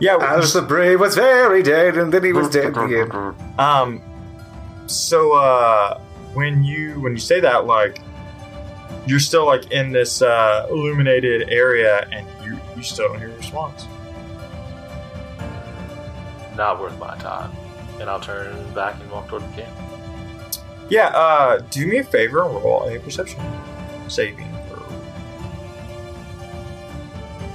yeah. 0.00 0.16
As 0.20 0.52
the 0.52 0.62
brave 0.62 1.00
was 1.00 1.14
very 1.14 1.62
dead, 1.62 1.96
and 1.96 2.12
then 2.12 2.24
he 2.24 2.32
was 2.32 2.48
dead 2.48 2.76
again. 2.76 3.10
Um, 3.58 4.02
so 4.86 5.32
uh, 5.34 6.00
when 6.34 6.62
you 6.62 7.00
when 7.00 7.12
you 7.12 7.18
say 7.18 7.40
that, 7.40 7.66
like 7.66 8.00
you're 9.06 9.18
still 9.18 9.46
like 9.46 9.70
in 9.70 9.92
this 9.92 10.22
uh, 10.22 10.66
illuminated 10.70 11.50
area, 11.50 12.08
and 12.12 12.26
you 12.44 12.60
you 12.76 12.82
still 12.82 13.08
don't 13.08 13.18
hear 13.18 13.30
a 13.30 13.36
response. 13.36 13.86
Not 16.56 16.80
worth 16.80 16.98
my 16.98 17.16
time. 17.18 17.52
And 18.00 18.08
I'll 18.08 18.20
turn 18.20 18.54
back 18.74 19.00
and 19.00 19.10
walk 19.10 19.28
toward 19.28 19.42
the 19.42 19.62
camp. 19.62 19.76
Yeah. 20.88 21.08
Uh, 21.08 21.58
do 21.70 21.86
me 21.86 21.98
a 21.98 22.04
favor 22.04 22.44
and 22.44 22.54
roll 22.54 22.88
a 22.88 22.98
perception 23.00 23.40
saving. 24.08 24.46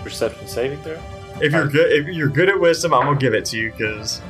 Perception 0.04 0.48
saving 0.48 0.82
throw? 0.82 1.00
if 1.42 1.52
you're 1.52 1.68
good, 1.68 1.92
if 1.92 2.08
you're 2.08 2.30
good 2.30 2.50
at 2.50 2.60
wisdom, 2.60 2.94
I'm 2.94 3.06
gonna 3.06 3.20
give 3.20 3.34
it 3.34 3.46
to 3.46 3.58
you 3.58 3.72
because 3.72 4.22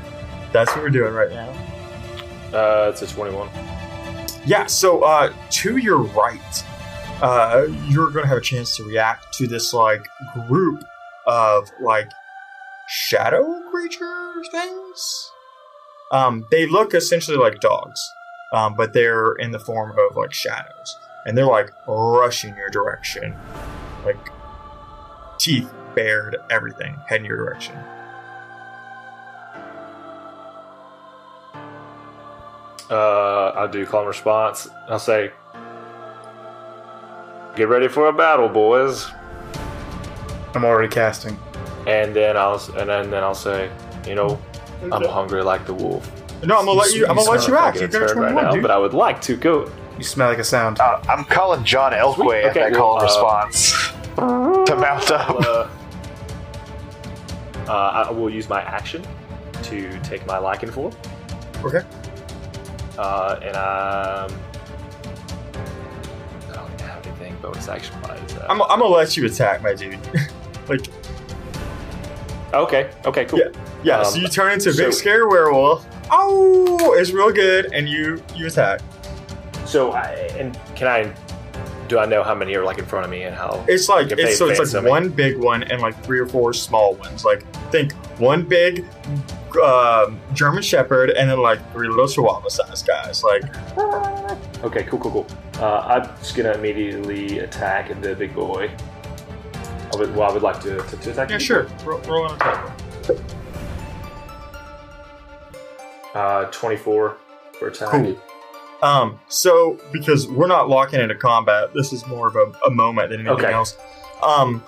that's 0.52 0.72
what 0.72 0.84
we're 0.84 0.90
doing 0.90 1.14
right 1.14 1.30
now. 1.30 1.50
Uh, 2.54 2.90
it's 2.92 3.02
a 3.02 3.08
21. 3.08 3.50
Yeah, 4.46 4.68
so 4.68 5.04
uh, 5.04 5.34
to 5.50 5.78
your 5.78 6.00
right, 6.00 6.64
uh, 7.22 7.68
you're 7.88 8.12
going 8.12 8.24
to 8.24 8.28
have 8.28 8.38
a 8.38 8.42
chance 8.42 8.76
to 8.78 8.84
react 8.84 9.34
to 9.36 9.48
this 9.48 9.74
like 9.74 10.08
group 10.48 10.84
of 11.26 11.72
like 11.82 12.12
shadow 12.88 13.62
creature 13.72 14.44
things. 14.52 15.32
Um, 16.12 16.46
they 16.52 16.68
look 16.68 16.94
essentially 16.94 17.38
like 17.38 17.60
dogs, 17.60 18.00
um, 18.52 18.76
but 18.76 18.94
they're 18.94 19.34
in 19.36 19.52
the 19.52 19.60
form 19.60 19.98
of 19.98 20.16
like 20.16 20.34
shadows, 20.34 20.98
and 21.26 21.38
they're 21.38 21.46
like 21.46 21.72
rushing 21.88 22.56
your 22.58 22.70
direction, 22.70 23.36
like 24.06 24.30
teeth 25.44 25.70
bared, 25.94 26.38
everything 26.50 26.98
heading 27.08 27.26
your 27.26 27.36
direction. 27.36 27.76
Uh, 32.90 33.52
I'll 33.56 33.68
do 33.68 33.86
calm 33.86 34.08
response. 34.08 34.70
I'll 34.88 35.00
say, 35.00 35.32
"Get 37.56 37.68
ready 37.68 37.90
for 37.90 38.08
a 38.08 38.14
battle, 38.14 38.48
boys." 38.48 39.12
I'm 40.56 40.64
already 40.64 40.88
casting. 40.88 41.38
And 41.88 42.16
then 42.16 42.38
I'll 42.38 42.62
and 42.78 42.90
then, 42.90 43.10
then 43.10 43.24
I'll 43.24 43.36
say, 43.36 43.70
"You 44.08 44.16
know, 44.16 44.40
I'm 44.92 45.04
hungry 45.06 45.44
like 45.44 45.66
the 45.66 45.74
wolf." 45.74 46.10
No, 46.44 46.58
I'm 46.58 46.66
gonna 46.66 46.80
let 46.80 46.94
you. 46.94 47.06
I'm 47.08 47.18
gonna 47.18 47.30
let 47.30 47.48
you 47.48 47.54
like 47.54 47.64
act. 47.64 47.80
You're 47.80 47.90
gonna 47.90 48.08
turn 48.08 48.16
turn 48.16 48.36
right 48.36 48.44
now, 48.44 48.52
dude. 48.52 48.62
but 48.62 48.72
I 48.72 48.78
would 48.78 48.94
like 48.94 49.22
to 49.24 49.36
go. 49.36 49.70
You 49.98 50.04
smell 50.04 50.30
like 50.30 50.40
a 50.40 50.44
sound. 50.44 50.80
Uh, 50.80 51.02
I'm 51.10 51.26
calling 51.26 51.64
John 51.66 51.92
Elkway 51.92 52.16
Elfway 52.16 52.44
at 52.44 52.52
Okay, 52.52 52.60
that 52.62 52.74
call 52.74 52.96
well, 52.96 53.04
and 53.04 53.10
uh, 53.10 53.14
response 53.14 53.93
to 54.16 54.76
mount 54.78 55.12
up. 55.12 55.30
Uh, 55.30 55.70
uh, 57.68 58.06
I 58.08 58.12
will 58.12 58.30
use 58.30 58.50
my 58.50 58.62
action 58.62 59.06
to 59.64 60.00
take 60.02 60.26
my 60.26 60.38
lycan 60.38 60.72
form. 60.72 60.94
Okay. 61.64 61.82
Uh, 62.98 63.40
and 63.42 63.56
um, 63.56 64.40
I 66.50 66.56
don't 66.56 66.82
have 66.82 67.08
anything 67.08 67.36
bonus 67.42 67.68
action 67.68 68.00
wise. 68.02 68.20
Uh, 68.36 68.46
I'm, 68.50 68.62
I'm 68.64 68.80
gonna 68.80 68.86
let 68.86 69.16
you 69.18 69.26
attack, 69.26 69.62
my 69.64 69.74
dude. 69.74 69.98
like, 70.70 70.86
okay. 72.54 72.90
Okay. 73.06 73.26
Cool. 73.26 73.40
Yeah. 73.40 73.46
yeah. 73.84 74.04
so 74.04 74.16
Um, 74.18 74.22
you 74.22 74.28
turn 74.28 74.52
into 74.54 74.70
a 74.70 74.74
big 74.74 74.92
so- 74.94 75.00
scary 75.00 75.26
werewolf. 75.26 75.86
Oh, 76.12 76.94
it's 77.00 77.12
real 77.12 77.32
good, 77.32 77.74
and 77.74 77.88
you 77.90 78.22
you 78.36 78.48
attack. 78.48 78.82
So, 79.66 79.94
I, 79.94 80.12
and 80.38 80.60
can 80.76 80.88
I? 80.88 81.16
Do 81.88 82.00
I 82.00 82.06
know 82.06 82.24
how 82.24 82.34
many 82.36 82.56
are 82.56 82.64
like 82.64 82.80
in 82.80 82.86
front 82.86 83.06
of 83.06 83.12
me 83.12 83.24
and 83.24 83.36
how? 83.36 83.64
It's 83.68 83.90
like 83.90 84.12
If 84.12 84.20
it's 84.20 84.38
so 84.38 84.50
it's 84.50 84.60
like 84.60 84.74
on 84.76 84.84
me. 84.86 84.90
one 84.90 85.10
big 85.10 85.38
one 85.38 85.64
and 85.64 85.82
like 85.82 86.02
three 86.04 86.20
or 86.20 86.26
four 86.28 86.54
small 86.54 86.96
ones. 86.96 87.24
Like 87.26 87.44
think 87.72 87.92
one 88.20 88.44
big 88.44 88.86
um, 89.64 90.20
German 90.34 90.64
Shepherd 90.64 91.12
and 91.12 91.30
then 91.30 91.40
like 91.40 91.60
three 91.74 91.88
little 91.88 92.08
Chihuahua-sized 92.08 92.88
guys. 92.88 93.24
Like 93.24 93.44
Okay. 94.64 94.84
Cool. 94.84 95.00
Cool. 95.00 95.12
Cool. 95.12 95.28
Uh, 95.60 95.80
I'm 95.82 96.04
just 96.20 96.36
gonna 96.36 96.54
immediately 96.54 97.40
attack 97.40 98.00
the 98.02 98.16
big 98.16 98.34
boy. 98.34 98.72
I 99.94 99.98
would, 99.98 100.16
well, 100.16 100.30
I 100.30 100.34
would 100.34 100.42
like 100.42 100.60
to, 100.62 100.78
to, 100.78 100.98
to 100.98 101.12
attack. 101.12 101.30
yeah, 101.30 101.38
the 101.38 101.44
sure. 101.44 101.64
boy. 101.64 101.86
Roll, 101.86 102.00
roll 102.02 102.26
an 102.30 102.36
attack. 102.36 102.80
Uh, 106.16 106.46
24 106.46 107.18
for 107.60 107.68
attack. 107.68 107.90
Cool. 107.92 108.18
Um, 108.84 109.18
so 109.30 109.80
because 109.94 110.28
we're 110.28 110.48
not 110.48 110.68
locking 110.70 111.00
into 111.00 111.16
combat, 111.16 111.74
this 111.74 111.94
is 111.94 112.06
more 112.06 112.28
of 112.28 112.36
a, 112.36 112.52
a 112.68 112.70
moment 112.70 113.10
than 113.10 113.22
anything 113.22 113.46
Okay. 113.46 113.54
else. 113.54 113.78
Um, 114.22 114.62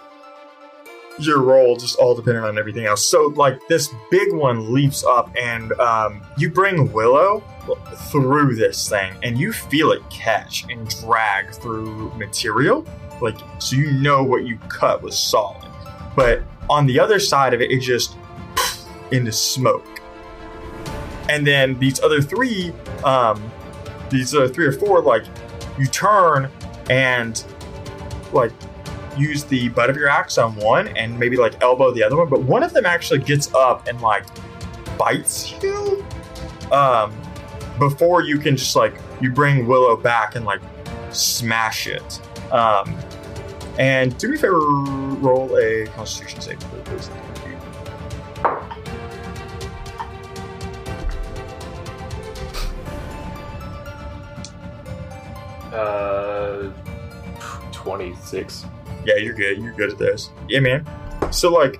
your 1.19 1.41
roll 1.41 1.75
just 1.77 1.97
all 1.97 2.15
dependent 2.15 2.45
on 2.45 2.57
everything 2.57 2.85
else. 2.85 3.05
So 3.05 3.27
like 3.35 3.59
this 3.69 3.93
big 4.11 4.33
one 4.33 4.73
leaps 4.73 5.03
up, 5.05 5.29
and 5.39 5.71
um, 5.79 6.21
you 6.37 6.49
bring 6.49 6.91
Willow 6.91 7.41
through 8.11 8.55
this 8.55 8.89
thing, 8.89 9.13
and 9.23 9.37
you 9.37 9.51
feel 9.53 9.91
it 9.91 10.01
catch 10.09 10.65
and 10.69 10.87
drag 11.01 11.51
through 11.51 12.11
material, 12.17 12.85
like 13.21 13.37
so 13.59 13.75
you 13.77 13.91
know 13.91 14.23
what 14.23 14.45
you 14.45 14.57
cut 14.69 15.01
was 15.01 15.17
solid. 15.17 15.63
But 16.15 16.41
on 16.69 16.85
the 16.85 16.99
other 16.99 17.19
side 17.19 17.53
of 17.53 17.61
it, 17.61 17.71
it 17.71 17.79
just 17.79 18.15
into 19.11 19.31
smoke. 19.31 20.01
And 21.29 21.45
then 21.47 21.79
these 21.79 22.01
other 22.01 22.21
three, 22.21 22.73
um, 23.03 23.41
these 24.09 24.33
other 24.33 24.47
three 24.47 24.65
or 24.65 24.71
four, 24.71 25.01
like 25.01 25.25
you 25.77 25.85
turn 25.87 26.49
and 26.89 27.43
like 28.31 28.51
use 29.17 29.43
the 29.45 29.69
butt 29.69 29.89
of 29.89 29.95
your 29.95 30.09
axe 30.09 30.37
on 30.37 30.55
one 30.55 30.89
and 30.89 31.17
maybe 31.17 31.37
like 31.37 31.61
elbow 31.61 31.91
the 31.91 32.03
other 32.03 32.17
one, 32.17 32.29
but 32.29 32.41
one 32.43 32.63
of 32.63 32.73
them 32.73 32.85
actually 32.85 33.19
gets 33.19 33.53
up 33.53 33.87
and 33.87 33.99
like 34.01 34.25
bites 34.97 35.53
you. 35.61 36.05
Um, 36.71 37.13
before 37.79 38.23
you 38.23 38.39
can 38.39 38.55
just 38.55 38.75
like 38.75 38.95
you 39.21 39.31
bring 39.31 39.67
Willow 39.67 39.95
back 39.95 40.35
and 40.35 40.45
like 40.45 40.61
smash 41.11 41.87
it. 41.87 42.21
Um, 42.51 42.95
and 43.77 44.17
do 44.17 44.29
me 44.29 44.35
a 44.35 44.39
favor, 44.39 44.59
roll 44.59 45.57
a 45.57 45.85
Constitution 45.87 46.41
save, 46.41 46.59
please. 46.59 47.09
26. 57.95 58.65
Yeah, 59.05 59.15
you're 59.15 59.33
good. 59.33 59.57
You're 59.61 59.73
good 59.73 59.91
at 59.91 59.97
this. 59.97 60.29
Yeah, 60.49 60.59
man. 60.59 60.85
So 61.31 61.51
like, 61.51 61.79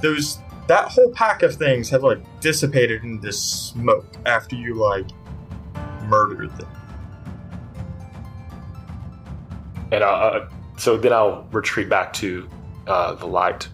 those 0.00 0.38
that 0.66 0.88
whole 0.88 1.10
pack 1.10 1.42
of 1.42 1.54
things 1.54 1.88
have 1.90 2.02
like 2.02 2.18
dissipated 2.40 3.02
into 3.04 3.32
smoke 3.32 4.06
after 4.26 4.56
you 4.56 4.74
like 4.74 5.06
murdered 6.04 6.56
them. 6.56 6.68
And 9.92 10.02
uh, 10.02 10.06
uh, 10.06 10.48
so 10.76 10.96
then 10.96 11.12
I'll 11.12 11.46
retreat 11.52 11.88
back 11.88 12.12
to 12.14 12.48
uh, 12.86 13.14
the 13.14 13.26
light, 13.26 13.68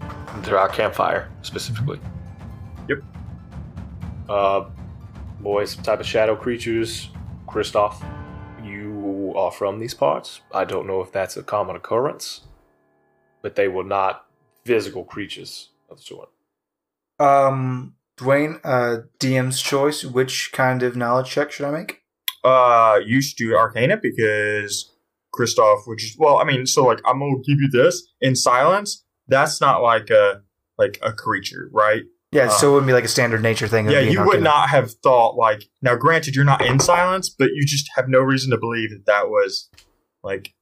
to 0.44 0.58
our 0.58 0.68
campfire 0.68 1.30
specifically. 1.42 2.00
Yep. 2.88 2.98
Uh, 4.28 4.64
boys, 5.40 5.76
type 5.76 6.00
of 6.00 6.06
shadow 6.06 6.36
creatures. 6.36 7.10
Kristoff, 7.48 8.00
you 9.30 9.36
are 9.36 9.50
from 9.50 9.78
these 9.78 9.94
parts. 9.94 10.40
I 10.52 10.64
don't 10.64 10.86
know 10.86 11.00
if 11.00 11.12
that's 11.12 11.36
a 11.36 11.42
common 11.42 11.76
occurrence, 11.76 12.42
but 13.42 13.56
they 13.56 13.68
were 13.68 13.84
not 13.84 14.26
physical 14.64 15.04
creatures 15.04 15.70
of 15.88 15.98
the 15.98 16.02
sort. 16.02 16.28
Um, 17.18 17.94
Dwayne, 18.18 18.60
uh, 18.64 19.02
DM's 19.18 19.60
choice. 19.60 20.04
Which 20.04 20.50
kind 20.52 20.82
of 20.82 20.96
knowledge 20.96 21.30
check 21.30 21.52
should 21.52 21.66
I 21.66 21.70
make? 21.70 22.02
Uh, 22.42 23.00
you 23.04 23.20
should 23.20 23.36
do 23.36 23.54
Arcana 23.54 23.98
because 24.00 24.90
Kristoff 25.34 25.82
which 25.86 26.04
is 26.04 26.16
well, 26.18 26.38
I 26.38 26.44
mean, 26.44 26.66
so 26.66 26.84
like 26.84 27.00
I'm 27.04 27.18
gonna 27.18 27.36
give 27.46 27.58
you 27.60 27.68
this 27.70 28.08
in 28.20 28.34
silence. 28.34 29.04
That's 29.28 29.60
not 29.60 29.82
like 29.82 30.10
a 30.10 30.42
like 30.78 30.98
a 31.02 31.12
creature, 31.12 31.68
right? 31.72 32.02
Yeah, 32.32 32.44
Uh, 32.44 32.50
so 32.50 32.68
it 32.68 32.72
wouldn't 32.74 32.86
be 32.86 32.92
like 32.92 33.04
a 33.04 33.08
standard 33.08 33.42
nature 33.42 33.66
thing. 33.66 33.86
It 33.86 33.92
yeah, 33.92 34.00
you 34.00 34.24
would 34.24 34.42
not 34.42 34.68
have 34.68 34.92
thought 35.02 35.36
like 35.36 35.64
now. 35.82 35.96
Granted, 35.96 36.36
you're 36.36 36.44
not 36.44 36.64
in 36.64 36.78
silence, 36.78 37.28
but 37.28 37.50
you 37.54 37.64
just 37.66 37.90
have 37.96 38.08
no 38.08 38.20
reason 38.20 38.50
to 38.52 38.58
believe 38.58 38.90
that 38.90 39.06
that 39.06 39.28
was 39.28 39.68
like 40.22 40.54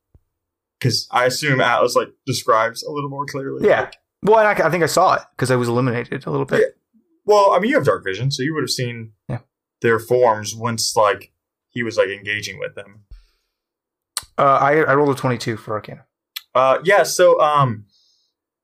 because 0.80 1.06
I 1.10 1.24
assume 1.26 1.60
Atlas 1.60 1.94
like 1.96 2.08
describes 2.26 2.82
a 2.82 2.90
little 2.90 3.10
more 3.10 3.26
clearly. 3.26 3.66
Yeah. 3.68 3.80
Like, 3.82 3.94
Well, 4.22 4.38
and 4.38 4.48
I, 4.62 4.66
I 4.66 4.70
think 4.70 4.82
I 4.82 4.86
saw 4.86 5.14
it 5.14 5.22
because 5.36 5.50
I 5.50 5.56
was 5.56 5.68
eliminated 5.68 6.24
a 6.26 6.30
little 6.30 6.46
bit. 6.46 6.60
Yeah. 6.60 7.00
well, 7.26 7.52
I 7.52 7.58
mean, 7.58 7.70
you 7.70 7.76
have 7.76 7.84
dark 7.84 8.02
vision, 8.04 8.30
so 8.30 8.42
you 8.42 8.54
would 8.54 8.62
have 8.62 8.70
seen 8.70 9.12
Yeah. 9.28 9.40
their 9.82 9.98
forms 9.98 10.54
once 10.54 10.96
like 10.96 11.32
he 11.68 11.82
was 11.82 11.98
like 11.98 12.08
engaging 12.08 12.58
with 12.58 12.76
them. 12.76 13.04
Uh, 14.38 14.58
I 14.60 14.76
I 14.84 14.94
rolled 14.94 15.10
a 15.16 15.18
twenty-two 15.20 15.56
for 15.58 15.74
Arcana. 15.74 16.06
Uh, 16.54 16.78
yeah. 16.84 17.02
So, 17.02 17.38
um, 17.40 17.84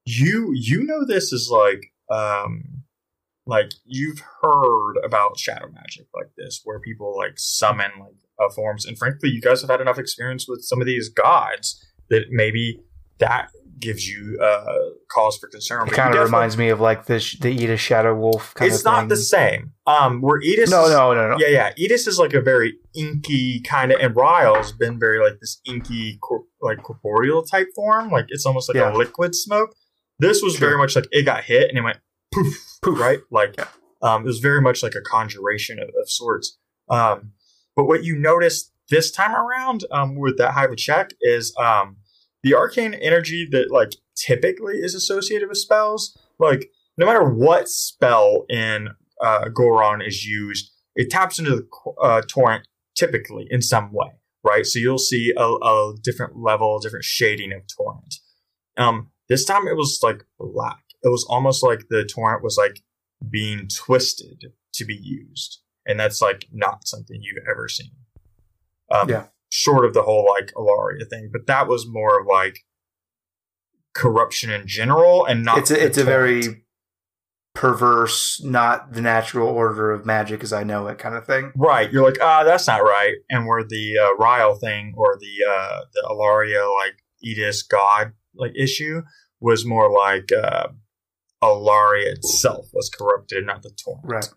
you 0.06 0.52
you 0.54 0.84
know 0.84 1.04
this 1.04 1.32
is 1.32 1.50
like 1.50 1.92
um, 2.10 2.83
like 3.46 3.72
you've 3.84 4.20
heard 4.42 4.94
about 5.04 5.38
shadow 5.38 5.68
magic 5.72 6.06
like 6.14 6.30
this, 6.36 6.60
where 6.64 6.80
people 6.80 7.14
like 7.16 7.34
summon 7.36 7.90
like 8.00 8.14
uh, 8.38 8.52
forms, 8.54 8.84
and 8.86 8.98
frankly, 8.98 9.28
you 9.30 9.40
guys 9.40 9.60
have 9.60 9.70
had 9.70 9.80
enough 9.80 9.98
experience 9.98 10.46
with 10.48 10.62
some 10.62 10.80
of 10.80 10.86
these 10.86 11.08
gods 11.08 11.84
that 12.10 12.26
maybe 12.30 12.80
that 13.18 13.48
gives 13.80 14.08
you 14.08 14.38
uh 14.40 14.64
cause 15.10 15.36
for 15.36 15.48
concern. 15.48 15.86
It 15.88 15.92
kind 15.92 16.14
of 16.14 16.22
reminds 16.24 16.56
me 16.56 16.68
of 16.68 16.80
like 16.80 17.06
the 17.06 17.18
sh- 17.20 17.38
the 17.40 17.54
Edis 17.56 17.78
Shadow 17.78 18.14
Wolf 18.14 18.54
kind 18.54 18.70
of 18.70 18.74
It's 18.74 18.84
not 18.84 19.00
thing. 19.00 19.08
the 19.08 19.16
same. 19.16 19.72
Um, 19.86 20.20
where 20.22 20.40
Edis 20.40 20.70
No, 20.70 20.86
no, 20.88 21.12
no, 21.12 21.30
no. 21.30 21.36
yeah, 21.38 21.48
yeah. 21.48 21.72
Edis 21.74 22.06
is 22.06 22.18
like 22.18 22.32
a 22.34 22.40
very 22.40 22.74
inky 22.94 23.60
kind 23.62 23.92
of, 23.92 24.00
and 24.00 24.14
Ryle's 24.16 24.72
been 24.72 24.98
very 24.98 25.18
like 25.20 25.38
this 25.40 25.60
inky, 25.66 26.18
cor- 26.22 26.44
like 26.62 26.82
corporeal 26.82 27.42
type 27.42 27.66
form. 27.74 28.10
Like 28.10 28.26
it's 28.28 28.46
almost 28.46 28.68
like 28.68 28.76
Yeah. 28.76 28.92
a 28.92 28.96
liquid 28.96 29.34
smoke. 29.34 29.74
This 30.20 30.40
was 30.40 30.54
Sure. 30.54 30.68
very 30.68 30.78
much 30.78 30.94
like 30.96 31.06
it 31.10 31.22
got 31.24 31.42
hit 31.44 31.68
and 31.68 31.76
it 31.78 31.82
went 31.82 31.98
poof, 32.34 32.78
poof, 32.82 32.98
right? 32.98 33.20
Like 33.30 33.58
um, 34.02 34.22
it 34.22 34.26
was 34.26 34.40
very 34.40 34.60
much 34.60 34.82
like 34.82 34.94
a 34.94 35.00
conjuration 35.00 35.78
of, 35.78 35.88
of 35.88 36.10
sorts. 36.10 36.58
Um, 36.88 37.32
but 37.76 37.86
what 37.86 38.04
you 38.04 38.16
notice 38.16 38.70
this 38.90 39.10
time 39.10 39.34
around 39.34 39.84
um, 39.90 40.16
with 40.16 40.36
that 40.38 40.52
Hive 40.52 40.70
of 40.70 40.72
a 40.72 40.76
Check 40.76 41.10
is 41.22 41.54
um, 41.56 41.96
the 42.42 42.54
arcane 42.54 42.94
energy 42.94 43.48
that 43.50 43.70
like 43.70 43.92
typically 44.14 44.74
is 44.74 44.94
associated 44.94 45.48
with 45.48 45.58
spells. 45.58 46.16
Like 46.38 46.70
no 46.96 47.06
matter 47.06 47.24
what 47.24 47.68
spell 47.68 48.44
in 48.48 48.90
uh, 49.20 49.48
Goron 49.48 50.02
is 50.02 50.24
used, 50.24 50.70
it 50.94 51.10
taps 51.10 51.38
into 51.38 51.56
the 51.56 51.68
uh, 52.02 52.22
torrent 52.28 52.68
typically 52.94 53.46
in 53.50 53.62
some 53.62 53.92
way, 53.92 54.10
right? 54.44 54.66
So 54.66 54.78
you'll 54.78 54.98
see 54.98 55.32
a, 55.36 55.42
a 55.42 55.94
different 56.02 56.36
level, 56.36 56.78
different 56.78 57.04
shading 57.04 57.52
of 57.52 57.62
torrent. 57.66 58.16
Um, 58.76 59.10
this 59.28 59.44
time 59.44 59.66
it 59.66 59.76
was 59.76 60.00
like 60.02 60.24
black. 60.38 60.83
It 61.04 61.08
was 61.08 61.24
almost 61.28 61.62
like 61.62 61.86
the 61.88 62.04
torrent 62.04 62.42
was 62.42 62.56
like 62.56 62.80
being 63.30 63.68
twisted 63.68 64.52
to 64.72 64.84
be 64.84 64.94
used, 64.96 65.60
and 65.86 66.00
that's 66.00 66.20
like 66.20 66.46
not 66.52 66.86
something 66.88 67.20
you've 67.22 67.44
ever 67.48 67.68
seen. 67.68 67.92
Um, 68.90 69.08
Yeah. 69.08 69.26
Short 69.50 69.84
of 69.84 69.94
the 69.94 70.02
whole 70.02 70.26
like 70.26 70.52
Alaria 70.54 71.08
thing, 71.08 71.30
but 71.32 71.46
that 71.46 71.68
was 71.68 71.86
more 71.86 72.20
of 72.20 72.26
like 72.26 72.64
corruption 73.94 74.50
in 74.50 74.66
general, 74.66 75.24
and 75.24 75.44
not. 75.44 75.58
it's 75.58 75.70
a, 75.70 75.84
it's 75.84 75.98
a 75.98 76.02
very 76.04 76.64
perverse, 77.54 78.42
not 78.42 78.92
the 78.92 79.00
natural 79.00 79.48
order 79.48 79.92
of 79.92 80.04
magic 80.04 80.42
as 80.42 80.52
I 80.52 80.64
know 80.64 80.88
it 80.88 80.98
kind 80.98 81.14
of 81.14 81.24
thing. 81.24 81.52
Right. 81.56 81.90
You're 81.90 82.04
like, 82.04 82.18
ah, 82.20 82.42
that's 82.42 82.66
not 82.66 82.82
right. 82.82 83.14
And 83.30 83.46
where 83.46 83.62
the 83.62 83.98
uh, 83.98 84.16
Ryle 84.16 84.56
thing 84.56 84.92
or 84.96 85.16
the 85.18 85.48
uh, 85.48 85.80
the 85.92 86.08
Alaria 86.10 86.68
like 86.76 86.96
Edis 87.24 87.66
God 87.66 88.12
like 88.34 88.52
issue 88.56 89.02
was 89.40 89.64
more 89.64 89.90
like 89.90 90.30
uh, 90.32 90.68
Alaria 91.44 92.12
itself 92.12 92.68
was 92.72 92.88
corrupted, 92.88 93.44
not 93.46 93.62
the 93.62 93.70
torrent. 93.70 94.04
Right. 94.04 94.28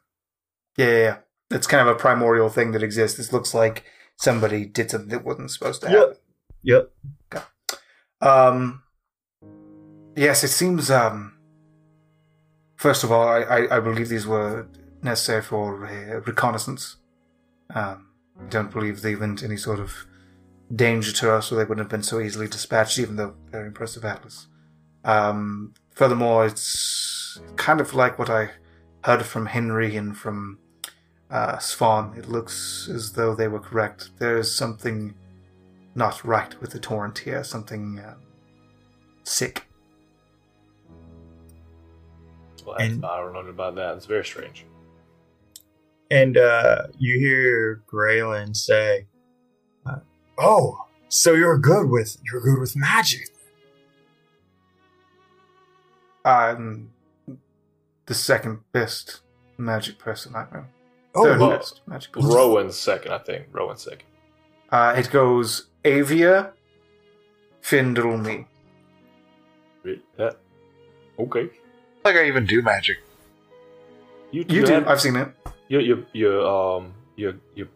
Yeah, 0.77 0.85
yeah, 0.85 0.97
yeah. 0.97 1.17
It's 1.49 1.67
kind 1.67 1.87
of 1.87 1.95
a 1.95 1.97
primordial 1.97 2.49
thing 2.49 2.71
that 2.73 2.83
exists. 2.83 3.17
This 3.17 3.31
looks 3.31 3.53
like 3.53 3.85
somebody 4.17 4.65
did 4.65 4.91
something 4.91 5.09
that 5.09 5.23
wasn't 5.23 5.51
supposed 5.51 5.81
to 5.81 5.89
happen. 5.89 6.15
Yep. 6.63 6.91
Yep. 7.33 7.45
Um, 8.19 8.83
yes, 10.15 10.43
it 10.43 10.49
seems. 10.49 10.91
Um, 10.91 11.37
first 12.75 13.03
of 13.03 13.11
all, 13.11 13.27
I, 13.27 13.39
I, 13.41 13.77
I 13.77 13.79
believe 13.79 14.09
these 14.09 14.27
were 14.27 14.67
necessary 15.01 15.41
for 15.41 15.85
uh, 15.85 16.19
reconnaissance. 16.25 16.97
Um, 17.73 18.09
I 18.39 18.49
don't 18.49 18.71
believe 18.71 19.01
they 19.01 19.15
went 19.15 19.43
any 19.43 19.57
sort 19.57 19.79
of 19.79 20.05
danger 20.75 21.13
to 21.13 21.31
us, 21.31 21.51
or 21.51 21.55
they 21.55 21.63
wouldn't 21.63 21.85
have 21.85 21.89
been 21.89 22.03
so 22.03 22.19
easily 22.19 22.47
dispatched, 22.47 22.99
even 22.99 23.15
though 23.15 23.35
very 23.51 23.67
impressive 23.67 24.03
atlas. 24.03 24.47
Um, 25.05 25.73
furthermore, 25.97 26.45
it's 26.45 27.39
kind 27.55 27.81
of 27.81 27.93
like 27.95 28.19
what 28.19 28.29
I 28.29 28.51
heard 29.03 29.25
from 29.25 29.47
Henry 29.47 29.95
and 29.95 30.15
from 30.15 30.59
uh, 31.31 31.57
Svan. 31.57 32.13
It 32.15 32.29
looks 32.29 32.87
as 32.93 33.13
though 33.13 33.33
they 33.33 33.47
were 33.47 33.59
correct. 33.59 34.11
There 34.19 34.37
is 34.37 34.55
something 34.55 35.15
not 35.95 36.23
right 36.23 36.59
with 36.61 36.69
the 36.71 36.79
torrent 36.79 37.17
here. 37.17 37.43
Something 37.43 37.99
uh, 37.99 38.13
sick. 39.23 39.63
Well, 42.63 42.75
And- 42.75 43.03
I 43.03 43.17
don't 43.19 43.33
know 43.33 43.39
about 43.39 43.75
that. 43.75 43.95
It's 43.95 44.05
very 44.05 44.25
strange. 44.25 44.65
And 46.11 46.37
uh, 46.37 46.87
you 46.97 47.19
hear 47.19 47.83
Graylin 47.91 48.55
say, 48.55 49.07
uh, 49.85 49.99
"Oh, 50.37 50.85
so 51.09 51.33
you're 51.33 51.57
good 51.57 51.89
with 51.89 52.15
you're 52.23 52.39
good 52.39 52.59
with 52.59 52.77
magic." 52.77 53.27
I'm 56.27 56.91
the 58.05 58.13
second 58.13 58.59
best 58.71 59.21
magic 59.57 59.97
person 59.97 60.35
I 60.35 60.45
know. 60.53 60.65
Oh, 61.15 61.23
Third 61.23 61.39
well, 61.39 61.49
best 61.51 61.81
magical. 61.87 62.21
Rowan's 62.23 62.77
second, 62.77 63.11
I 63.13 63.17
think. 63.19 63.47
Rowan's 63.51 63.81
second. 63.81 64.03
Uh, 64.71 64.93
it 64.97 65.09
goes 65.09 65.67
Avia, 65.85 66.51
Findle, 67.61 68.17
me. 68.17 68.45
Yeah. 70.19 70.31
Okay. 71.17 71.49
Like 72.03 72.15
I 72.17 72.27
even 72.27 72.45
do 72.45 72.61
magic. 72.61 72.97
You, 74.31 74.45
You 74.49 74.65
do. 74.65 74.73
have- 74.73 74.87
I've 74.87 75.01
seen 75.01 75.15
it. 75.15 75.29
your 75.69 75.81
your 75.81 75.99
your 76.13 76.45
um 76.47 76.93
your 77.15 77.33
your 77.55 77.67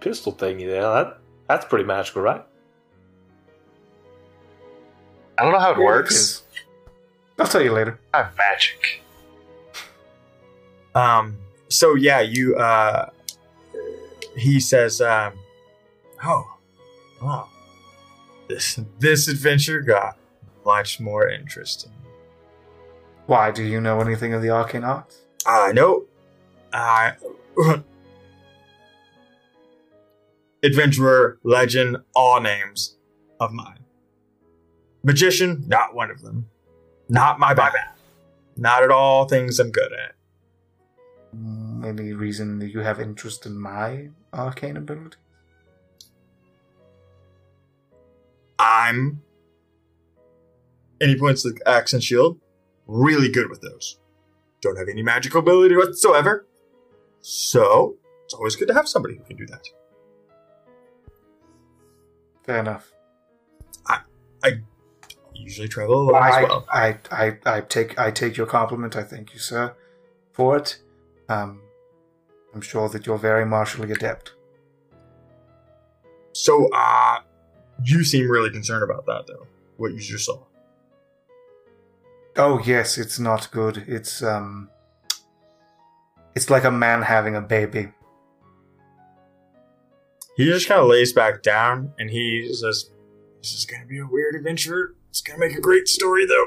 pistol 0.00 0.32
thingy 0.34 0.66
there. 0.66 0.82
That 0.82 1.18
that's 1.48 1.64
pretty 1.64 1.84
magical, 1.86 2.22
right? 2.22 2.44
I 5.38 5.42
don't 5.42 5.52
know 5.52 5.58
how 5.58 5.72
it 5.72 5.78
Yeah, 5.78 5.84
works. 5.84 6.42
Is. 7.40 7.46
I'll 7.46 7.50
tell 7.52 7.62
you 7.62 7.72
later. 7.72 7.98
I'm 8.12 8.26
magic. 8.36 9.02
Um. 10.94 11.36
So 11.68 11.94
yeah, 11.94 12.20
you. 12.20 12.56
Uh. 12.56 13.10
He 14.36 14.60
says, 14.60 15.00
um, 15.00 15.34
"Oh, 16.24 16.44
wow. 17.20 17.48
This 18.48 18.80
this 18.98 19.28
adventure 19.28 19.80
got 19.80 20.16
much 20.64 21.00
more 21.00 21.28
interesting. 21.28 21.92
Why? 23.26 23.50
Do 23.50 23.62
you 23.62 23.80
know 23.80 24.00
anything 24.00 24.34
of 24.34 24.42
the 24.42 24.50
arcane 24.50 24.84
arts? 24.84 25.22
I 25.46 25.72
know. 25.72 26.04
I. 26.72 27.14
Adventurer, 30.62 31.38
legend, 31.42 31.96
all 32.14 32.40
names 32.40 32.96
of 33.38 33.52
mine. 33.52 33.78
Magician, 35.02 35.64
not 35.66 35.94
one 35.94 36.10
of 36.10 36.20
them. 36.20 36.50
Not 37.10 37.40
my 37.40 37.52
bad. 37.54 37.72
Not 38.56 38.84
at 38.84 38.90
all 38.90 39.26
things 39.26 39.58
I'm 39.58 39.70
good 39.72 39.92
at. 39.92 40.14
Mm, 41.36 41.84
Any 41.84 42.12
reason 42.12 42.58
that 42.60 42.68
you 42.70 42.80
have 42.80 43.00
interest 43.00 43.46
in 43.46 43.60
my 43.60 44.08
arcane 44.32 44.76
ability? 44.76 45.16
I'm. 48.58 49.22
Any 51.00 51.18
points 51.18 51.42
to 51.42 51.50
the 51.50 51.68
axe 51.68 51.92
and 51.92 52.02
shield. 52.02 52.38
Really 52.86 53.30
good 53.30 53.50
with 53.50 53.60
those. 53.60 53.98
Don't 54.60 54.76
have 54.76 54.88
any 54.88 55.02
magical 55.02 55.40
ability 55.40 55.76
whatsoever. 55.76 56.46
So, 57.22 57.96
it's 58.24 58.34
always 58.34 58.56
good 58.56 58.68
to 58.68 58.74
have 58.74 58.86
somebody 58.88 59.16
who 59.16 59.24
can 59.24 59.36
do 59.36 59.46
that. 59.46 59.64
Fair 62.44 62.58
enough. 62.58 62.92
I, 63.86 64.00
I 64.44 64.52
usually 65.40 65.68
travel 65.68 66.14
I, 66.14 66.42
well. 66.42 66.66
I, 66.70 66.98
I, 67.10 67.38
I 67.44 67.60
take 67.60 67.98
I 67.98 68.10
take 68.10 68.36
your 68.36 68.46
compliment. 68.46 68.96
I 68.96 69.02
thank 69.02 69.32
you, 69.32 69.38
sir, 69.38 69.74
for 70.32 70.56
it. 70.56 70.78
Um, 71.28 71.60
I'm 72.54 72.60
sure 72.60 72.88
that 72.88 73.06
you're 73.06 73.18
very 73.18 73.46
martially 73.46 73.90
adept. 73.92 74.32
So, 76.32 76.68
uh, 76.72 77.18
you 77.84 78.04
seem 78.04 78.30
really 78.30 78.50
concerned 78.50 78.82
about 78.82 79.06
that, 79.06 79.26
though. 79.26 79.46
What 79.76 79.92
you 79.92 79.98
just 79.98 80.26
saw. 80.26 80.44
Oh 82.36 82.60
yes, 82.64 82.98
it's 82.98 83.18
not 83.18 83.50
good. 83.50 83.84
It's 83.88 84.22
um, 84.22 84.70
it's 86.34 86.50
like 86.50 86.64
a 86.64 86.70
man 86.70 87.02
having 87.02 87.34
a 87.34 87.40
baby. 87.40 87.88
He 90.36 90.46
just 90.46 90.68
kind 90.68 90.80
of 90.80 90.86
lays 90.86 91.12
back 91.12 91.42
down 91.42 91.92
and 91.98 92.08
he 92.08 92.48
says, 92.54 92.90
This 93.42 93.52
is 93.52 93.66
going 93.66 93.82
to 93.82 93.88
be 93.88 93.98
a 93.98 94.06
weird 94.06 94.36
adventure. 94.36 94.94
It's 95.10 95.20
going 95.20 95.40
to 95.40 95.46
make 95.46 95.58
a 95.58 95.60
great 95.60 95.88
story, 95.88 96.24
though. 96.24 96.46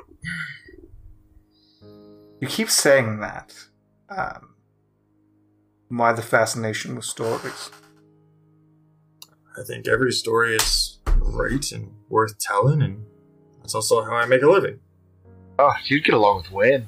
You 2.39 2.47
keep 2.47 2.69
saying 2.69 3.19
that. 3.19 3.53
Um, 4.09 4.55
why 5.89 6.13
the 6.13 6.21
fascination 6.21 6.95
with 6.95 7.05
stories? 7.05 7.69
I 9.57 9.63
think 9.63 9.87
every 9.87 10.11
story 10.11 10.55
is 10.55 10.99
great 11.05 11.71
and 11.71 11.91
worth 12.09 12.39
telling, 12.39 12.81
and 12.81 13.05
that's 13.59 13.75
also 13.75 14.03
how 14.03 14.15
I 14.15 14.25
make 14.25 14.41
a 14.41 14.49
living. 14.49 14.79
Oh, 15.59 15.73
you'd 15.85 16.05
get 16.05 16.15
along 16.15 16.37
with 16.37 16.51
Win. 16.51 16.87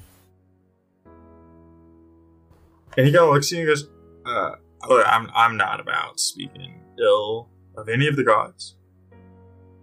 And 2.98 3.06
he 3.06 3.12
kind 3.12 3.26
of 3.26 3.34
looks 3.34 3.52
at 3.52 3.60
you 3.60 3.62
and 3.62 3.68
goes, 3.68 3.90
uh, 4.26 4.56
look, 4.88 5.06
I'm, 5.08 5.30
I'm 5.36 5.58
not 5.58 5.80
about 5.80 6.20
speaking 6.20 6.82
ill 7.00 7.50
of 7.76 7.90
any 7.90 8.08
of 8.08 8.16
the 8.16 8.24
gods. 8.24 8.75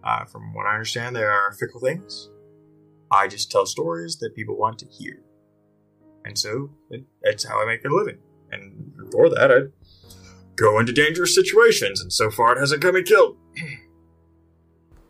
Uh, 0.05 0.25
from 0.25 0.53
what 0.55 0.67
I 0.67 0.73
understand, 0.73 1.15
they 1.15 1.23
are 1.23 1.53
fickle 1.53 1.81
things. 1.81 2.29
I 3.11 3.29
just 3.29 3.51
tell 3.51 3.67
stories 3.67 4.17
that 4.19 4.35
people 4.35 4.57
want 4.57 4.79
to 4.81 4.87
hear. 4.87 5.23
And 6.25 6.39
so, 6.39 6.71
it, 6.91 7.05
it's 7.23 7.45
how 7.45 7.61
I 7.61 7.67
make 7.67 7.85
a 7.85 7.89
living. 7.89 8.19
And 8.51 8.93
for 9.11 9.29
that, 9.31 9.51
I 9.51 9.61
go 10.57 10.79
into 10.79 10.93
dangerous 10.93 11.35
situations, 11.35 12.01
and 12.01 12.13
so 12.13 12.31
far 12.31 12.57
it 12.57 12.61
hasn't 12.61 12.83
got 12.83 12.95
me 12.95 13.03
killed. 13.03 13.37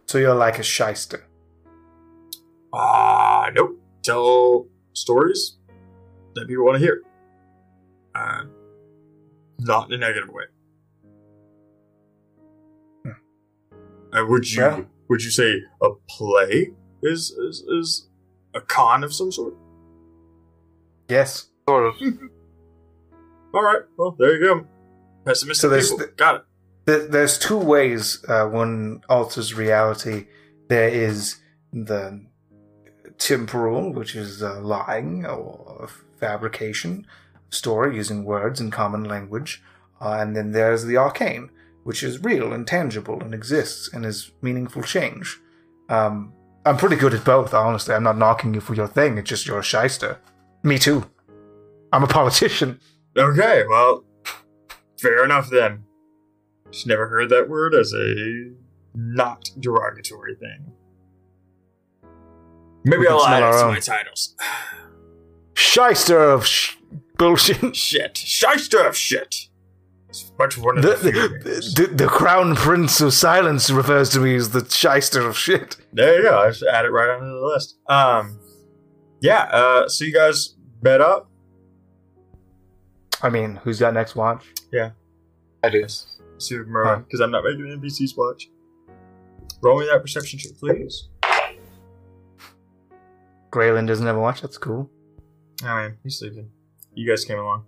So 0.07 0.19
you're 0.19 0.35
like 0.35 0.59
a 0.59 0.63
shyster. 0.63 1.27
Ah, 2.71 3.51
nope. 3.55 3.81
Tell 4.03 4.67
stories 4.93 5.57
that 6.35 6.47
people 6.47 6.67
want 6.67 6.77
to 6.77 6.85
hear. 6.85 7.01
Uh, 8.15 8.45
not 9.59 9.91
in 9.91 9.95
a 9.95 10.07
negative 10.07 10.29
way. 10.29 10.45
Uh, 14.13 14.25
would 14.29 14.51
you 14.51 14.63
Yeah. 14.63 14.83
would 15.09 15.23
you 15.23 15.31
say 15.31 15.61
a 15.83 15.89
play 16.09 16.71
is, 17.03 17.31
is 17.31 17.65
is 17.69 18.09
a 18.55 18.61
con 18.61 19.03
of 19.05 19.13
some 19.15 19.33
sort? 19.33 19.55
Yes. 21.09 21.49
Sort 21.69 21.87
of. 21.87 21.95
All 23.55 23.63
right. 23.63 23.83
Well, 23.97 24.17
there 24.19 24.35
you 24.37 24.41
go. 24.47 24.67
Pessimistic 25.25 25.61
So 25.61 25.69
there's 25.69 25.91
people. 25.91 26.07
the- 26.07 26.13
Got 26.13 26.35
it. 26.37 26.43
There- 26.85 27.07
There's 27.07 27.39
two 27.39 27.59
ways 27.59 28.25
uh, 28.29 28.47
one 28.47 29.03
alters 29.09 29.55
reality. 29.55 30.27
There 30.69 30.89
is 30.89 31.37
the 31.73 32.25
temporal, 33.19 33.93
which 33.93 34.17
is 34.17 34.43
uh, 34.43 34.61
lying 34.61 35.25
or 35.27 35.89
fabrication, 36.19 37.07
story 37.51 37.97
using 37.97 38.25
words 38.25 38.59
and 38.61 38.73
common 38.73 39.05
language, 39.05 39.63
uh, 40.01 40.17
and 40.21 40.35
then 40.37 40.53
there's 40.53 40.85
the 40.85 40.97
arcane, 40.97 41.51
which 41.85 42.03
is 42.03 42.23
real 42.23 42.53
and 42.53 42.67
tangible 42.67 43.21
and 43.23 43.35
exists 43.35 43.93
and 43.93 44.07
is 44.07 44.33
meaningful 44.41 44.83
change. 44.83 45.39
Um, 45.89 46.33
I'm 46.65 46.77
pretty 46.77 46.97
good 46.97 47.15
at 47.15 47.25
both, 47.25 47.53
honestly. 47.55 47.95
I'm 47.95 48.05
not 48.05 48.19
knocking 48.19 48.55
you 48.55 48.61
for 48.61 48.75
your 48.75 48.87
thing. 48.87 49.19
It's 49.19 49.29
just 49.29 49.47
you're 49.47 49.59
a 49.59 49.65
shyster. 49.65 50.19
Me 50.63 50.79
too. 50.79 51.11
I'm 51.93 52.05
a 52.05 52.07
politician. 52.07 52.81
Okay. 53.17 53.65
Well, 53.69 54.05
fair 54.99 55.25
enough 55.25 55.51
then. 55.51 55.85
Just 56.71 56.87
never 56.87 57.09
heard 57.09 57.29
that 57.31 57.49
word 57.49 57.75
as 57.75 57.93
a 57.93 58.53
not 58.95 59.51
derogatory 59.59 60.37
thing. 60.37 60.73
Maybe 62.85 63.07
I'll 63.07 63.25
add 63.27 63.43
it 63.43 63.53
to 63.59 63.65
own. 63.65 63.75
my 63.75 63.81
titles. 63.81 64.35
Shyster 65.55 66.19
of 66.21 66.47
sh- 66.47 66.77
bullshit. 67.19 67.77
Shit. 67.77 68.17
Shyster 68.17 68.87
of 68.87 68.97
shit. 68.97 69.49
It's 70.13 70.31
much 70.39 70.59
one 70.59 70.77
of 70.77 70.85
The, 70.85 70.91
the, 70.91 71.11
the, 71.11 71.87
the, 71.87 71.95
the 71.95 72.07
crown 72.07 72.55
prince 72.55 73.01
of 73.01 73.15
silence 73.15 73.71
refers 73.71 74.11
to 74.11 74.21
me 74.21 74.35
as 74.35 74.51
the 74.51 74.63
shyster 74.69 75.27
of 75.27 75.39
shit. 75.39 75.79
There 75.95 76.17
you 76.19 76.23
go. 76.25 76.39
I 76.39 76.51
just 76.51 76.63
add 76.65 76.85
it 76.85 76.91
right 76.91 77.09
onto 77.09 77.25
the 77.25 77.47
list. 77.47 77.79
Um, 77.89 78.39
yeah. 79.23 79.45
Uh, 79.45 79.89
so 79.89 80.05
you 80.05 80.13
guys 80.13 80.55
bet 80.83 81.01
up. 81.01 81.31
I 83.23 83.31
mean, 83.31 83.57
who's 83.65 83.79
got 83.81 83.95
next 83.95 84.15
watch? 84.15 84.45
Yeah, 84.71 84.91
I 85.65 85.71
do. 85.71 85.87
Super 86.37 86.67
Merlin, 86.69 87.05
because 87.05 87.21
I'm 87.21 87.31
not 87.31 87.43
making 87.43 87.71
an 87.73 87.81
NPCs 87.81 88.15
watch. 88.15 88.51
Roll 89.63 89.81
me 89.81 89.87
that 89.91 90.03
perception 90.03 90.39
check, 90.39 90.53
please. 90.59 91.09
Graylin 93.51 93.87
doesn't 93.87 94.07
have 94.07 94.17
a 94.17 94.21
watch. 94.21 94.43
That's 94.43 94.59
cool. 94.59 94.91
I 95.63 95.75
man, 95.75 95.99
he's 96.03 96.19
sleeping. 96.19 96.51
You 96.93 97.09
guys 97.09 97.25
came 97.25 97.39
along. 97.39 97.65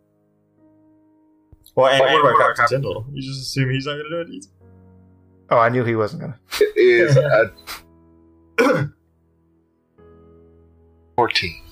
Well, 1.74 1.86
and, 1.86 2.00
and 2.00 2.10
and 2.10 2.22
what 2.22 2.24
what 2.24 2.30
about 2.36 2.44
about 2.46 2.56
Captain 2.56 2.82
Tyndall? 2.82 3.06
You 3.12 3.22
just 3.22 3.42
assume 3.42 3.70
he's 3.70 3.86
not 3.86 3.94
going 3.94 4.04
to 4.04 4.10
do 4.10 4.20
it 4.20 4.34
either. 4.34 4.48
Oh, 5.50 5.58
I 5.58 5.68
knew 5.68 5.84
he 5.84 5.94
wasn't 5.94 6.22
gonna. 6.22 6.38
It 6.60 6.76
is 6.76 7.16
a 7.16 7.52
14. 11.16 11.62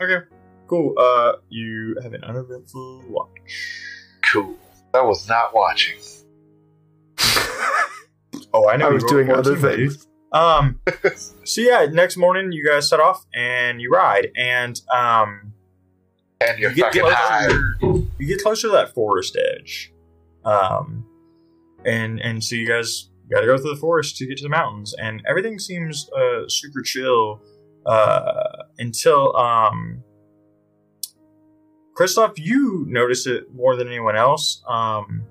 Okay, 0.00 0.26
cool. 0.66 0.94
Uh, 0.98 1.32
you 1.48 1.96
have 2.02 2.12
an 2.12 2.22
uneventful 2.24 3.04
watch. 3.08 3.82
Cool. 4.32 4.56
I 4.94 5.00
was 5.02 5.28
not 5.28 5.54
watching. 5.54 5.98
Oh, 8.54 8.66
I 8.68 8.76
know. 8.76 8.86
I 8.86 8.90
was 8.90 9.04
doing 9.04 9.30
other 9.30 9.56
14, 9.56 9.78
dude. 9.78 9.90
things. 9.92 10.06
Um, 10.32 10.80
so 11.44 11.60
yeah, 11.60 11.86
next 11.90 12.16
morning 12.16 12.50
you 12.50 12.66
guys 12.66 12.88
set 12.88 12.98
off 12.98 13.26
and 13.34 13.80
you 13.80 13.90
ride, 13.90 14.28
and 14.36 14.80
um, 14.90 15.52
And 16.40 16.58
you're 16.58 16.70
you 16.70 16.76
get 16.76 16.86
fucking 16.86 17.02
closer. 17.02 17.16
high. 17.16 17.48
You 18.18 18.26
get 18.26 18.42
closer 18.42 18.68
to 18.68 18.72
that 18.72 18.94
forest 18.94 19.36
edge, 19.56 19.92
um, 20.44 21.04
and 21.84 22.20
and 22.20 22.42
so 22.42 22.54
you 22.54 22.66
guys 22.66 23.10
got 23.30 23.40
to 23.40 23.46
go 23.46 23.58
through 23.58 23.74
the 23.74 23.80
forest 23.80 24.16
to 24.18 24.26
get 24.26 24.38
to 24.38 24.44
the 24.44 24.48
mountains, 24.48 24.94
and 24.94 25.22
everything 25.28 25.58
seems 25.58 26.08
uh, 26.10 26.48
super 26.48 26.82
chill 26.82 27.42
uh, 27.86 28.64
until 28.78 29.36
um, 29.36 30.02
Kristoff, 31.98 32.34
you 32.36 32.84
notice 32.88 33.26
it 33.26 33.52
more 33.52 33.74
than 33.74 33.88
anyone 33.88 34.14
else. 34.14 34.62
Um, 34.68 35.24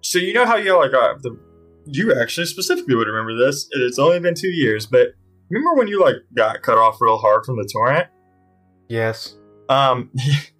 so 0.00 0.18
you 0.18 0.32
know 0.32 0.44
how 0.44 0.56
you 0.56 0.76
like 0.76 0.92
uh, 0.92 1.14
the 1.20 1.38
you 1.88 2.18
actually 2.20 2.46
specifically 2.46 2.96
would 2.96 3.06
remember 3.06 3.36
this. 3.36 3.68
It's 3.70 4.00
only 4.00 4.18
been 4.18 4.34
two 4.34 4.48
years, 4.48 4.86
but 4.86 5.08
remember 5.50 5.74
when 5.74 5.88
you 5.88 6.00
like 6.00 6.16
got 6.34 6.62
cut 6.62 6.78
off 6.78 7.00
real 7.00 7.18
hard 7.18 7.44
from 7.44 7.56
the 7.56 7.68
torrent? 7.72 8.08
Yes. 8.88 9.36
Um, 9.68 10.10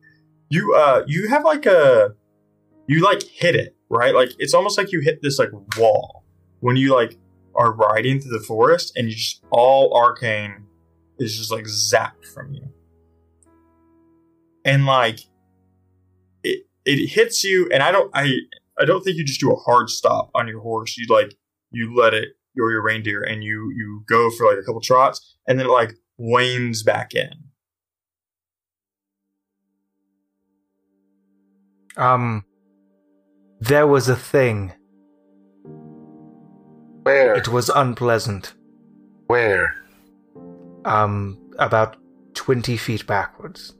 you 0.48 0.74
uh 0.74 1.02
you 1.06 1.28
have 1.28 1.44
like 1.44 1.66
a 1.66 2.14
you 2.86 3.02
like 3.02 3.22
hit 3.22 3.56
it 3.56 3.76
right. 3.88 4.14
Like 4.14 4.30
it's 4.38 4.54
almost 4.54 4.78
like 4.78 4.92
you 4.92 5.00
hit 5.00 5.20
this 5.22 5.38
like 5.38 5.50
wall 5.76 6.24
when 6.60 6.76
you 6.76 6.94
like 6.94 7.16
are 7.54 7.72
riding 7.72 8.20
through 8.20 8.38
the 8.38 8.44
forest 8.44 8.92
and 8.96 9.08
you 9.08 9.14
just 9.14 9.42
all 9.50 9.94
arcane 9.94 10.64
is 11.18 11.36
just 11.36 11.50
like 11.50 11.64
zapped 11.64 12.26
from 12.32 12.52
you. 12.52 12.68
And 14.64 14.86
like 14.86 15.20
it 16.42 16.66
it 16.84 17.08
hits 17.08 17.42
you 17.44 17.68
and 17.72 17.82
I 17.82 17.90
don't 17.92 18.10
I 18.14 18.32
I 18.78 18.84
don't 18.84 19.02
think 19.02 19.16
you 19.16 19.24
just 19.24 19.40
do 19.40 19.52
a 19.52 19.56
hard 19.56 19.90
stop 19.90 20.30
on 20.34 20.46
your 20.48 20.60
horse. 20.60 20.96
You 20.96 21.06
like 21.08 21.34
you 21.70 21.94
let 21.94 22.14
it 22.14 22.35
or 22.60 22.70
your 22.70 22.82
reindeer 22.82 23.22
and 23.22 23.44
you 23.44 23.70
you 23.74 24.02
go 24.06 24.30
for 24.30 24.46
like 24.46 24.58
a 24.58 24.62
couple 24.62 24.80
trots 24.80 25.36
and 25.46 25.58
then 25.58 25.66
it 25.66 25.70
like 25.70 25.94
wanes 26.18 26.82
back 26.82 27.14
in. 27.14 27.30
Um, 31.96 32.44
there 33.60 33.86
was 33.86 34.08
a 34.08 34.16
thing. 34.16 34.72
Where? 37.02 37.34
It 37.34 37.48
was 37.48 37.68
unpleasant. 37.68 38.54
Where? 39.28 39.74
Um, 40.84 41.38
about 41.58 41.96
20 42.34 42.76
feet 42.76 43.06
backwards. 43.06 43.75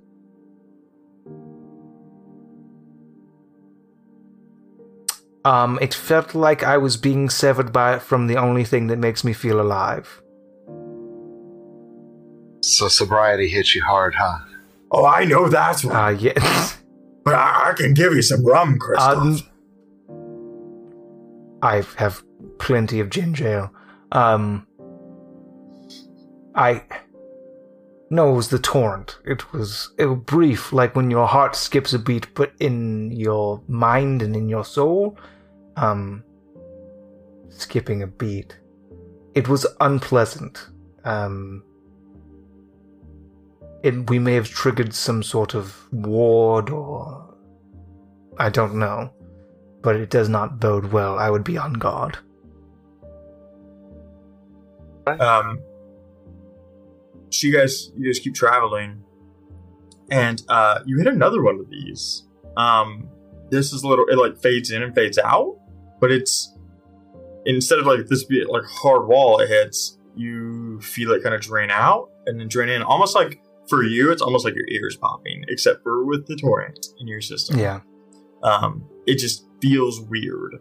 Um, 5.47 5.79
it 5.81 5.95
felt 5.95 6.35
like 6.35 6.65
I 6.65 6.77
was 6.77 6.97
being 6.97 7.31
severed 7.31 7.73
by 7.73 7.95
it 7.95 8.03
from 8.03 8.27
the 8.27 8.37
only 8.37 8.65
thing 8.65 8.89
that 8.89 8.99
makes 8.99 9.23
me 9.23 9.33
feel 9.33 9.61
alive. 9.61 10.21
So 12.63 12.89
sobriety 12.89 13.47
hit 13.49 13.73
you 13.73 13.85
hard, 13.85 14.17
huh? 14.17 14.39
Oh, 14.91 15.07
I 15.07 15.25
know 15.25 15.49
that's 15.49 15.85
one. 15.85 15.95
Uh, 15.95 16.09
yes. 16.09 16.79
but 17.25 17.35
I, 17.35 17.71
I 17.71 17.73
can 17.75 17.95
give 17.95 18.13
you 18.13 18.23
some 18.23 18.45
rum, 18.45 18.81
Kristoff. 18.81 19.41
Um, 20.09 21.59
I 21.63 21.85
have 21.97 22.25
plenty 22.59 22.99
of 22.99 23.09
ginger 23.09 23.47
ale. 23.47 23.73
Um, 24.11 24.67
I. 26.57 26.83
No, 28.11 28.33
it 28.33 28.35
was 28.35 28.49
the 28.49 28.59
torrent. 28.59 29.19
It 29.25 29.53
was 29.53 29.93
it 29.97 30.07
was 30.07 30.19
brief, 30.25 30.73
like 30.73 30.97
when 30.97 31.09
your 31.09 31.29
heart 31.29 31.55
skips 31.55 31.93
a 31.93 32.01
beat, 32.01 32.35
but 32.35 32.53
in 32.59 33.13
your 33.13 33.63
mind 33.69 34.23
and 34.23 34.35
in 34.35 34.49
your 34.49 34.65
soul, 34.65 35.17
um, 35.77 36.25
skipping 37.49 38.03
a 38.03 38.07
beat. 38.07 38.59
It 39.35 39.49
was 39.49 39.67
unpleasant. 39.81 40.69
Um, 41.05 41.63
it 43.83 44.09
we 44.11 44.19
may 44.19 44.35
have 44.35 44.49
triggered 44.49 44.95
some 44.95 45.23
sort 45.23 45.55
of 45.55 45.87
ward 45.93 46.71
or 46.71 47.35
I 48.39 48.51
don't 48.51 48.75
know, 48.77 49.13
but 49.83 49.97
it 49.97 50.11
does 50.11 50.29
not 50.29 50.59
bode 50.59 50.93
well. 50.93 51.19
I 51.19 51.31
would 51.31 51.45
be 51.45 51.57
on 51.57 51.75
guard. 51.75 52.19
Um, 55.07 55.61
so 57.31 57.47
you 57.47 57.53
guys, 57.53 57.93
you 57.97 58.11
guys 58.11 58.19
keep 58.19 58.35
traveling, 58.35 59.05
and 60.11 60.43
uh, 60.49 60.81
you 60.85 60.99
hit 60.99 61.07
another 61.07 61.43
one 61.43 61.61
of 61.61 61.71
these. 61.71 62.27
Um, 62.57 63.09
this 63.51 63.73
is 63.73 63.83
a 63.83 63.89
little, 63.89 64.07
it 64.07 64.17
like 64.17 64.41
fades 64.41 64.71
in 64.71 64.83
and 64.83 64.95
fades 64.95 65.19
out, 65.19 65.56
but 66.01 66.11
it's 66.11 66.57
instead 67.47 67.79
of 67.79 67.87
like 67.87 68.07
this 68.07 68.25
be 68.25 68.45
like 68.45 68.65
hard 68.65 69.07
wall 69.07 69.39
it 69.41 69.49
hits, 69.49 69.99
you 70.15 70.81
feel 70.81 71.13
it 71.13 71.23
kind 71.23 71.35
of 71.35 71.41
drain 71.41 71.71
out 71.71 72.11
and 72.27 72.41
then 72.41 72.49
drain 72.49 72.69
in, 72.69 72.83
almost 72.83 73.15
like 73.15 73.41
for 73.69 73.83
you, 73.83 74.11
it's 74.11 74.23
almost 74.23 74.45
like 74.45 74.55
your 74.55 74.69
ears 74.69 74.97
popping, 74.97 75.45
except 75.49 75.83
for 75.83 76.05
with 76.05 76.27
the 76.27 76.37
torrent 76.37 76.87
in 76.99 77.07
your 77.07 77.21
system. 77.21 77.59
Yeah. 77.59 77.81
Um, 78.43 78.89
it 79.07 79.19
just 79.19 79.47
feels 79.61 80.01
weird 80.01 80.57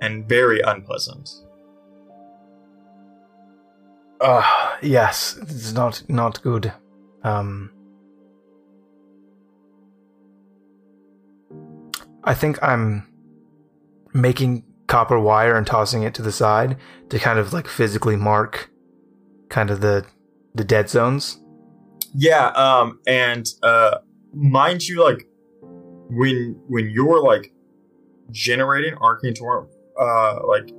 and 0.00 0.28
very 0.28 0.60
unpleasant. 0.60 1.28
Uh, 4.20 4.76
yes, 4.80 5.36
it's 5.42 5.72
not 5.72 6.02
not 6.08 6.40
good. 6.42 6.72
Um, 7.22 7.70
I 12.22 12.34
think 12.34 12.62
I'm 12.62 13.06
making 14.14 14.64
copper 14.86 15.18
wire 15.18 15.56
and 15.56 15.66
tossing 15.66 16.02
it 16.02 16.14
to 16.14 16.22
the 16.22 16.32
side 16.32 16.76
to 17.10 17.18
kind 17.18 17.38
of 17.38 17.52
like 17.52 17.66
physically 17.66 18.16
mark 18.16 18.70
kind 19.48 19.70
of 19.70 19.80
the 19.80 20.06
the 20.54 20.64
dead 20.64 20.88
zones. 20.88 21.40
Yeah, 22.14 22.46
um, 22.50 23.00
and 23.06 23.46
uh, 23.62 23.98
mind 24.32 24.86
you, 24.86 25.02
like 25.02 25.26
when 25.62 26.60
when 26.68 26.90
you're 26.90 27.22
like 27.22 27.52
generating 28.30 28.94
arcane 28.94 29.34
torrent, 29.34 29.68
uh, 30.00 30.46
like 30.46 30.70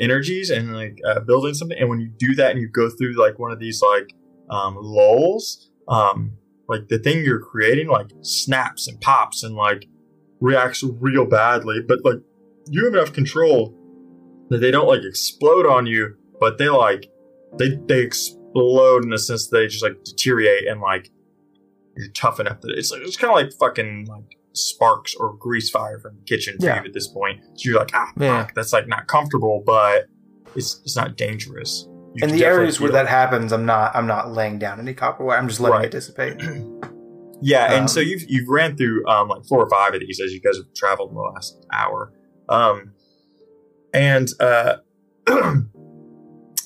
energies 0.00 0.50
and 0.50 0.74
like 0.74 0.98
uh, 1.06 1.20
building 1.20 1.54
something, 1.54 1.78
and 1.78 1.88
when 1.88 2.00
you 2.00 2.08
do 2.08 2.34
that 2.36 2.52
and 2.52 2.60
you 2.60 2.68
go 2.68 2.88
through 2.88 3.14
like 3.14 3.38
one 3.38 3.52
of 3.52 3.58
these 3.58 3.82
like 3.82 4.14
um, 4.48 4.76
lulls, 4.80 5.70
um, 5.88 6.32
like 6.68 6.88
the 6.88 6.98
thing 6.98 7.22
you're 7.22 7.40
creating 7.40 7.88
like 7.88 8.10
snaps 8.22 8.88
and 8.88 9.00
pops 9.00 9.42
and 9.42 9.54
like 9.54 9.86
reacts 10.40 10.82
real 10.82 11.26
badly, 11.26 11.80
but 11.86 11.98
like 12.04 12.20
you 12.70 12.84
have 12.84 12.94
enough 12.94 13.12
control 13.12 13.74
that 14.50 14.58
they 14.58 14.70
don't 14.70 14.86
like 14.86 15.02
explode 15.02 15.66
on 15.66 15.86
you, 15.86 16.14
but 16.40 16.58
they 16.58 16.68
like 16.68 17.06
they 17.58 17.78
they 17.86 18.00
explode 18.02 19.04
in 19.04 19.10
the 19.10 19.18
sense 19.18 19.48
that 19.48 19.58
they 19.58 19.66
just 19.66 19.82
like 19.82 20.02
deteriorate 20.04 20.66
and 20.68 20.80
like 20.80 21.10
you're 21.96 22.08
tough 22.12 22.40
enough 22.40 22.60
that 22.60 22.72
it's 22.76 22.90
like 22.92 23.00
it's 23.02 23.16
kind 23.16 23.30
of 23.30 23.36
like 23.36 23.52
fucking 23.58 24.06
like 24.08 24.36
sparks 24.54 25.14
or 25.14 25.34
grease 25.36 25.68
fire 25.70 25.98
from 26.00 26.16
the 26.16 26.22
kitchen 26.24 26.56
for 26.58 26.66
Yeah. 26.66 26.80
you 26.80 26.86
at 26.88 26.92
this 26.94 27.08
point. 27.08 27.40
So 27.56 27.70
you're 27.70 27.78
like, 27.78 27.90
ah, 27.94 28.10
Yeah. 28.18 28.42
fuck, 28.44 28.54
that's 28.54 28.72
like 28.72 28.88
not 28.88 29.06
comfortable, 29.06 29.62
but 29.64 30.06
it's 30.54 30.80
it's 30.84 30.96
not 30.96 31.16
dangerous. 31.16 31.86
You 32.14 32.24
In 32.24 32.30
the 32.30 32.38
definitely 32.38 32.44
areas 32.46 32.80
where 32.80 32.88
feel 32.88 32.94
that 32.94 33.08
happens, 33.08 33.52
I'm 33.52 33.66
not 33.66 33.94
I'm 33.94 34.06
not 34.06 34.32
laying 34.32 34.58
down 34.58 34.78
any 34.80 34.94
copper 34.94 35.24
wire. 35.24 35.38
I'm 35.38 35.48
just 35.48 35.60
letting 35.60 35.76
Right. 35.78 35.86
it 35.86 35.92
dissipate. 35.92 36.40
Yeah, 37.42 37.66
and 37.74 37.82
Um, 37.82 37.88
so 37.88 38.00
you've 38.00 38.22
you've 38.30 38.48
ran 38.48 38.78
through 38.78 39.06
um 39.06 39.28
like 39.28 39.44
four 39.44 39.62
or 39.62 39.68
five 39.68 39.92
of 39.92 40.00
these 40.00 40.18
as 40.24 40.32
you 40.32 40.40
guys 40.40 40.56
have 40.56 40.72
traveled 40.74 41.10
in 41.10 41.16
the 41.16 41.20
last 41.20 41.62
hour. 41.70 42.10
Um 42.48 42.92
and 43.92 44.28
uh 44.40 44.76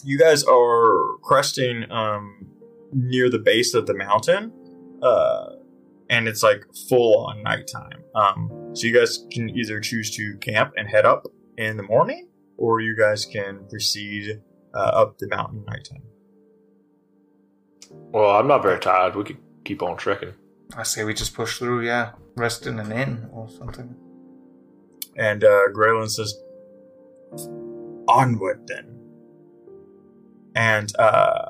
you 0.04 0.18
guys 0.18 0.44
are 0.44 1.16
cresting 1.22 1.90
um 1.90 2.46
near 2.92 3.30
the 3.30 3.38
base 3.38 3.74
of 3.74 3.86
the 3.86 3.94
mountain. 3.94 4.52
Uh 5.02 5.50
and 6.08 6.26
it's 6.26 6.42
like 6.42 6.64
full 6.88 7.26
on 7.26 7.42
nighttime. 7.42 8.02
Um 8.14 8.70
so 8.74 8.86
you 8.86 8.94
guys 8.94 9.24
can 9.32 9.50
either 9.50 9.80
choose 9.80 10.14
to 10.16 10.36
camp 10.38 10.72
and 10.76 10.88
head 10.88 11.04
up 11.04 11.26
in 11.56 11.76
the 11.76 11.82
morning 11.82 12.28
or 12.56 12.80
you 12.80 12.96
guys 12.96 13.24
can 13.24 13.66
proceed 13.68 14.40
uh, 14.74 14.78
up 14.78 15.18
the 15.18 15.26
mountain 15.28 15.64
nighttime. 15.66 16.02
Well, 17.90 18.30
I'm 18.30 18.46
not 18.46 18.62
very 18.62 18.78
tired. 18.78 19.16
We 19.16 19.24
could 19.24 19.38
keep 19.64 19.82
on 19.82 19.96
trekking. 19.96 20.34
I 20.76 20.84
say 20.84 21.02
we 21.04 21.14
just 21.14 21.34
push 21.34 21.58
through. 21.58 21.86
Yeah, 21.86 22.12
rest 22.36 22.66
in 22.66 22.78
an 22.78 22.92
inn 22.92 23.28
or 23.32 23.48
something. 23.48 23.96
And 25.16 25.44
uh, 25.44 25.68
Graylin 25.74 26.08
says, 26.10 26.34
"Onward, 28.08 28.62
then." 28.66 28.96
And 30.54 30.92
uh, 30.98 31.48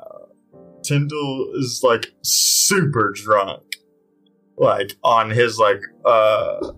Tyndall 0.83 1.51
is 1.55 1.81
like 1.83 2.07
super 2.23 3.11
drunk, 3.15 3.63
like 4.57 4.95
on 5.03 5.29
his 5.31 5.57
like 5.57 5.81
uh, 6.05 6.71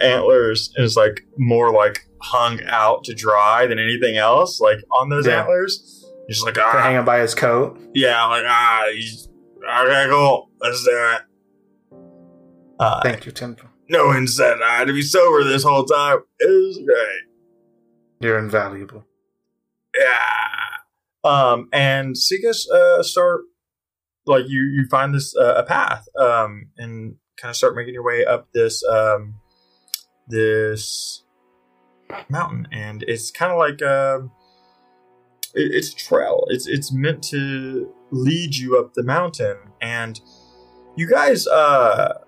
antlers, 0.00 0.72
and 0.76 0.84
is 0.84 0.96
like 0.96 1.26
more 1.36 1.72
like 1.72 2.06
hung 2.20 2.60
out 2.66 3.04
to 3.04 3.14
dry 3.14 3.66
than 3.66 3.78
anything 3.78 4.16
else. 4.16 4.60
Like 4.60 4.78
on 4.92 5.08
those 5.08 5.26
Yeah. 5.26 5.40
antlers, 5.40 6.04
he's 6.26 6.42
like, 6.42 6.58
ah, 6.58 6.90
him 6.90 7.04
by 7.04 7.18
his 7.20 7.34
coat. 7.34 7.78
yeah, 7.94 8.24
like 8.26 8.44
ah, 8.46 8.86
he's 8.92 9.28
okay, 9.64 10.06
cool, 10.08 10.50
let's 10.60 10.84
do 10.84 10.90
it. 10.92 11.22
Uh, 12.80 13.02
Thank 13.02 13.26
you, 13.26 13.32
Tim. 13.32 13.56
No 13.88 14.06
one 14.06 14.26
said 14.26 14.58
I 14.62 14.78
had 14.78 14.88
to 14.88 14.92
be 14.92 15.02
sober 15.02 15.44
this 15.44 15.62
whole 15.62 15.84
time. 15.84 16.18
It 16.38 16.48
was 16.48 16.78
great. 16.78 17.22
You're 18.20 18.38
invaluable. 18.38 19.04
Yeah. 19.98 20.68
Um, 21.24 21.68
and 21.72 22.16
so 22.16 22.34
you 22.34 22.42
guys 22.42 22.68
uh, 22.68 23.02
start 23.02 23.42
like 24.26 24.44
you 24.48 24.60
you 24.64 24.86
find 24.90 25.14
this 25.14 25.34
uh, 25.36 25.54
a 25.56 25.62
path 25.62 26.06
um, 26.18 26.68
and 26.76 27.16
kind 27.36 27.50
of 27.50 27.56
start 27.56 27.74
making 27.74 27.94
your 27.94 28.04
way 28.04 28.24
up 28.24 28.48
this 28.52 28.84
um, 28.84 29.34
this 30.28 31.24
mountain, 32.28 32.68
and 32.72 33.02
it's 33.08 33.30
kind 33.30 33.52
of 33.52 33.58
like 33.58 33.82
um 33.82 34.30
it, 35.54 35.74
it's 35.74 35.92
a 35.92 35.96
trail. 35.96 36.44
It's 36.48 36.66
it's 36.66 36.92
meant 36.92 37.22
to 37.24 37.92
lead 38.10 38.54
you 38.54 38.78
up 38.78 38.94
the 38.94 39.02
mountain, 39.02 39.56
and 39.80 40.20
you 40.96 41.08
guys 41.08 41.46
uh, 41.46 42.18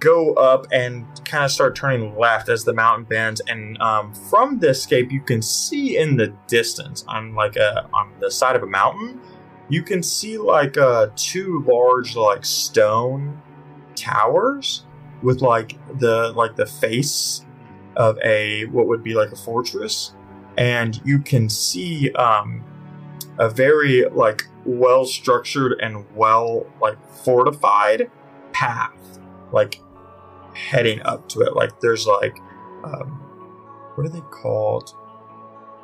go 0.00 0.34
up 0.34 0.66
and 0.72 1.06
kind 1.24 1.44
of 1.44 1.50
start 1.50 1.74
turning 1.74 2.16
left 2.16 2.48
as 2.48 2.64
the 2.64 2.72
mountain 2.72 3.04
bends. 3.04 3.40
And 3.48 3.80
um, 3.80 4.12
from 4.14 4.58
the 4.58 4.70
escape, 4.70 5.10
you 5.10 5.20
can 5.20 5.42
see 5.42 5.96
in 5.96 6.16
the 6.16 6.34
distance 6.46 7.04
on 7.08 7.34
like 7.34 7.56
a 7.56 7.88
on 7.92 8.12
the 8.20 8.30
side 8.30 8.56
of 8.56 8.62
a 8.62 8.66
mountain, 8.66 9.20
you 9.68 9.82
can 9.82 10.02
see 10.02 10.38
like 10.38 10.76
uh, 10.76 11.08
two 11.16 11.64
large 11.66 12.16
like 12.16 12.44
stone 12.44 13.40
towers 13.94 14.84
with 15.22 15.40
like 15.40 15.76
the 15.98 16.32
like 16.36 16.56
the 16.56 16.66
face 16.66 17.44
of 17.96 18.18
a 18.22 18.66
what 18.66 18.86
would 18.86 19.02
be 19.02 19.14
like 19.14 19.32
a 19.32 19.36
fortress 19.36 20.14
and 20.58 21.00
you 21.04 21.18
can 21.18 21.48
see 21.48 22.10
um 22.12 22.62
a 23.38 23.48
very 23.48 24.04
like 24.10 24.46
well 24.64 25.04
structured 25.04 25.78
and 25.80 26.04
well 26.14 26.66
like 26.80 26.96
fortified 27.08 28.10
path 28.52 29.18
like 29.52 29.80
heading 30.56 31.00
up 31.02 31.28
to 31.30 31.40
it. 31.40 31.54
Like 31.54 31.80
there's 31.80 32.06
like 32.06 32.38
um 32.84 33.22
what 33.94 34.06
are 34.06 34.10
they 34.10 34.22
called? 34.30 34.94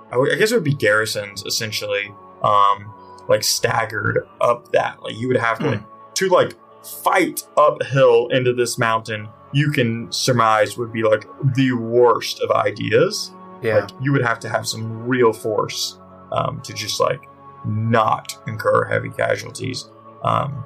I 0.09 0.13
w- 0.13 0.33
I 0.33 0.37
guess 0.37 0.53
it 0.53 0.55
would 0.55 0.65
be 0.65 0.75
garrisons 0.75 1.45
essentially 1.45 2.15
um 2.43 2.93
like 3.29 3.43
staggered 3.43 4.29
up 4.41 4.73
that. 4.73 5.03
Like 5.03 5.17
you 5.17 5.29
would 5.29 5.37
have 5.37 5.59
to 5.61 5.71
like, 5.71 6.15
to 6.15 6.29
like 6.29 6.53
fight 6.85 7.47
uphill 7.57 8.29
into 8.29 8.53
this 8.53 8.79
mountain 8.79 9.29
you 9.53 9.71
can 9.71 10.11
surmise 10.11 10.77
would 10.77 10.93
be 10.93 11.03
like 11.03 11.27
the 11.55 11.73
worst 11.73 12.41
of 12.41 12.51
ideas. 12.51 13.33
Yeah. 13.61 13.77
like 13.81 13.91
you 14.01 14.11
would 14.13 14.25
have 14.25 14.41
to 14.41 14.49
have 14.49 14.67
some 14.67 15.07
real 15.07 15.33
force 15.33 16.01
um, 16.33 16.61
to 16.63 16.73
just 16.73 16.99
like 16.99 17.29
not 17.65 18.37
incur 18.49 18.85
heavy 18.85 19.11
casualties. 19.11 19.89
Um, 20.25 20.65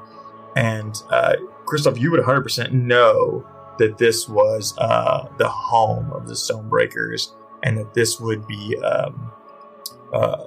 and 0.55 1.03
uh, 1.11 1.35
Kristoff 1.67 2.01
you 2.01 2.11
would 2.11 2.21
100% 2.21 2.73
know 2.73 3.47
that 3.79 3.99
this 3.99 4.29
was 4.29 4.75
uh, 4.79 5.29
the 5.39 5.49
home 5.49 6.11
of 6.13 6.27
the 6.29 6.35
stonebreakers 6.35 7.33
and 7.63 7.79
that 7.79 7.95
this 7.95 8.21
would 8.21 8.47
be 8.47 8.77
um, 8.79 9.31
uh, 10.13 10.47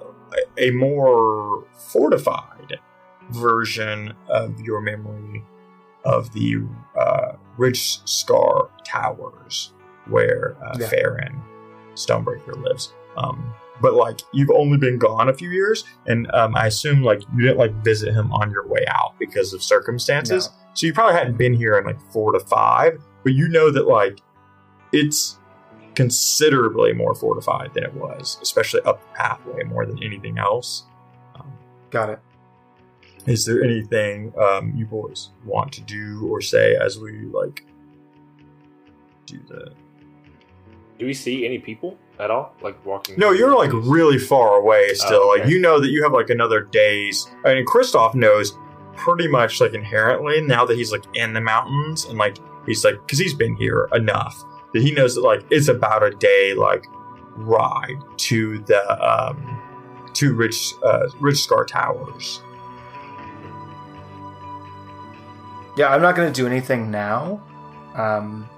a- 0.58 0.72
more 0.72 1.66
fortified 1.92 2.80
version 3.32 4.14
of 4.30 4.60
your 4.62 4.82
memory 4.82 5.44
of 6.06 6.32
the 6.34 6.56
uh, 7.00 7.34
Ridge 7.58 8.00
Scar 8.06 8.70
Towers, 8.86 9.74
where 10.08 10.56
uh, 10.64 10.76
Yeah. 10.80 10.88
Farron 10.88 11.42
Stonebreaker 11.96 12.62
lives. 12.64 12.94
Um, 13.18 13.54
but 13.82 13.94
like 13.94 14.22
you've 14.34 14.50
only 14.52 14.78
been 14.78 14.98
gone 14.98 15.30
a 15.30 15.34
few 15.34 15.50
years, 15.50 15.84
and 16.06 16.30
um, 16.34 16.56
I 16.56 16.68
assume 16.68 17.02
like 17.04 17.22
you 17.36 17.42
didn't 17.44 17.58
like 17.58 17.74
visit 17.84 18.14
him 18.14 18.32
on 18.34 18.52
your 18.52 18.68
way 18.68 18.86
out 18.88 19.18
because 19.20 19.54
of 19.54 19.62
circumstances. 19.64 20.50
So 20.74 20.86
you 20.88 20.94
probably 20.94 21.16
hadn't 21.18 21.38
been 21.38 21.54
here 21.54 21.78
in 21.78 21.86
like 21.86 22.00
four 22.12 22.32
to 22.34 22.40
five, 22.42 23.00
but 23.24 23.34
you 23.34 23.48
know 23.50 23.72
that 23.72 23.88
like 23.88 24.20
it's 24.92 25.38
considerably 25.96 26.94
more 26.94 27.14
fortified 27.14 27.74
than 27.74 27.84
it 27.84 27.94
was, 27.94 28.38
especially 28.42 28.82
up 28.82 29.02
the 29.02 29.08
pathway 29.18 29.64
more 29.64 29.86
than 29.86 30.02
anything 30.04 30.38
else. 30.38 30.84
Um, 31.36 31.52
Got 31.90 32.10
it. 32.10 32.20
is 33.26 33.46
there 33.46 33.64
anything 33.64 34.34
um, 34.40 34.74
you 34.76 34.86
boys 34.86 35.30
want 35.46 35.72
to 35.74 35.82
do 35.82 36.28
or 36.32 36.42
say 36.42 36.76
as 36.76 36.98
we 36.98 37.24
like 37.26 37.66
do 39.26 39.40
the? 39.48 39.74
Do 40.98 41.06
we 41.06 41.14
see 41.14 41.46
any 41.46 41.60
people 41.60 41.98
at 42.20 42.30
all, 42.32 42.54
like 42.62 42.84
walking? 42.86 43.16
No, 43.18 43.32
you're 43.32 43.56
like 43.56 43.72
really 43.74 44.18
far 44.18 44.56
away 44.58 44.94
still. 44.94 45.22
Oh, 45.24 45.36
Like 45.38 45.50
you 45.50 45.60
know 45.60 45.80
that 45.80 45.90
you 45.90 46.04
have 46.04 46.12
like 46.14 46.30
another 46.30 46.62
days. 46.62 47.28
I 47.46 47.54
mean, 47.56 47.66
Kristoff 47.66 48.16
knows 48.16 48.58
pretty 48.96 49.28
much 49.30 49.62
like 49.62 49.74
inherently 49.74 50.42
now 50.42 50.66
that 50.66 50.76
he's 50.78 50.92
like 50.92 51.04
in 51.14 51.32
the 51.34 51.40
mountains 51.42 52.04
and 52.06 52.18
like 52.18 52.38
he's 52.66 52.84
like 52.84 52.96
because 53.06 53.20
he's 53.20 53.34
been 53.34 53.56
here 53.56 53.90
enough 53.94 54.44
that 54.74 54.82
he 54.82 54.92
knows 54.92 55.16
that 55.16 55.22
like 55.22 55.44
it's 55.50 55.68
about 55.68 56.04
a 56.04 56.12
day 56.12 56.54
like 56.54 56.86
ride 57.36 57.98
to 58.18 58.60
the 58.60 59.08
um 59.08 59.62
to 60.14 60.34
Rich 60.34 60.74
uh 60.84 61.08
Ridge 61.20 61.42
Scar 61.42 61.66
Towers. 61.66 62.42
Yeah, 65.78 65.88
I'm 65.90 66.02
not 66.02 66.16
going 66.16 66.32
to 66.32 66.34
do 66.34 66.46
anything 66.46 66.92
now. 66.92 67.42
Um, 67.96 68.50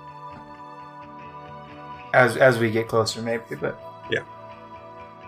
as 2.14 2.36
as 2.38 2.58
we 2.58 2.72
get 2.72 2.88
closer, 2.88 3.22
maybe. 3.22 3.56
But 3.60 3.80
yeah. 4.10 4.24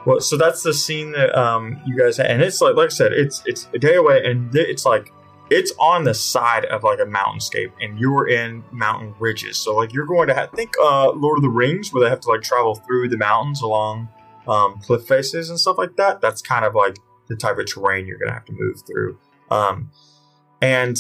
Well, 0.06 0.20
so 0.20 0.36
that's 0.36 0.64
the 0.64 0.74
scene 0.74 1.12
that 1.12 1.38
um 1.38 1.80
you 1.86 1.98
guys 1.98 2.20
and 2.20 2.42
it's 2.42 2.62
like 2.62 2.76
like 2.76 2.88
I 2.88 2.90
said, 2.90 3.14
it's 3.14 3.44
it's 3.46 3.68
a 3.74 3.80
day 3.80 3.96
away 3.96 4.26
and 4.26 4.54
it's 4.56 4.86
like 4.86 5.13
it's 5.50 5.74
on 5.80 6.04
the 6.04 6.14
side 6.14 6.66
of 6.66 6.84
like 6.84 7.00
a 7.00 7.06
mountainscape 7.06 7.72
and 7.82 8.00
you're 8.00 8.28
in 8.28 8.64
mountain 8.72 9.14
ridges. 9.20 9.58
So 9.58 9.76
like 9.76 9.94
you're 9.94 10.06
going 10.06 10.28
to 10.28 10.34
have 10.34 10.52
think 10.52 10.74
uh 10.82 11.12
Lord 11.12 11.38
of 11.38 11.44
the 11.44 11.50
Rings 11.50 11.94
where 11.94 12.04
they 12.04 12.10
have 12.10 12.22
to 12.22 12.30
like 12.30 12.42
travel 12.42 12.76
through 12.76 13.10
the 13.10 13.18
mountains 13.18 13.62
along 13.62 14.10
um 14.48 14.80
cliff 14.82 15.06
faces 15.06 15.50
and 15.50 15.60
stuff 15.60 15.78
like 15.78 15.96
that. 15.98 16.22
That's 16.22 16.42
kind 16.42 16.66
of 16.66 16.76
like 16.76 16.98
the 17.28 17.36
type 17.36 17.58
of 17.58 17.66
terrain 17.66 18.08
you're 18.08 18.18
gonna 18.18 18.34
have 18.34 18.46
to 18.46 18.54
move 18.54 18.82
through. 18.86 19.18
Um 19.52 19.92
and 20.62 20.98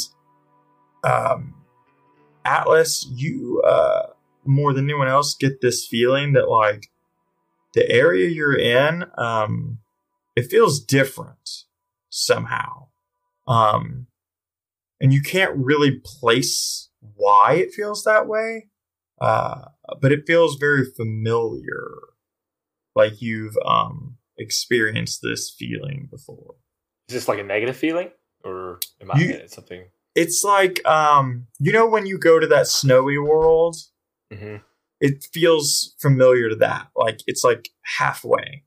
um 1.03 1.55
Atlas, 2.45 3.07
you 3.09 3.61
uh 3.61 4.07
more 4.45 4.73
than 4.73 4.85
anyone 4.85 5.07
else 5.07 5.35
get 5.35 5.61
this 5.61 5.87
feeling 5.87 6.33
that 6.33 6.49
like 6.49 6.89
the 7.73 7.89
area 7.89 8.27
you're 8.27 8.57
in 8.57 9.05
um 9.17 9.79
it 10.35 10.43
feels 10.43 10.79
different 10.79 11.63
somehow 12.09 12.87
um 13.47 14.07
and 15.03 15.13
you 15.13 15.21
can't 15.21 15.55
really 15.55 15.99
place 16.03 16.89
why 17.15 17.53
it 17.55 17.71
feels 17.73 18.03
that 18.05 18.27
way 18.27 18.69
uh 19.21 19.65
but 20.01 20.11
it 20.11 20.21
feels 20.25 20.55
very 20.55 20.85
familiar 20.97 21.91
like 22.95 23.21
you've 23.21 23.55
um 23.65 24.17
experienced 24.39 25.19
this 25.21 25.53
feeling 25.59 26.07
before 26.09 26.55
Is 27.09 27.13
this 27.15 27.27
like 27.27 27.37
a 27.39 27.43
negative 27.43 27.77
feeling, 27.77 28.09
or 28.43 28.79
am 29.01 29.11
I 29.11 29.19
You- 29.19 29.47
something? 29.47 29.83
it's 30.15 30.43
like 30.43 30.83
um 30.87 31.47
you 31.59 31.71
know 31.71 31.87
when 31.87 32.05
you 32.05 32.17
go 32.17 32.39
to 32.39 32.47
that 32.47 32.67
snowy 32.67 33.17
world 33.19 33.75
hmm 34.33 34.57
it 34.99 35.21
feels 35.33 35.95
familiar 35.99 36.47
to 36.49 36.55
that. 36.55 36.87
Like 36.95 37.19
it's 37.27 37.43
like 37.43 37.67
halfway. 37.99 38.63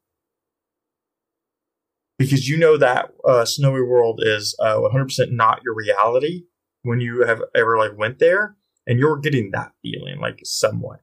Because 2.18 2.48
you 2.48 2.56
know 2.56 2.76
that 2.78 3.10
uh, 3.26 3.44
Snowy 3.44 3.82
World 3.82 4.20
is 4.22 4.56
uh, 4.58 4.76
100% 4.76 5.32
not 5.32 5.60
your 5.62 5.74
reality 5.74 6.44
when 6.82 7.00
you 7.00 7.26
have 7.26 7.42
ever 7.54 7.76
like 7.76 7.96
went 7.96 8.18
there, 8.18 8.56
and 8.86 8.98
you're 8.98 9.18
getting 9.18 9.50
that 9.50 9.72
feeling 9.82 10.18
like 10.20 10.40
somewhat. 10.44 11.00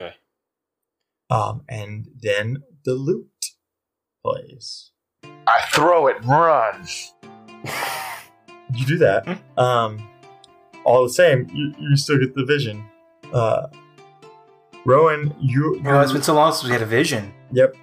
Okay. 0.00 0.14
Um, 1.30 1.62
and 1.68 2.08
then 2.20 2.62
the 2.84 2.94
loot 2.94 3.28
plays. 4.24 4.92
I 5.24 5.62
throw 5.70 6.06
it 6.06 6.18
and 6.18 6.28
run. 6.28 6.86
You 8.74 8.86
do 8.86 8.98
that. 8.98 9.40
Um, 9.56 10.08
all 10.84 11.02
the 11.02 11.10
same, 11.10 11.48
you, 11.52 11.74
you 11.80 11.96
still 11.96 12.18
get 12.18 12.34
the 12.34 12.44
vision. 12.44 12.84
Uh, 13.32 13.68
Rowan, 14.84 15.34
you 15.40 15.76
you 15.76 15.82
know, 15.82 16.00
it's 16.00 16.12
been 16.12 16.22
so 16.22 16.34
long 16.34 16.52
since 16.52 16.64
we 16.64 16.70
had 16.70 16.82
a 16.82 16.86
vision. 16.86 17.32
Yep. 17.52 17.76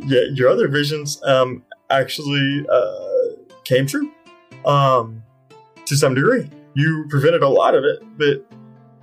Yeah, 0.00 0.22
your 0.32 0.48
other 0.48 0.68
visions 0.68 1.22
um 1.24 1.64
actually 1.90 2.66
uh 2.70 3.42
came 3.64 3.86
true. 3.86 4.10
Um 4.64 5.22
to 5.86 5.96
some 5.96 6.14
degree. 6.14 6.50
You 6.74 7.06
prevented 7.08 7.42
a 7.42 7.48
lot 7.48 7.74
of 7.74 7.84
it, 7.84 8.02
but 8.18 8.44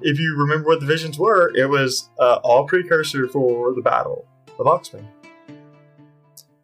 if 0.02 0.20
you 0.20 0.36
remember 0.38 0.68
what 0.68 0.82
the 0.82 0.86
visions 0.86 1.18
were, 1.18 1.52
it 1.56 1.70
was 1.70 2.10
uh, 2.20 2.40
all 2.44 2.66
precursor 2.68 3.28
for 3.28 3.74
the 3.74 3.82
battle 3.82 4.28
of 4.60 4.66
Oxman. 4.68 5.06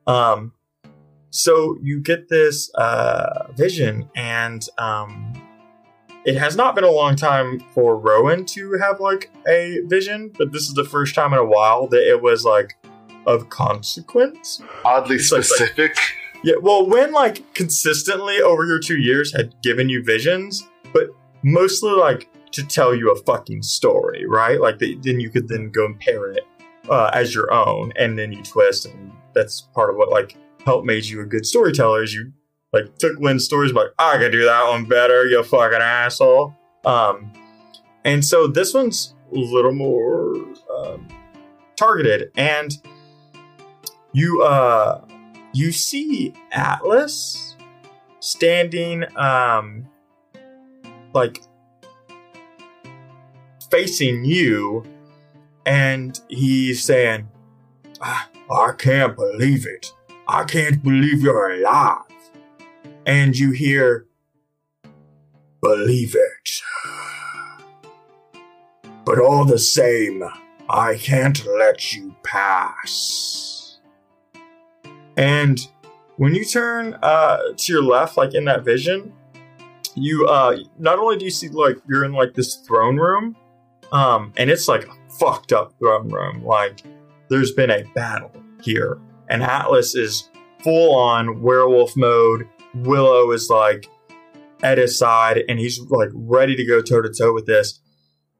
Um 0.07 0.53
so 1.32 1.77
you 1.82 2.01
get 2.01 2.30
this 2.30 2.73
uh 2.75 3.51
vision 3.53 4.09
and 4.15 4.67
um 4.77 5.34
it 6.25 6.36
has 6.38 6.55
not 6.55 6.75
been 6.75 6.84
a 6.84 6.91
long 6.91 7.15
time 7.15 7.59
for 7.73 7.97
Rowan 7.97 8.45
to 8.45 8.73
have 8.73 8.99
like 8.99 9.32
a 9.47 9.80
vision, 9.86 10.32
but 10.38 10.51
this 10.51 10.63
is 10.63 10.73
the 10.73 10.84
first 10.84 11.15
time 11.15 11.32
in 11.34 11.39
a 11.39 11.45
while 11.45 11.88
that 11.88 12.07
it 12.07 12.21
was 12.21 12.43
like 12.43 12.75
of 13.26 13.49
consequence. 13.49 14.61
Oddly 14.86 15.17
It's 15.17 15.32
like- 15.32 15.43
specific. 15.43 15.97
Yeah, 16.41 16.55
well, 16.61 16.86
when 16.88 17.11
like 17.11 17.53
consistently 17.53 18.41
over 18.41 18.65
your 18.65 18.80
two 18.80 18.97
years 18.97 19.36
had 19.36 19.53
given 19.61 19.89
you 19.89 20.01
visions, 20.01 20.65
but 20.93 21.09
mostly 21.43 21.91
like 21.91 22.30
to 22.51 22.65
tell 22.65 22.95
you 22.95 23.11
a 23.11 23.15
fucking 23.24 23.61
story, 23.61 24.26
right? 24.26 24.59
Like 24.59 24.80
the, 24.80 24.95
then 25.01 25.20
you 25.20 25.30
could 25.30 25.49
then 25.49 25.70
go 25.70 25.86
and 25.86 25.99
pair 25.99 26.32
it 26.32 26.47
uh, 26.89 27.11
as 27.13 27.36
your 27.36 27.51
own, 27.53 27.91
and 27.97 28.17
then 28.17 28.32
you 28.32 28.41
twist, 28.41 28.86
and 28.86 29.11
that's 29.34 29.61
part 29.76 29.89
of 29.89 29.97
what 29.97 30.09
like 30.09 30.38
helped 30.65 30.86
made 30.86 31.03
you 31.05 31.20
a 31.20 31.26
good 31.26 31.45
storyteller. 31.45 32.03
Is 32.03 32.13
you 32.13 32.32
like 32.72 32.97
took 32.99 33.20
Lynn's 33.20 33.43
stories, 33.43 33.74
but 33.74 33.88
like 33.88 33.93
I 33.99 34.17
could 34.17 34.32
do 34.32 34.45
that 34.45 34.65
one 34.70 34.86
better, 34.86 35.26
you 35.26 35.43
fucking 35.43 35.82
asshole. 35.82 36.55
Um, 36.86 37.34
and 38.05 38.24
so 38.24 38.47
this 38.47 38.74
one's 38.74 39.13
a 39.34 39.38
little 39.38 39.74
more 39.74 40.36
um, 40.74 41.05
targeted, 41.76 42.32
and 42.38 42.72
you 44.14 44.41
uh 44.41 45.01
you 45.53 45.72
see 45.72 46.34
Atlas 46.51 47.55
standing, 48.20 49.05
um, 49.18 49.88
like 51.14 51.41
facing 53.72 54.26
you, 54.26 54.86
and 55.66 56.20
he's 56.30 56.84
saying, 56.84 57.28
"I, 58.01 58.26
I 58.51 58.74
can't 58.78 59.16
believe 59.16 59.66
it. 59.66 59.93
I 60.28 60.43
can't 60.43 60.84
believe 60.84 61.22
you're 61.22 61.51
alive." 61.51 62.03
And 63.05 63.36
you 63.38 63.51
hear, 63.51 64.05
"Believe 65.62 66.16
it." 66.16 66.62
But 69.05 69.20
all 69.20 69.45
the 69.45 69.57
same, 69.57 70.24
I 70.70 70.95
can't 70.95 71.43
let 71.57 71.93
you 71.93 72.16
pass. 72.24 73.59
And 75.20 75.59
when 76.15 76.34
you 76.34 76.45
turn 76.45 76.97
uh, 77.03 77.39
to 77.57 77.74
your 77.74 77.84
left, 77.84 78.15
like 78.15 78.34
in 78.34 78.45
that 78.45 78.63
vision, 78.63 79.13
you 79.95 80.26
uh, 80.28 80.57
not 80.78 80.97
only 80.97 81.17
do 81.17 81.26
you 81.26 81.32
see 81.32 81.49
like 81.49 81.78
you're 81.89 82.05
in 82.05 82.13
like 82.13 82.34
this 82.34 82.55
throne 82.55 82.95
room, 82.97 83.36
um, 83.91 84.32
and 84.38 84.49
it's 84.49 84.70
like 84.70 84.86
a 84.86 85.11
fucked 85.20 85.51
up 85.51 85.78
throne 85.78 86.07
room. 86.07 86.45
Like 86.45 86.82
there's 87.30 87.51
been 87.51 87.70
a 87.70 87.84
battle 87.93 88.32
here, 88.63 88.97
and 89.30 89.43
Atlas 89.43 89.93
is 89.93 90.30
full 90.63 90.95
on 90.95 91.41
werewolf 91.41 91.97
mode. 91.97 92.47
Willow 92.76 93.32
is 93.32 93.49
like 93.49 93.88
at 94.63 94.78
his 94.78 94.97
side, 94.97 95.43
and 95.49 95.59
he's 95.59 95.82
like 95.89 96.09
ready 96.13 96.55
to 96.55 96.65
go 96.65 96.82
toe 96.82 97.01
to 97.01 97.09
toe 97.09 97.34
with 97.34 97.45
this 97.45 97.82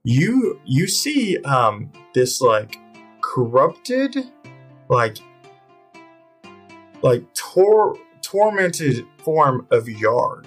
you 0.04 0.60
you 0.66 0.88
see 0.88 1.38
um 1.40 1.92
this 2.14 2.40
like 2.42 2.78
corrupted 3.22 4.16
like 4.90 5.18
like 7.02 7.24
tor- 7.34 7.98
tormented 8.22 9.06
form 9.24 9.68
of 9.72 9.86
Yarg 9.86 10.46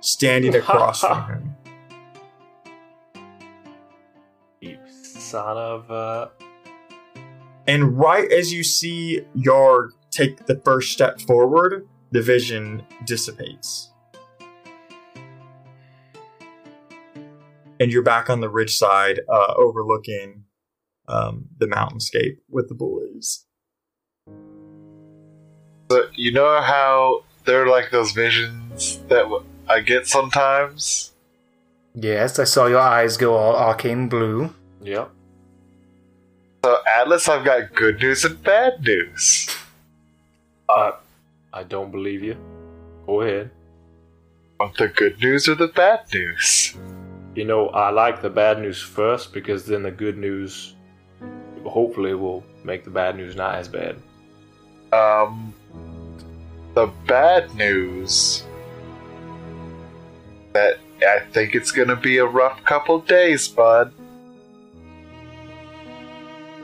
standing 0.00 0.54
across 0.56 1.00
from 1.00 1.26
him. 1.26 1.56
You 4.60 4.78
son 4.88 5.56
of 5.56 5.90
uh 5.90 6.28
And 7.66 7.98
right 7.98 8.30
as 8.30 8.52
you 8.52 8.62
see 8.62 9.22
Yarg 9.36 9.90
take 10.10 10.46
the 10.46 10.56
first 10.56 10.92
step 10.92 11.20
forward, 11.20 11.86
the 12.10 12.22
vision 12.22 12.82
dissipates. 13.04 13.92
And 17.78 17.90
you're 17.90 18.02
back 18.02 18.28
on 18.28 18.40
the 18.40 18.50
ridge 18.50 18.76
side, 18.76 19.20
uh, 19.26 19.54
overlooking 19.56 20.44
um, 21.08 21.46
the 21.56 21.66
mountainscape 21.66 22.36
with 22.50 22.68
the 22.68 22.74
boys. 22.74 23.46
But 25.90 26.16
you 26.16 26.30
know 26.30 26.60
how 26.60 27.24
there 27.46 27.64
are 27.64 27.68
like 27.68 27.90
those 27.90 28.12
visions 28.12 29.00
that 29.08 29.26
I 29.68 29.80
get 29.80 30.06
sometimes? 30.06 31.10
Yes, 31.96 32.38
I 32.38 32.44
saw 32.44 32.66
your 32.66 32.78
eyes 32.78 33.16
go 33.16 33.34
all 33.34 33.56
arcane 33.56 34.08
blue. 34.08 34.54
Yep. 34.82 35.10
So, 36.64 36.76
Atlas, 36.86 37.28
I've 37.28 37.44
got 37.44 37.74
good 37.74 38.00
news 38.00 38.24
and 38.24 38.40
bad 38.40 38.80
news. 38.84 39.48
Uh, 40.68 40.92
I 41.52 41.64
don't 41.64 41.90
believe 41.90 42.22
you. 42.22 42.36
Go 43.04 43.22
ahead. 43.22 43.50
Want 44.60 44.76
the 44.76 44.86
good 44.86 45.18
news 45.20 45.48
or 45.48 45.56
the 45.56 45.68
bad 45.68 46.04
news? 46.14 46.76
You 47.34 47.46
know, 47.46 47.68
I 47.70 47.90
like 47.90 48.22
the 48.22 48.30
bad 48.30 48.60
news 48.60 48.80
first 48.80 49.32
because 49.32 49.66
then 49.66 49.82
the 49.82 49.90
good 49.90 50.18
news 50.18 50.76
hopefully 51.64 52.14
will 52.14 52.44
make 52.62 52.84
the 52.84 52.90
bad 52.90 53.16
news 53.16 53.34
not 53.34 53.56
as 53.56 53.66
bad. 53.66 53.96
Um, 54.92 55.52
the 56.74 56.86
bad 57.06 57.54
news 57.54 58.44
that 60.52 60.78
I 61.02 61.20
think 61.32 61.54
it's 61.54 61.72
gonna 61.72 61.96
be 61.96 62.18
a 62.18 62.26
rough 62.26 62.62
couple 62.64 63.00
days, 63.00 63.48
bud. 63.48 63.92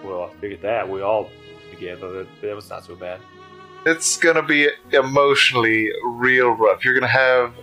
Well, 0.05 0.25
I 0.25 0.41
figured 0.41 0.63
that. 0.63 0.89
We 0.89 1.03
all 1.03 1.31
together. 1.71 2.13
That, 2.13 2.27
that 2.43 2.55
was 2.55 2.69
not 2.71 2.85
so 2.85 2.95
bad. 2.95 3.21
It's 3.85 4.17
gonna 4.17 4.43
be 4.43 4.69
emotionally 4.93 5.91
real 6.05 6.51
rough. 6.51 6.85
You're 6.85 6.95
gonna 6.95 7.07
have 7.07 7.55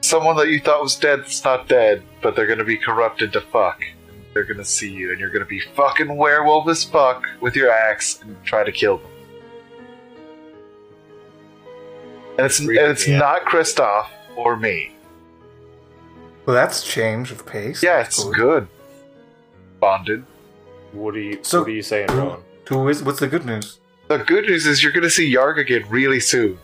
someone 0.00 0.36
that 0.36 0.48
you 0.48 0.60
thought 0.60 0.82
was 0.82 0.96
dead 0.96 1.20
that's 1.20 1.44
not 1.44 1.68
dead, 1.68 2.02
but 2.22 2.36
they're 2.36 2.46
gonna 2.46 2.64
be 2.64 2.76
corrupted 2.76 3.32
to 3.32 3.40
fuck. 3.40 3.82
They're 4.32 4.44
gonna 4.44 4.64
see 4.64 4.90
you, 4.90 5.10
and 5.10 5.18
you're 5.18 5.30
gonna 5.30 5.44
be 5.44 5.60
fucking 5.60 6.16
werewolf 6.16 6.68
as 6.68 6.84
fuck 6.84 7.24
with 7.40 7.56
your 7.56 7.70
axe 7.70 8.20
and 8.22 8.36
try 8.44 8.64
to 8.64 8.72
kill 8.72 8.98
them. 8.98 9.09
And 12.40 12.46
it's 12.46 12.58
and 12.58 12.70
it's 12.70 13.06
not 13.06 13.42
Kristoff 13.44 14.06
or 14.34 14.56
me. 14.56 14.92
Well, 16.46 16.56
that's 16.56 16.82
change 16.82 17.30
of 17.30 17.44
pace. 17.44 17.82
Yeah, 17.82 17.98
That's 17.98 18.16
it's 18.16 18.24
cool. 18.24 18.32
good. 18.32 18.68
Bonded. 19.78 20.24
What 20.92 21.14
are 21.16 21.20
you? 21.20 21.38
So- 21.42 21.58
what 21.60 21.68
are 21.68 21.72
you 21.72 21.82
saying, 21.82 22.06
Rowan? 22.12 22.40
Who 22.70 22.88
is? 22.88 23.02
What's 23.02 23.20
the 23.20 23.26
good 23.28 23.44
news? 23.44 23.78
The 24.08 24.16
good 24.18 24.46
news 24.46 24.64
is 24.66 24.82
you're 24.82 24.90
gonna 24.92 25.10
see 25.10 25.30
Yarg 25.34 25.58
again 25.58 25.84
really 25.90 26.18
soon. 26.18 26.58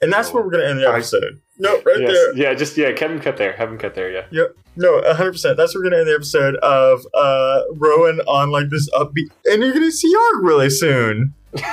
And 0.00 0.10
that's 0.10 0.32
where 0.32 0.42
we're 0.42 0.50
going 0.50 0.62
to 0.62 0.70
end 0.70 0.78
the 0.80 0.86
I- 0.86 0.94
episode. 0.94 1.40
No, 1.58 1.74
right 1.82 1.96
Yes. 2.00 2.12
there. 2.12 2.36
Yeah, 2.36 2.54
just 2.54 2.76
yeah. 2.76 2.88
Have 2.98 3.10
him 3.10 3.20
cut 3.20 3.36
there. 3.36 3.52
Have 3.52 3.68
him 3.70 3.78
cut 3.78 3.94
there. 3.94 4.10
Yeah. 4.10 4.24
Yep. 4.30 4.56
No, 4.76 5.00
100%. 5.02 5.56
That's 5.56 5.74
where 5.74 5.82
we're 5.82 5.90
going 5.90 5.92
to 5.92 5.98
end 5.98 6.08
the 6.08 6.14
episode 6.14 6.54
of 6.56 7.04
uh, 7.14 7.62
Rowan 7.74 8.20
on 8.28 8.50
like 8.52 8.68
this 8.70 8.88
upbeat. 8.90 9.30
And 9.46 9.60
you're 9.62 9.72
going 9.72 9.82
to 9.84 9.90
see 9.92 10.12
Yarg 10.14 10.42
really 10.44 10.70
soon. 10.70 11.34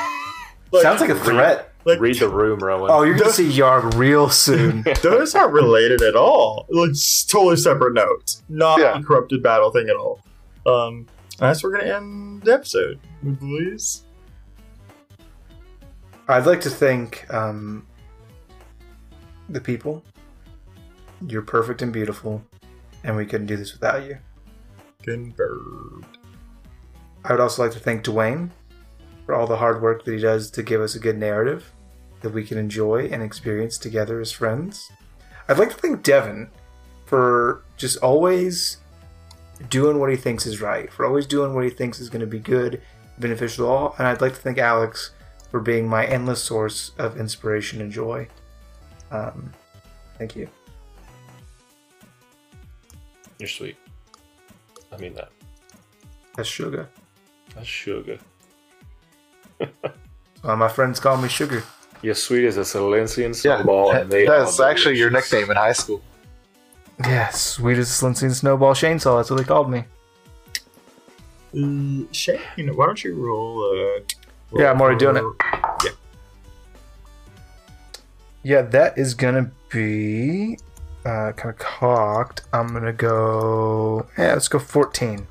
Like, 0.71 0.81
Sounds 0.81 0.99
like 0.99 1.11
a 1.11 1.15
threat. 1.19 1.71
like, 1.85 2.01
Read 2.01 2.19
the 2.19 2.27
room, 2.27 2.59
Rowan. 2.59 2.89
Oh, 2.91 3.03
you're 3.03 3.15
gonna 3.15 3.31
see 3.31 3.49
Yarg 3.49 3.95
real 3.95 4.29
soon. 4.29 4.83
Those 5.03 5.33
aren't 5.33 5.53
related 5.53 6.01
at 6.01 6.17
all. 6.17 6.65
Like 6.69 6.89
totally 7.29 7.55
separate 7.55 7.93
notes. 7.93 8.43
Not 8.49 8.79
Yeah. 8.81 8.99
a 8.99 9.03
corrupted 9.03 9.41
battle 9.41 9.71
thing 9.71 9.87
at 9.87 9.95
all. 9.95 10.19
Um, 10.65 11.05
that's 11.39 11.63
where 11.63 11.71
we're 11.71 11.79
gonna 11.81 11.93
end 11.95 12.41
the 12.41 12.53
episode, 12.55 12.99
please. 13.39 14.03
I'd 16.27 16.45
like 16.45 16.61
to 16.61 16.69
thank 16.69 17.31
um, 17.33 17.85
the 19.49 19.61
people. 19.61 20.03
You're 21.27 21.41
perfect 21.41 21.81
and 21.81 21.93
beautiful, 21.93 22.43
and 23.03 23.15
we 23.15 23.25
couldn't 23.25 23.47
do 23.47 23.57
this 23.57 23.73
without 23.73 24.05
you. 24.05 24.17
Confirmed. 25.03 26.05
I 27.23 27.31
would 27.31 27.41
also 27.41 27.63
like 27.63 27.71
to 27.71 27.79
thank 27.79 28.03
Dwayne 28.03 28.49
for 29.25 29.33
all 29.33 29.47
the 29.47 29.57
hard 29.57 29.81
work 29.81 30.05
that 30.05 30.13
he 30.13 30.19
does 30.19 30.51
to 30.51 30.63
give 30.63 30.81
us 30.81 30.95
a 30.95 30.99
good 30.99 31.17
narrative 31.17 31.71
that 32.21 32.29
we 32.31 32.43
can 32.43 32.57
enjoy 32.57 33.07
and 33.07 33.21
experience 33.21 33.77
together 33.77 34.19
as 34.19 34.31
friends. 34.31 34.91
I'd 35.47 35.59
like 35.59 35.69
to 35.69 35.75
thank 35.75 36.03
Devin 36.03 36.49
for 37.05 37.63
just 37.77 37.97
always 37.97 38.77
doing 39.69 39.99
what 39.99 40.09
he 40.09 40.15
thinks 40.15 40.45
is 40.45 40.61
right, 40.61 40.91
for 40.91 41.05
always 41.05 41.25
doing 41.25 41.53
what 41.53 41.63
he 41.63 41.69
thinks 41.69 41.99
is 41.99 42.09
going 42.09 42.21
to 42.21 42.27
be 42.27 42.39
good, 42.39 42.81
beneficial 43.19 43.65
to 43.65 43.71
all. 43.71 43.95
And 43.97 44.07
I'd 44.07 44.21
like 44.21 44.33
to 44.33 44.39
thank 44.39 44.57
Alex 44.57 45.11
for 45.51 45.59
being 45.59 45.87
my 45.87 46.05
endless 46.05 46.43
source 46.43 46.91
of 46.97 47.19
inspiration 47.19 47.81
and 47.81 47.91
joy. 47.91 48.27
Um, 49.15 49.53
thank 50.17 50.35
you. 50.35 50.47
You're 53.39 53.49
sweet. 53.49 53.77
I 54.91 54.97
mean 54.97 55.13
that. 55.15 55.29
That's 56.35 56.49
sugar. 56.49 56.89
That's 57.55 57.67
sugar. 57.67 58.17
Uh, 60.43 60.55
my 60.55 60.67
friends 60.67 60.99
call 60.99 61.17
me 61.17 61.27
Sugar. 61.27 61.63
You're 62.03 62.13
sweet 62.13 62.45
as 62.45 62.57
a 62.57 62.61
Silencian 62.61 63.33
snowball, 63.33 63.93
and 63.93 64.11
they 64.11 64.27
that's 64.27 64.59
are 64.59 64.69
actually 64.69 64.95
your 64.95 65.09
nickname 65.09 65.49
in 65.49 65.57
high 65.57 65.71
school. 65.73 66.03
Yeah, 66.99 67.29
sweet 67.29 67.79
as 67.79 67.89
a 67.89 68.05
Slincy 68.05 68.31
Snowball 68.31 68.75
Chainsaw. 68.75 69.17
That's 69.17 69.31
what 69.31 69.37
they 69.37 69.43
called 69.43 69.71
me. 69.71 69.85
Uh, 71.51 72.05
Shane, 72.11 72.75
why 72.75 72.85
don't 72.85 73.03
you 73.03 73.15
roll? 73.15 73.63
Uh, 73.63 74.01
Yeah, 74.55 74.69
I'm 74.69 74.79
already 74.79 74.99
doing 74.99 75.17
it. 75.17 75.23
Yeah. 78.45 78.57
Yeah, 78.57 78.61
that 78.61 78.97
is 78.97 79.15
gonna 79.15 79.49
be 79.69 80.59
uh, 81.03 81.31
kind 81.31 81.49
of 81.49 81.57
cocked. 81.57 82.43
I'm 82.53 82.67
gonna 82.67 82.93
go. 82.93 84.05
Yeah, 84.17 84.33
let's 84.33 84.47
go 84.47 84.59
14. 84.59 85.25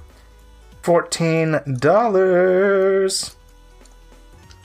Fourteen 0.82 1.60
dollars. 1.78 3.36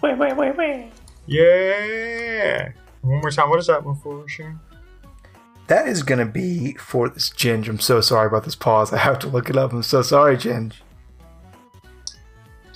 Wait, 0.02 0.18
wait, 0.18 0.36
wait, 0.36 0.58
wait. 0.58 0.92
Yeah. 1.28 2.72
One 3.02 3.22
more 3.22 3.32
time. 3.32 3.50
What 3.50 3.60
is 3.60 3.68
that 3.68 3.86
one 3.86 3.96
for, 3.96 4.28
Shane? 4.28 4.60
That 5.68 5.88
is 5.88 6.02
gonna 6.02 6.26
be 6.26 6.74
for 6.74 7.08
this 7.08 7.30
Ginge. 7.30 7.70
I'm 7.70 7.80
so 7.80 8.02
sorry 8.02 8.28
about 8.28 8.46
this 8.46 8.56
pause. 8.56 8.92
I 8.92 8.98
have 8.98 9.20
to 9.20 9.28
look 9.28 9.50
it 9.50 9.58
up. 9.58 9.72
I'm 9.72 9.84
so 9.84 10.02
sorry, 10.02 10.36
Ginge. 10.36 10.74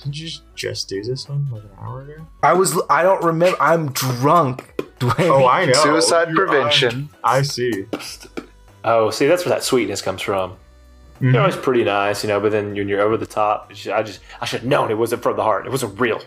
Didn't 0.04 0.18
you 0.20 0.28
just 0.54 0.88
do 0.88 1.02
this 1.02 1.28
one 1.28 1.48
like 1.50 1.62
an 1.62 1.70
hour 1.80 2.02
ago? 2.02 2.26
I 2.42 2.52
was. 2.52 2.80
I 2.90 3.02
don't 3.02 3.24
remember. 3.24 3.56
I'm 3.60 3.90
drunk. 3.92 4.70
Dwayne. 5.00 5.28
Oh, 5.28 5.46
I 5.46 5.64
know. 5.64 5.72
Suicide 5.72 6.28
You- 6.28 6.34
prevention. 6.36 7.08
I, 7.24 7.38
I 7.38 7.42
see. 7.42 7.86
Oh, 8.84 9.10
see, 9.10 9.26
that's 9.26 9.44
where 9.44 9.54
that 9.54 9.64
sweetness 9.64 10.02
comes 10.02 10.20
from. 10.22 10.56
Mhm. 11.20 11.32
They're 11.32 11.40
always 11.40 11.56
pretty 11.56 11.84
nice, 11.84 12.22
you 12.22 12.28
know. 12.28 12.38
But 12.38 12.52
then 12.52 12.74
when 12.74 12.88
you're 12.88 13.00
over 13.00 13.16
the 13.16 13.26
top, 13.26 13.70
I 13.92 14.02
just 14.02 14.20
I 14.40 14.44
should 14.44 14.60
have 14.60 14.68
known 14.68 14.90
it 14.90 14.98
wasn't 14.98 15.22
from 15.22 15.36
the 15.36 15.42
heart. 15.42 15.66
It 15.66 15.70
wasn't 15.70 15.98
real. 15.98 16.20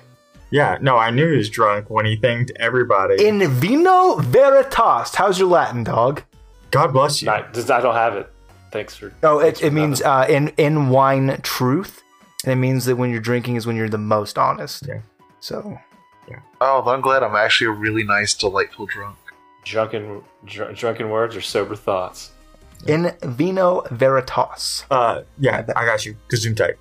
Yeah, 0.49 0.77
no, 0.81 0.97
I 0.97 1.09
knew 1.11 1.29
he 1.29 1.37
was 1.37 1.49
drunk 1.49 1.89
when 1.89 2.05
he 2.05 2.15
thanked 2.15 2.51
everybody. 2.55 3.25
In 3.27 3.45
vino 3.47 4.15
veritas. 4.15 5.13
How's 5.13 5.37
your 5.37 5.49
Latin, 5.49 5.83
dog? 5.83 6.23
God 6.71 6.93
bless 6.93 7.21
you. 7.21 7.29
I, 7.29 7.41
just- 7.51 7.69
I 7.69 7.81
don't 7.81 7.95
have 7.95 8.15
it. 8.15 8.31
Thanks 8.71 8.95
for. 8.95 9.13
Oh, 9.23 9.39
thanks 9.41 9.59
it, 9.59 9.61
for 9.63 9.67
it 9.67 9.73
means 9.73 10.01
uh, 10.01 10.25
in 10.29 10.49
in 10.57 10.89
wine 10.89 11.39
truth, 11.43 12.01
and 12.47 12.53
it 12.53 12.55
means 12.55 12.85
that 12.85 12.95
when 12.95 13.09
you're 13.11 13.19
drinking 13.19 13.57
is 13.57 13.67
when 13.67 13.75
you're 13.75 13.89
the 13.89 13.97
most 13.97 14.37
honest. 14.37 14.87
Yeah. 14.87 15.01
So 15.41 15.77
Oh, 16.61 16.81
I'm 16.89 17.01
glad 17.01 17.21
I'm 17.23 17.35
actually 17.35 17.67
a 17.67 17.71
really 17.71 18.03
nice, 18.03 18.33
delightful 18.33 18.85
drunk. 18.87 19.17
drunken 19.65 20.23
dr- 20.45 20.75
drunken 20.75 21.09
words 21.09 21.35
or 21.35 21.41
sober 21.41 21.75
thoughts. 21.75 22.31
in 22.87 23.13
vino 23.23 23.81
veritas. 23.91 24.85
Uh, 24.89 25.21
yeah, 25.39 25.65
I 25.75 25.85
got 25.85 26.05
you. 26.05 26.15
Gesundheit. 26.31 26.75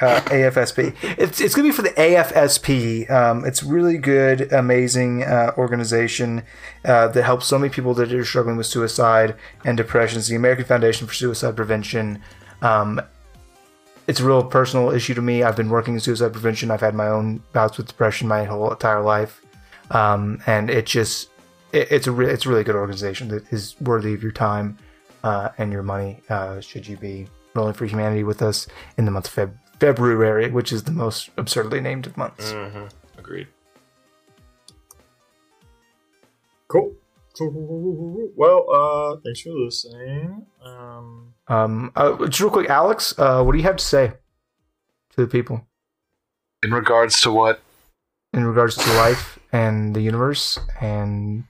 uh, 0.00 0.20
AFSP. 0.22 0.94
It's 1.18 1.40
it's 1.40 1.54
gonna 1.54 1.68
be 1.68 1.72
for 1.72 1.82
the 1.82 1.90
AFSP. 1.90 3.10
Um, 3.10 3.44
it's 3.44 3.62
really 3.62 3.98
good, 3.98 4.52
amazing 4.52 5.22
uh, 5.24 5.52
organization 5.58 6.42
uh, 6.84 7.08
that 7.08 7.22
helps 7.22 7.46
so 7.46 7.58
many 7.58 7.70
people 7.72 7.92
that 7.94 8.12
are 8.12 8.24
struggling 8.24 8.56
with 8.56 8.66
suicide 8.66 9.34
and 9.64 9.76
depression. 9.76 10.18
It's 10.18 10.28
the 10.28 10.36
American 10.36 10.64
Foundation 10.64 11.06
for 11.06 11.14
Suicide 11.14 11.54
Prevention. 11.56 12.22
Um, 12.62 13.00
it's 14.06 14.20
a 14.20 14.24
real 14.24 14.44
personal 14.44 14.90
issue 14.90 15.14
to 15.14 15.22
me. 15.22 15.42
I've 15.42 15.56
been 15.56 15.70
working 15.70 15.94
in 15.94 16.00
suicide 16.00 16.32
prevention. 16.32 16.70
I've 16.70 16.80
had 16.80 16.94
my 16.94 17.08
own 17.08 17.42
bouts 17.52 17.78
with 17.78 17.88
depression 17.88 18.28
my 18.28 18.44
whole 18.44 18.70
entire 18.70 19.02
life, 19.02 19.42
um, 19.90 20.40
and 20.46 20.70
it 20.70 20.86
just 20.86 21.30
it, 21.72 21.90
it's 21.90 22.06
a 22.06 22.12
re- 22.12 22.30
it's 22.30 22.46
a 22.46 22.48
really 22.48 22.64
good 22.64 22.76
organization 22.76 23.28
that 23.28 23.50
is 23.52 23.74
worthy 23.80 24.14
of 24.14 24.22
your 24.22 24.32
time 24.32 24.78
uh, 25.22 25.50
and 25.58 25.72
your 25.72 25.82
money. 25.82 26.20
Uh, 26.28 26.60
should 26.60 26.86
you 26.86 26.96
be 26.96 27.26
rolling 27.54 27.74
for 27.74 27.86
humanity 27.86 28.24
with 28.24 28.42
us 28.42 28.66
in 28.98 29.04
the 29.04 29.10
month 29.10 29.26
of 29.26 29.50
Feb- 29.50 29.58
February, 29.80 30.50
which 30.50 30.72
is 30.72 30.84
the 30.84 30.92
most 30.92 31.30
absurdly 31.36 31.80
named 31.80 32.06
of 32.06 32.16
months. 32.16 32.52
Mm-hmm. 32.52 32.86
Agreed. 33.18 33.48
Cool. 36.68 36.94
Well, 38.36 38.70
uh, 38.70 39.16
thanks 39.24 39.40
for 39.40 39.50
listening. 39.50 40.46
Um, 40.64 41.33
Um, 41.48 41.92
uh, 41.94 42.16
just 42.26 42.40
real 42.40 42.50
quick, 42.50 42.70
Alex, 42.70 43.14
uh, 43.18 43.42
what 43.42 43.52
do 43.52 43.58
you 43.58 43.64
have 43.64 43.76
to 43.76 43.84
say 43.84 44.08
to 45.10 45.16
the 45.16 45.26
people 45.26 45.66
In 46.62 46.72
regards 46.72 47.20
to 47.22 47.30
what? 47.32 47.60
in 48.32 48.44
regards 48.44 48.74
to 48.76 48.92
life 48.94 49.38
and 49.52 49.94
the 49.94 50.00
universe? 50.00 50.58
And 50.80 51.44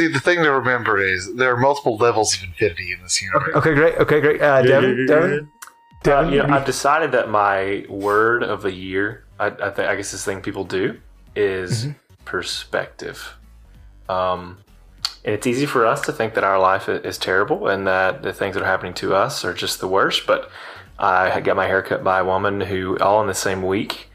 See, 0.00 0.06
the 0.08 0.20
thing 0.20 0.42
to 0.42 0.50
remember 0.52 0.96
is 0.98 1.34
there 1.34 1.52
are 1.52 1.56
multiple 1.56 1.96
levels 1.96 2.34
of 2.36 2.44
infinity 2.44 2.92
in 2.92 3.02
this 3.02 3.20
universe. 3.20 3.54
okay, 3.56 3.74
great, 3.74 3.96
okay, 3.98 4.20
great. 4.20 4.40
Uh, 4.40 4.62
Devin, 4.62 5.06
Devin, 5.06 5.32
Uh, 5.32 5.68
Devin, 6.04 6.32
you 6.32 6.38
know, 6.42 6.54
I've 6.54 6.64
decided 6.64 7.10
that 7.12 7.28
my 7.28 7.84
word 7.88 8.42
of 8.44 8.62
the 8.62 8.72
year, 8.72 9.24
I, 9.40 9.46
I, 9.48 9.70
think, 9.70 9.88
I 9.88 9.96
guess 9.96 10.12
this 10.12 10.24
thing 10.24 10.40
people 10.40 10.64
do, 10.64 10.98
is 11.34 11.84
Mm-hmm. 11.86 11.92
perspective. 12.24 13.34
Um, 14.08 14.58
and 15.24 15.34
it's 15.34 15.46
easy 15.46 15.66
for 15.66 15.84
us 15.86 16.00
to 16.02 16.12
think 16.12 16.34
that 16.34 16.44
our 16.44 16.58
life 16.58 16.88
is 16.88 17.18
terrible 17.18 17.68
and 17.68 17.86
that 17.86 18.22
the 18.22 18.32
things 18.32 18.54
that 18.54 18.62
are 18.62 18.66
happening 18.66 18.94
to 18.94 19.14
us 19.14 19.44
are 19.44 19.52
just 19.52 19.80
the 19.80 19.88
worst. 19.88 20.26
But 20.26 20.50
I 20.98 21.40
got 21.40 21.56
my 21.56 21.66
hair 21.66 21.82
cut 21.82 22.02
by 22.02 22.20
a 22.20 22.24
woman 22.24 22.60
who, 22.60 22.98
all 22.98 23.20
in 23.20 23.26
the 23.26 23.34
same 23.34 23.62
week, 23.62 24.08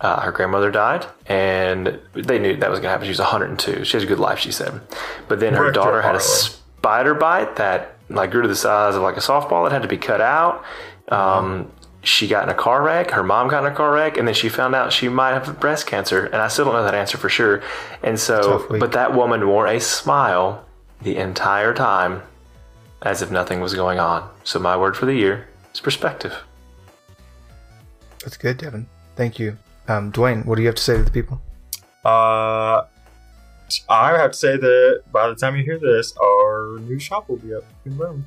uh, 0.00 0.20
her 0.20 0.30
grandmother 0.30 0.70
died, 0.70 1.06
and 1.26 1.98
they 2.14 2.38
knew 2.38 2.56
that 2.56 2.70
was 2.70 2.78
going 2.78 2.88
to 2.88 2.90
happen. 2.90 3.06
She 3.06 3.10
was 3.10 3.18
102. 3.18 3.84
She 3.84 3.96
has 3.96 4.04
a 4.04 4.06
good 4.06 4.20
life, 4.20 4.38
she 4.38 4.52
said. 4.52 4.80
But 5.26 5.40
then 5.40 5.54
her 5.54 5.72
daughter 5.72 6.02
had 6.02 6.14
a 6.14 6.20
spider 6.20 7.14
bite 7.14 7.56
that 7.56 7.96
like 8.08 8.30
grew 8.30 8.42
to 8.42 8.48
the 8.48 8.56
size 8.56 8.94
of 8.94 9.02
like 9.02 9.16
a 9.16 9.20
softball 9.20 9.64
that 9.64 9.72
had 9.72 9.82
to 9.82 9.88
be 9.88 9.98
cut 9.98 10.20
out. 10.20 10.64
Um, 11.08 11.72
she 12.02 12.28
got 12.28 12.44
in 12.44 12.48
a 12.48 12.54
car 12.54 12.82
wreck. 12.82 13.10
Her 13.10 13.22
mom 13.22 13.48
got 13.48 13.64
in 13.64 13.72
a 13.72 13.74
car 13.74 13.92
wreck, 13.92 14.16
and 14.16 14.26
then 14.26 14.34
she 14.34 14.48
found 14.48 14.74
out 14.74 14.92
she 14.92 15.08
might 15.08 15.32
have 15.32 15.60
breast 15.60 15.86
cancer. 15.86 16.26
And 16.26 16.36
I 16.36 16.48
still 16.48 16.64
don't 16.64 16.74
know 16.74 16.84
that 16.84 16.94
answer 16.94 17.18
for 17.18 17.28
sure. 17.28 17.62
And 18.02 18.18
so, 18.18 18.66
but 18.78 18.92
that 18.92 19.14
woman 19.14 19.46
wore 19.46 19.66
a 19.66 19.80
smile 19.80 20.64
the 21.02 21.16
entire 21.16 21.74
time, 21.74 22.22
as 23.02 23.22
if 23.22 23.30
nothing 23.30 23.60
was 23.60 23.74
going 23.74 23.98
on. 23.98 24.28
So 24.44 24.58
my 24.58 24.76
word 24.76 24.96
for 24.96 25.06
the 25.06 25.14
year 25.14 25.48
is 25.72 25.80
perspective. 25.80 26.34
That's 28.22 28.36
good, 28.36 28.58
Devin. 28.58 28.86
Thank 29.16 29.38
you. 29.38 29.56
Um, 29.86 30.12
Dwayne, 30.12 30.44
what 30.44 30.56
do 30.56 30.62
you 30.62 30.68
have 30.68 30.76
to 30.76 30.82
say 30.82 30.96
to 30.96 31.02
the 31.02 31.10
people? 31.10 31.40
uh, 32.04 32.84
I 33.88 34.16
have 34.18 34.32
to 34.32 34.36
say 34.36 34.56
that 34.56 35.02
by 35.12 35.28
the 35.28 35.34
time 35.34 35.56
you 35.56 35.62
hear 35.62 35.78
this, 35.78 36.16
our 36.16 36.78
new 36.80 36.98
shop 36.98 37.28
will 37.28 37.36
be 37.36 37.54
up 37.54 37.64
and 37.84 37.98
running. 37.98 38.26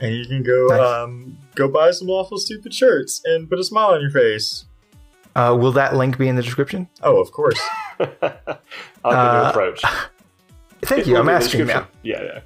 And 0.00 0.14
you 0.14 0.26
can 0.26 0.42
go 0.42 0.66
Nice. 0.68 0.80
um, 0.80 1.36
go 1.54 1.68
buy 1.68 1.90
some 1.90 2.08
awful 2.10 2.38
stupid 2.38 2.72
shirts 2.72 3.20
and 3.24 3.48
put 3.48 3.58
a 3.58 3.64
smile 3.64 3.88
on 3.94 4.00
your 4.00 4.10
face. 4.10 4.64
Uh, 5.34 5.56
will 5.58 5.72
that 5.72 5.94
link 5.96 6.18
be 6.18 6.28
in 6.28 6.36
the 6.36 6.42
description? 6.42 6.88
Oh, 7.02 7.20
of 7.20 7.30
course. 7.32 7.58
I 8.00 8.04
like 8.06 8.20
the 9.02 9.08
Uh, 9.08 9.42
new 9.42 9.48
approach. 9.50 9.82
Thank 10.82 11.02
It 11.02 11.06
you. 11.08 11.16
I'm 11.16 11.26
be 11.26 11.30
in 11.32 11.36
asking 11.36 11.66
now. 11.66 11.66
description. 11.66 11.90
Yeah, 12.02 12.40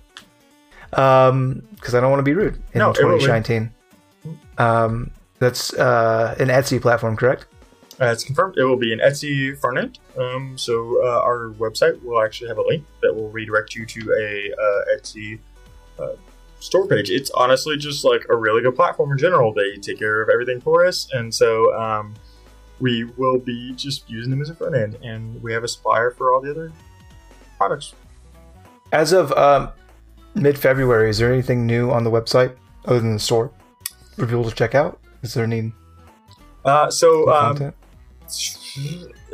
yeah. 0.92 1.26
Um, 1.26 1.62
because 1.74 1.94
I 1.94 2.00
don't 2.00 2.10
want 2.10 2.20
to 2.20 2.24
be 2.24 2.34
rude 2.34 2.54
in 2.74 2.78
No, 2.80 2.90
it 2.90 2.98
will 3.04 3.16
be. 3.18 3.24
2019. 3.24 3.70
Um, 4.58 5.10
that's 5.38 5.72
uh, 5.74 6.34
an 6.38 6.48
Etsy 6.48 6.80
platform, 6.80 7.16
correct? 7.16 7.46
Uh, 8.00 8.06
it's 8.06 8.24
confirmed. 8.24 8.56
It 8.58 8.64
will 8.64 8.76
be 8.76 8.92
an 8.92 8.98
Etsy 9.00 9.56
front 9.58 9.78
end. 9.78 9.98
Um, 10.18 10.56
so 10.58 11.02
uh, 11.04 11.20
our 11.22 11.50
website 11.58 12.02
will 12.04 12.22
actually 12.22 12.48
have 12.48 12.58
a 12.58 12.62
link 12.62 12.84
that 13.02 13.14
will 13.14 13.30
redirect 13.30 13.74
you 13.74 13.86
to 13.86 14.00
a 14.18 14.52
uh, 14.52 14.96
Etsy 14.98 15.38
uh, 15.98 16.08
store 16.62 16.86
page. 16.86 17.10
It's 17.10 17.30
honestly 17.32 17.76
just 17.76 18.04
like 18.04 18.24
a 18.30 18.36
really 18.36 18.62
good 18.62 18.76
platform 18.76 19.12
in 19.12 19.18
general. 19.18 19.52
They 19.52 19.76
take 19.76 19.98
care 19.98 20.22
of 20.22 20.28
everything 20.32 20.60
for 20.60 20.86
us, 20.86 21.08
and 21.12 21.34
so 21.34 21.74
um, 21.74 22.14
we 22.80 23.04
will 23.16 23.38
be 23.38 23.72
just 23.74 24.08
using 24.08 24.30
them 24.30 24.40
as 24.40 24.48
a 24.48 24.54
front 24.54 24.76
end, 24.76 24.96
and 25.02 25.42
we 25.42 25.52
have 25.52 25.64
a 25.64 25.68
supplier 25.68 26.12
for 26.12 26.32
all 26.32 26.40
the 26.40 26.50
other 26.50 26.72
products. 27.58 27.94
As 28.92 29.12
of 29.12 29.32
um, 29.32 29.70
mid 30.34 30.58
February, 30.58 31.10
is 31.10 31.18
there 31.18 31.32
anything 31.32 31.66
new 31.66 31.90
on 31.90 32.04
the 32.04 32.10
website 32.10 32.54
other 32.84 33.00
than 33.00 33.14
the 33.14 33.20
store 33.20 33.50
for 34.16 34.26
people 34.26 34.44
to 34.48 34.54
check 34.54 34.74
out? 34.74 35.00
Is 35.22 35.34
there 35.34 35.44
any 35.44 35.72
Uh, 36.64 36.90
so 36.90 37.30
um, 37.32 37.72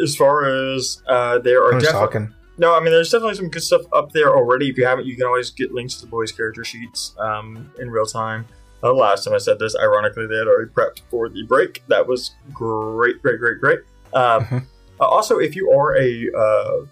as 0.02 0.16
far 0.16 0.44
as 0.46 1.02
uh, 1.08 1.38
there 1.38 1.62
are 1.62 1.72
definitely 1.72 1.92
talking. 1.92 2.34
No, 2.58 2.74
I 2.74 2.80
mean, 2.80 2.90
there's 2.90 3.10
definitely 3.10 3.36
some 3.36 3.48
good 3.48 3.62
stuff 3.62 3.82
up 3.92 4.12
there 4.12 4.34
already. 4.36 4.68
If 4.68 4.76
you 4.78 4.84
haven't, 4.84 5.06
you 5.06 5.16
can 5.16 5.26
always 5.26 5.50
get 5.50 5.72
links 5.72 5.94
to 5.96 6.00
the 6.02 6.06
boys' 6.08 6.32
character 6.32 6.64
sheets 6.64 7.14
um, 7.18 7.70
in 7.78 7.88
real 7.90 8.06
time. 8.06 8.46
The 8.82 8.92
last 8.92 9.24
time 9.24 9.34
I 9.34 9.38
said 9.38 9.58
this, 9.58 9.76
ironically, 9.76 10.26
they 10.26 10.36
had 10.36 10.46
already 10.48 10.70
prepped 10.70 11.00
for 11.10 11.28
the 11.28 11.44
break. 11.44 11.82
That 11.88 12.06
was 12.06 12.32
great, 12.52 13.22
great, 13.22 13.38
great, 13.38 13.60
great. 13.60 13.80
Um, 14.12 14.44
Mhm. 14.44 14.64
uh, 15.00 15.04
also, 15.04 15.38
if 15.38 15.54
you 15.56 15.70
are 15.70 15.96
a 15.96 16.30
uh, 16.36 16.86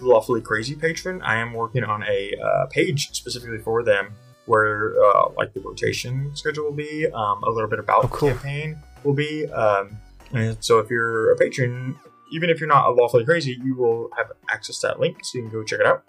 lawfully 0.00 0.40
crazy 0.40 0.74
patron, 0.74 1.20
I 1.22 1.36
am 1.36 1.52
working 1.54 1.84
on 1.84 2.02
a 2.04 2.34
uh, 2.42 2.66
page 2.66 3.10
specifically 3.12 3.58
for 3.58 3.82
them 3.82 4.14
where, 4.46 4.92
uh, 5.02 5.28
like, 5.36 5.52
the 5.54 5.60
rotation 5.60 6.30
schedule 6.34 6.64
will 6.64 6.72
be, 6.72 7.06
um, 7.06 7.42
a 7.44 7.50
little 7.50 7.68
bit 7.70 7.78
about 7.78 8.04
Oh, 8.04 8.08
cool. 8.08 8.28
the 8.30 8.34
campaign 8.34 8.76
will 9.04 9.14
be. 9.14 9.46
Um, 9.46 9.96
and 10.34 10.56
so, 10.60 10.78
if 10.80 10.90
you're 10.90 11.32
a 11.32 11.36
patron, 11.36 11.96
even 12.32 12.50
if 12.50 12.58
you're 12.60 12.68
not 12.68 12.96
lawfully 12.96 13.24
crazy, 13.24 13.58
you 13.62 13.74
will 13.76 14.10
have 14.16 14.32
access 14.50 14.80
to 14.80 14.88
that 14.88 15.00
link, 15.00 15.24
so 15.24 15.38
you 15.38 15.44
can 15.44 15.52
go 15.52 15.62
check 15.62 15.80
it 15.80 15.86
out. 15.86 16.04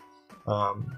Um, 0.47 0.97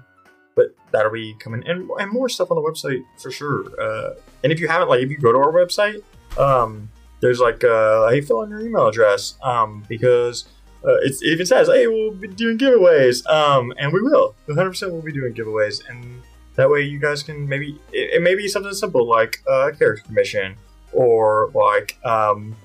but 0.54 0.74
that'll 0.90 1.12
be 1.12 1.34
coming, 1.34 1.62
and, 1.66 1.90
and 1.98 2.10
more 2.10 2.28
stuff 2.28 2.50
on 2.50 2.56
the 2.56 2.62
website 2.62 3.02
for 3.20 3.30
sure. 3.30 3.64
Uh, 3.80 4.14
and 4.42 4.52
if 4.52 4.58
you 4.58 4.68
haven't, 4.68 4.88
like, 4.88 5.02
if 5.02 5.10
you 5.10 5.18
go 5.18 5.32
to 5.32 5.38
our 5.38 5.52
website, 5.52 6.02
um, 6.38 6.88
there's 7.20 7.40
like, 7.40 7.62
uh, 7.62 8.08
hey, 8.08 8.20
fill 8.22 8.42
in 8.42 8.50
your 8.50 8.60
email 8.60 8.88
address, 8.88 9.36
um, 9.42 9.84
because 9.88 10.46
uh, 10.84 10.96
it 11.02 11.22
even 11.22 11.44
says, 11.44 11.68
hey, 11.68 11.86
we'll 11.86 12.12
be 12.12 12.28
doing 12.28 12.56
giveaways, 12.56 13.26
um, 13.26 13.72
and 13.78 13.92
we 13.92 14.00
will. 14.00 14.34
100% 14.48 14.90
we'll 14.90 15.02
be 15.02 15.12
doing 15.12 15.34
giveaways, 15.34 15.86
and 15.88 16.22
that 16.54 16.70
way 16.70 16.80
you 16.80 16.98
guys 16.98 17.22
can 17.22 17.46
maybe, 17.46 17.78
it, 17.92 18.14
it 18.14 18.22
may 18.22 18.34
be 18.34 18.48
something 18.48 18.72
simple 18.72 19.06
like 19.06 19.42
a 19.46 19.72
character 19.72 20.04
commission, 20.06 20.56
or 20.92 21.50
like, 21.54 21.98
um, 22.04 22.56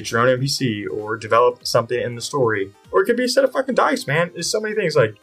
get 0.00 0.10
your 0.10 0.20
own 0.20 0.38
NPC 0.38 0.86
or 0.92 1.16
develop 1.16 1.66
something 1.66 2.00
in 2.00 2.14
the 2.14 2.20
story. 2.22 2.72
Or 2.90 3.02
it 3.02 3.06
could 3.06 3.16
be 3.16 3.24
a 3.24 3.28
set 3.28 3.44
of 3.44 3.52
fucking 3.52 3.74
dice, 3.74 4.06
man. 4.06 4.30
There's 4.32 4.50
so 4.50 4.60
many 4.60 4.74
things. 4.74 4.96
Like 4.96 5.16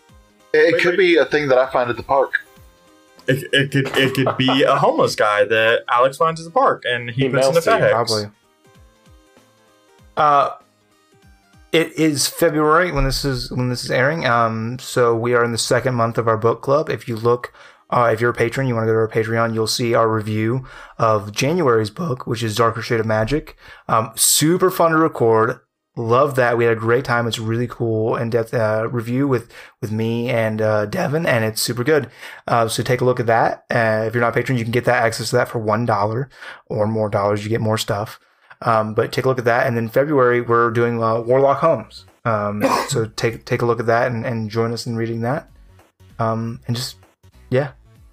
It 0.54 0.74
Wait, 0.74 0.82
could 0.82 0.92
wait. 0.92 0.98
be 0.98 1.18
a 1.18 1.26
thing 1.26 1.48
that 1.50 1.58
I 1.58 1.70
find 1.72 1.90
at 1.90 1.98
the 1.98 2.04
park. 2.04 2.34
it, 3.28 3.44
it 3.54 3.72
could 3.72 3.88
it 3.98 4.14
could 4.14 4.38
be 4.38 4.64
a 4.64 4.76
homeless 4.76 5.16
guy 5.16 5.44
that 5.46 5.84
Alex 5.90 6.18
finds 6.18 6.40
at 6.40 6.46
the 6.46 6.52
park 6.52 6.84
and 6.88 7.10
he, 7.10 7.24
He 7.24 7.30
puts 7.30 7.48
in 7.48 7.54
the 7.54 7.62
melts 7.62 7.68
FedEx. 7.68 7.92
Probably. 7.92 8.26
Uh, 10.18 10.52
it 11.72 11.92
is 12.00 12.28
February 12.28 12.92
when 12.92 13.04
this 13.04 13.26
is 13.26 13.52
when 13.52 13.70
this 13.70 13.84
is 13.84 13.92
airing. 13.92 14.26
Um, 14.26 14.80
so 14.80 15.16
we 15.16 15.34
are 15.34 15.44
in 15.44 15.52
the 15.52 15.58
second 15.58 15.96
month 15.96 16.18
of 16.18 16.28
our 16.28 16.38
book 16.38 16.62
club. 16.62 16.90
If 16.90 17.08
you 17.08 17.16
look, 17.18 17.52
uh, 17.90 18.10
if 18.12 18.20
you're 18.20 18.32
a 18.32 18.34
patron, 18.34 18.68
you 18.68 18.76
want 18.76 18.84
to 18.84 18.88
go 18.88 18.94
to 18.94 19.00
our 19.00 19.08
Patreon, 19.08 19.54
you'll 19.54 19.68
see 19.68 19.94
our 19.94 20.10
review 20.10 20.66
of 20.98 21.32
January's 21.32 21.90
book, 21.90 22.26
which 22.26 22.44
is 22.44 22.56
Darker 22.56 22.82
Shade 22.82 23.00
of 23.00 23.06
Magic. 23.06 23.56
Um, 23.88 24.12
super 24.16 24.72
fun 24.72 24.92
to 24.92 24.98
record. 24.98 25.60
Love 25.98 26.36
that. 26.36 26.58
We 26.58 26.66
had 26.66 26.76
a 26.76 26.80
great 26.80 27.06
time. 27.06 27.26
It's 27.26 27.40
really 27.40 27.68
cool 27.68 28.18
in 28.18 28.30
depth 28.30 28.54
uh, 28.54 28.90
review 28.92 29.30
with 29.30 29.50
with 29.80 29.94
me 29.94 30.30
and 30.30 30.62
uh, 30.62 30.88
Devin, 30.88 31.26
and 31.26 31.46
it's 31.46 31.62
super 31.62 31.86
good. 31.86 32.10
Uh, 32.48 32.68
so 32.68 32.84
take 32.84 33.00
a 33.00 33.06
look 33.06 33.22
at 33.22 33.28
that. 33.28 33.64
Uh, 33.72 34.04
if 34.06 34.14
you're 34.14 34.22
not 34.22 34.30
a 34.30 34.34
patron, 34.34 34.58
you 34.58 34.66
can 34.66 34.74
get 34.74 34.84
that 34.86 35.04
access 35.04 35.30
to 35.30 35.38
that 35.38 35.48
for 35.48 35.60
one 35.60 35.86
dollar 35.86 36.30
or 36.66 36.86
more 36.86 37.08
dollars. 37.10 37.46
You 37.46 37.50
get 37.50 37.62
more 37.62 37.78
stuff. 37.78 38.20
Um, 38.62 38.94
but 38.94 39.12
take 39.12 39.26
a 39.26 39.30
look 39.30 39.40
at 39.40 39.46
that. 39.46 39.68
And 39.68 39.78
then 39.78 39.88
February 39.88 40.42
we're 40.42 40.72
doing 40.72 41.02
uh, 41.02 41.22
Warlock 41.22 41.60
Holmes. 41.60 42.06
Um, 42.26 42.64
so 42.90 43.06
take 43.06 43.46
take 43.46 43.62
a 43.62 43.66
look 43.66 43.80
at 43.80 43.86
that 43.86 44.12
and, 44.12 44.26
and 44.26 44.50
join 44.50 44.74
us 44.74 44.86
in 44.86 44.98
reading 44.98 45.22
that. 45.22 45.50
Um, 46.20 46.60
and 46.68 46.76
just 46.76 46.98
yeah, 47.50 47.72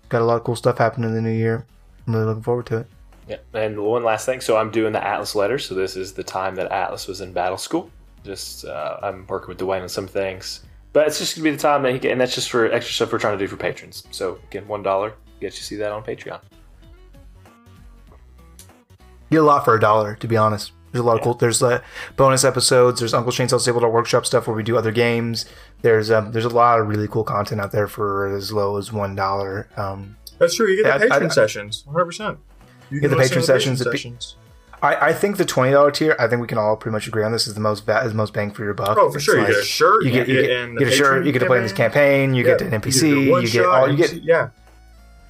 got 0.08 0.22
a 0.22 0.24
lot 0.24 0.36
of 0.36 0.44
cool 0.44 0.56
stuff 0.56 0.78
happening 0.78 1.10
in 1.10 1.14
the 1.14 1.22
new 1.22 1.30
year. 1.30 1.66
I'm 2.06 2.14
really 2.14 2.26
looking 2.26 2.42
forward 2.42 2.66
to 2.66 2.78
it. 2.78 2.86
Yeah, 3.28 3.36
and 3.54 3.80
one 3.80 4.02
last 4.02 4.26
thing. 4.26 4.40
So 4.40 4.56
I'm 4.56 4.70
doing 4.70 4.92
the 4.92 5.04
Atlas 5.04 5.34
letter. 5.34 5.58
So 5.58 5.74
this 5.74 5.96
is 5.96 6.12
the 6.12 6.24
time 6.24 6.54
that 6.56 6.70
Atlas 6.72 7.06
was 7.06 7.20
in 7.20 7.32
battle 7.32 7.58
school. 7.58 7.90
Just 8.24 8.64
uh, 8.64 8.98
I'm 9.02 9.26
working 9.26 9.48
with 9.48 9.58
Dwayne 9.58 9.82
on 9.82 9.88
some 9.88 10.06
things, 10.06 10.64
but 10.92 11.06
it's 11.06 11.18
just 11.18 11.34
gonna 11.34 11.44
be 11.44 11.50
the 11.50 11.56
time 11.56 11.82
that 11.82 11.92
he 11.92 11.98
get, 11.98 12.12
and 12.12 12.20
that's 12.20 12.34
just 12.34 12.50
for 12.50 12.70
extra 12.70 12.92
stuff 12.92 13.12
we're 13.12 13.18
trying 13.18 13.38
to 13.38 13.44
do 13.44 13.48
for 13.48 13.56
patrons. 13.56 14.04
So 14.10 14.38
again, 14.48 14.66
one 14.68 14.82
dollar 14.82 15.14
gets 15.40 15.56
you 15.56 15.62
see 15.62 15.76
that 15.76 15.92
on 15.92 16.02
Patreon. 16.04 16.40
You 19.30 19.38
get 19.38 19.40
a 19.40 19.42
lot 19.42 19.64
for 19.64 19.74
a 19.74 19.80
dollar, 19.80 20.14
to 20.16 20.28
be 20.28 20.36
honest. 20.36 20.72
There's 20.92 21.02
a 21.02 21.06
lot 21.06 21.16
of 21.16 21.22
cool. 21.22 21.34
There's 21.34 21.62
uh, 21.62 21.80
bonus 22.16 22.44
episodes. 22.44 23.00
There's 23.00 23.14
Uncle 23.14 23.32
Shane's 23.32 23.52
Disabled 23.52 23.82
Art 23.82 23.92
Workshop 23.92 24.26
stuff 24.26 24.46
where 24.46 24.54
we 24.54 24.62
do 24.62 24.76
other 24.76 24.92
games. 24.92 25.46
There's 25.82 26.10
um, 26.10 26.32
there's 26.32 26.44
a 26.44 26.48
lot 26.48 26.78
of 26.80 26.86
really 26.88 27.08
cool 27.08 27.24
content 27.24 27.60
out 27.60 27.72
there 27.72 27.88
for 27.88 28.26
as 28.34 28.52
low 28.52 28.76
as 28.76 28.92
one 28.92 29.14
dollar. 29.14 29.68
Um, 29.76 30.16
That's 30.38 30.54
true. 30.54 30.68
You 30.68 30.82
get 30.82 30.84
the 30.84 30.88
Yeah, 30.88 30.94
I- 31.06 31.08
patron 31.18 31.30
I- 31.30 31.34
sessions, 31.34 31.82
100. 31.86 32.04
percent 32.06 32.38
You 32.90 33.00
get 33.00 33.10
the 33.10 33.16
patron 33.16 33.42
sessions, 33.42 33.78
the 33.80 33.90
pe- 33.90 34.12
I, 34.82 35.08
I 35.08 35.12
think 35.12 35.36
the 35.36 35.44
twenty 35.44 35.72
dollar 35.72 35.90
tier. 35.92 36.16
I 36.18 36.26
think 36.28 36.40
we 36.40 36.48
can 36.48 36.58
all 36.58 36.76
pretty 36.76 36.92
much 36.92 37.06
agree 37.06 37.22
on 37.22 37.30
this 37.32 37.46
is 37.46 37.54
the 37.54 37.60
most 37.60 37.88
is 37.88 38.10
the 38.10 38.16
most 38.16 38.32
bang 38.32 38.50
for 38.52 38.64
your 38.64 38.74
buck. 38.74 38.96
Oh, 38.98 39.10
for 39.12 39.20
sure. 39.20 39.38
You 39.40 39.46
get 39.46 39.56
a 39.56 39.62
shirt. 39.62 40.04
you 40.04 40.10
get 40.10 40.28
you 40.28 40.42
get, 40.42 40.72
the 40.74 40.78
get 40.78 40.88
a 40.88 40.90
shirt. 40.90 41.24
You 41.24 41.30
get 41.32 41.38
to 41.40 41.46
play 41.46 41.58
in 41.58 41.62
this 41.62 41.72
campaign. 41.72 42.34
You 42.34 42.42
Yeah, 42.44 42.56
get 42.58 42.62
an 42.72 42.80
NPC. 42.80 43.30
one 43.30 43.42
You 43.42 43.48
get 43.48 43.64
all 43.66 43.88
you 43.90 43.96
get. 43.96 44.12
Yeah. 44.24 44.48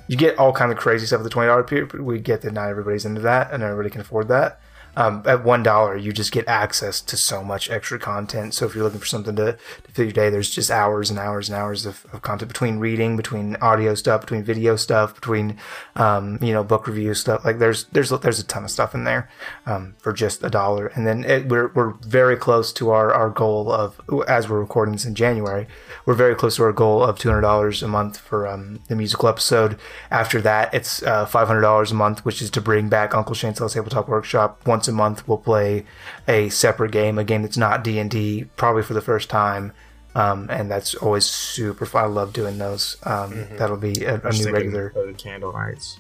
you 0.08 0.16
get 0.16 0.38
all 0.38 0.52
kind 0.52 0.72
of 0.72 0.78
crazy 0.78 1.06
stuff 1.06 1.20
at 1.20 1.24
the 1.24 1.30
twenty 1.30 1.48
dollar 1.48 1.62
tier. 1.64 1.84
But 1.86 2.00
we 2.02 2.18
get 2.18 2.40
that 2.42 2.52
not 2.54 2.68
everybody's 2.70 3.04
into 3.04 3.20
that, 3.22 3.52
and 3.52 3.62
everybody 3.62 3.90
can 3.90 4.00
afford 4.00 4.28
that. 4.28 4.58
Um, 4.94 5.22
at 5.26 5.44
one 5.44 5.62
dollar, 5.62 5.96
you 5.96 6.12
just 6.12 6.32
get 6.32 6.46
access 6.46 7.00
to 7.00 7.16
so 7.16 7.42
much 7.42 7.70
extra 7.70 7.98
content. 7.98 8.54
So 8.54 8.66
if 8.66 8.74
you're 8.74 8.84
looking 8.84 9.00
for 9.00 9.06
something 9.06 9.34
to, 9.36 9.52
to 9.52 9.92
fill 9.92 10.04
your 10.04 10.12
day, 10.12 10.28
there's 10.28 10.50
just 10.50 10.70
hours 10.70 11.08
and 11.08 11.18
hours 11.18 11.48
and 11.48 11.56
hours 11.56 11.86
of, 11.86 12.04
of 12.12 12.20
content 12.20 12.48
between 12.48 12.78
reading, 12.78 13.16
between 13.16 13.56
audio 13.56 13.94
stuff, 13.94 14.20
between 14.20 14.42
video 14.42 14.76
stuff, 14.76 15.14
between 15.14 15.56
um, 15.96 16.38
you 16.42 16.52
know 16.52 16.62
book 16.62 16.86
review 16.86 17.14
stuff. 17.14 17.44
Like 17.44 17.58
there's 17.58 17.84
there's 17.84 18.10
there's 18.10 18.40
a 18.40 18.44
ton 18.44 18.64
of 18.64 18.70
stuff 18.70 18.94
in 18.94 19.04
there 19.04 19.30
um, 19.64 19.94
for 19.98 20.12
just 20.12 20.42
a 20.44 20.50
dollar. 20.50 20.88
And 20.88 21.06
then 21.06 21.24
it, 21.24 21.48
we're 21.48 21.68
we're 21.68 21.92
very 22.02 22.36
close 22.36 22.72
to 22.74 22.90
our 22.90 23.12
our 23.14 23.30
goal 23.30 23.72
of 23.72 24.00
as 24.28 24.48
we're 24.48 24.60
recording 24.60 24.92
this 24.92 25.06
in 25.06 25.14
January, 25.14 25.66
we're 26.04 26.14
very 26.14 26.34
close 26.34 26.56
to 26.56 26.64
our 26.64 26.72
goal 26.72 27.02
of 27.02 27.18
two 27.18 27.28
hundred 27.28 27.42
dollars 27.42 27.82
a 27.82 27.88
month 27.88 28.18
for 28.18 28.46
um, 28.46 28.80
the 28.88 28.96
musical 28.96 29.28
episode. 29.28 29.78
After 30.10 30.40
that, 30.42 30.72
it's 30.74 31.02
uh, 31.02 31.24
five 31.24 31.48
hundred 31.48 31.62
dollars 31.62 31.92
a 31.92 31.94
month, 31.94 32.24
which 32.24 32.42
is 32.42 32.50
to 32.50 32.60
bring 32.60 32.88
back 32.88 33.14
Uncle 33.14 33.34
Shane's 33.34 33.58
Tabletop 33.58 34.08
Workshop 34.08 34.66
once 34.66 34.81
a 34.88 34.92
month. 34.92 35.26
We'll 35.28 35.38
play 35.38 35.84
a 36.28 36.48
separate 36.48 36.92
game, 36.92 37.18
a 37.18 37.24
game 37.24 37.42
that's 37.42 37.56
not 37.56 37.82
D 37.84 37.98
and 37.98 38.10
D, 38.10 38.44
probably 38.56 38.82
for 38.82 38.94
the 38.94 39.00
first 39.00 39.28
time. 39.30 39.72
Um, 40.14 40.48
and 40.50 40.70
that's 40.70 40.94
always 40.94 41.24
super 41.24 41.86
fun. 41.86 42.04
I 42.04 42.06
love 42.08 42.32
doing 42.34 42.58
those. 42.58 42.98
Um, 43.04 43.46
That'll 43.56 43.78
be 43.78 44.04
a, 44.04 44.16
a 44.16 44.18
Mm-hmm. 44.20 44.44
New 44.44 44.52
regular. 44.52 44.92
The 44.94 45.14
candle 45.16 45.52
nights, 45.54 45.98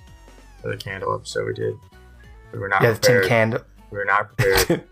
the 0.62 0.76
candle 0.76 1.14
episode 1.14 1.46
we 1.46 1.54
did. 1.54 1.74
We 2.52 2.58
were 2.58 2.68
not 2.68 2.82
Yeah, 2.82 2.92
the 2.92 2.98
Ten 2.98 3.26
Candle. 3.26 3.60
we 3.90 3.96
were 3.98 4.04
not 4.04 4.36
prepared. 4.36 4.84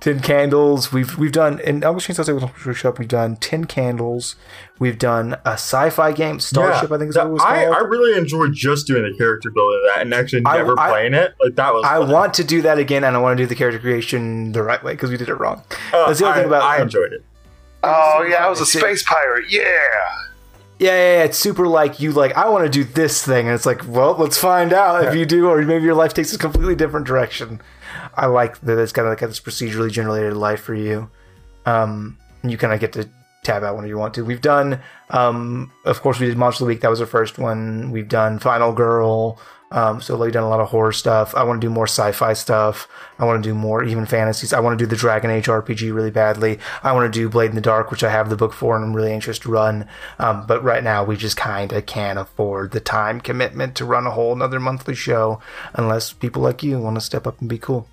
Ten 0.00 0.20
Candles. 0.20 0.92
We've 0.92 1.16
we've 1.18 1.32
done 1.32 1.58
in 1.60 1.82
Uncle 1.84 2.00
Shane's 2.00 2.18
Tabletop 2.18 2.64
Workshop. 2.64 2.98
We've 2.98 3.08
done 3.08 3.36
Ten 3.36 3.64
Candles. 3.64 4.36
We've 4.78 4.98
done 4.98 5.34
a 5.44 5.52
sci-fi 5.52 6.12
game, 6.12 6.40
Starship. 6.40 6.90
I 6.90 6.98
think 6.98 7.10
is 7.10 7.16
what 7.16 7.26
it 7.26 7.30
was 7.30 7.42
I, 7.44 7.64
called. 7.64 7.76
I 7.76 7.80
really 7.80 8.18
enjoyed 8.18 8.52
just 8.54 8.86
doing 8.86 9.02
the 9.10 9.16
character 9.16 9.50
building 9.50 9.80
of 9.84 9.94
that 9.94 10.02
and 10.02 10.14
actually 10.14 10.42
never 10.42 10.78
I- 10.78 10.88
playing 10.90 11.14
it. 11.14 11.34
Like 11.42 11.54
that 11.56 11.72
was. 11.72 11.84
I 11.84 11.98
fun. 11.98 12.10
want 12.10 12.34
to 12.34 12.44
do 12.44 12.62
that 12.62 12.78
again, 12.78 13.04
and 13.04 13.16
I 13.16 13.18
want 13.20 13.36
to 13.36 13.42
do 13.42 13.46
the 13.46 13.54
character 13.54 13.78
creation 13.78 14.52
the 14.52 14.62
right 14.62 14.82
way 14.82 14.92
because 14.92 15.10
we 15.10 15.16
did 15.16 15.28
it 15.28 15.34
wrong. 15.34 15.62
Uh, 15.92 16.06
That's 16.06 16.20
the 16.20 16.26
other 16.26 16.34
I, 16.34 16.38
thing 16.38 16.46
about 16.46 16.62
I 16.62 16.82
enjoyed 16.82 17.12
it. 17.12 17.24
Oh 17.82 18.26
yeah, 18.28 18.44
I 18.46 18.48
was 18.48 18.58
a 18.60 18.62
It's- 18.62 18.78
space 18.78 19.02
pirate. 19.02 19.46
Yeah. 19.50 19.62
Yeah, 20.78 20.92
yeah, 20.92 21.18
yeah, 21.18 21.24
it's 21.24 21.36
super 21.36 21.66
like 21.66 22.00
you 22.00 22.10
like 22.12 22.34
I 22.38 22.48
want 22.48 22.64
to 22.64 22.70
do 22.70 22.84
this 22.84 23.22
thing, 23.22 23.46
and 23.46 23.54
it's 23.54 23.66
like, 23.66 23.82
well, 23.86 24.14
let's 24.18 24.38
find 24.38 24.72
out 24.72 25.04
if 25.04 25.14
you 25.14 25.26
do, 25.26 25.46
or 25.46 25.60
maybe 25.60 25.84
your 25.84 25.94
life 25.94 26.14
takes 26.14 26.32
a 26.32 26.38
completely 26.38 26.74
different 26.74 27.06
direction. 27.06 27.60
I 28.14 28.26
like 28.26 28.60
that 28.62 28.78
it's 28.78 28.92
kind 28.92 29.06
of 29.06 29.12
like 29.12 29.20
this 29.20 29.40
procedurally 29.40 29.90
generated 29.90 30.36
life 30.36 30.60
for 30.60 30.74
you. 30.74 31.10
Um, 31.66 32.18
you 32.42 32.56
kind 32.56 32.72
of 32.72 32.80
get 32.80 32.92
to 32.94 33.08
tab 33.42 33.62
out 33.62 33.74
whenever 33.74 33.88
you 33.88 33.98
want 33.98 34.14
to. 34.14 34.24
We've 34.24 34.40
done, 34.40 34.80
um, 35.10 35.70
of 35.84 36.00
course, 36.00 36.20
we 36.20 36.26
did 36.26 36.36
Monster 36.36 36.64
of 36.64 36.66
the 36.66 36.74
Week. 36.74 36.80
That 36.80 36.90
was 36.90 37.00
our 37.00 37.06
first 37.06 37.38
one. 37.38 37.90
We've 37.90 38.08
done 38.08 38.38
Final 38.38 38.72
Girl. 38.72 39.38
Um, 39.72 40.00
so 40.00 40.16
we've 40.16 40.32
done 40.32 40.42
a 40.42 40.48
lot 40.48 40.58
of 40.58 40.68
horror 40.68 40.90
stuff. 40.90 41.32
I 41.36 41.44
want 41.44 41.60
to 41.60 41.66
do 41.66 41.70
more 41.72 41.86
sci-fi 41.86 42.32
stuff. 42.32 42.88
I 43.20 43.24
want 43.24 43.40
to 43.42 43.48
do 43.48 43.54
more 43.54 43.84
even 43.84 44.04
fantasies. 44.04 44.52
I 44.52 44.58
want 44.58 44.76
to 44.76 44.84
do 44.84 44.88
the 44.88 44.96
Dragon 44.96 45.30
Age 45.30 45.46
RPG 45.46 45.94
really 45.94 46.10
badly. 46.10 46.58
I 46.82 46.92
want 46.92 47.12
to 47.12 47.16
do 47.16 47.28
Blade 47.28 47.50
in 47.50 47.54
the 47.54 47.60
Dark, 47.60 47.92
which 47.92 48.02
I 48.02 48.10
have 48.10 48.30
the 48.30 48.36
book 48.36 48.52
for 48.52 48.74
and 48.74 48.84
I'm 48.84 48.94
really 48.94 49.12
anxious 49.12 49.38
to 49.40 49.48
run. 49.50 49.86
Um, 50.18 50.44
but 50.46 50.64
right 50.64 50.82
now 50.82 51.04
we 51.04 51.16
just 51.16 51.36
kind 51.36 51.72
of 51.72 51.86
can't 51.86 52.18
afford 52.18 52.72
the 52.72 52.80
time 52.80 53.20
commitment 53.20 53.76
to 53.76 53.84
run 53.84 54.08
a 54.08 54.10
whole 54.10 54.32
another 54.32 54.58
monthly 54.58 54.96
show 54.96 55.40
unless 55.74 56.12
people 56.12 56.42
like 56.42 56.64
you 56.64 56.78
want 56.80 56.96
to 56.96 57.00
step 57.00 57.24
up 57.26 57.38
and 57.40 57.48
be 57.48 57.58
cool. 57.58 57.86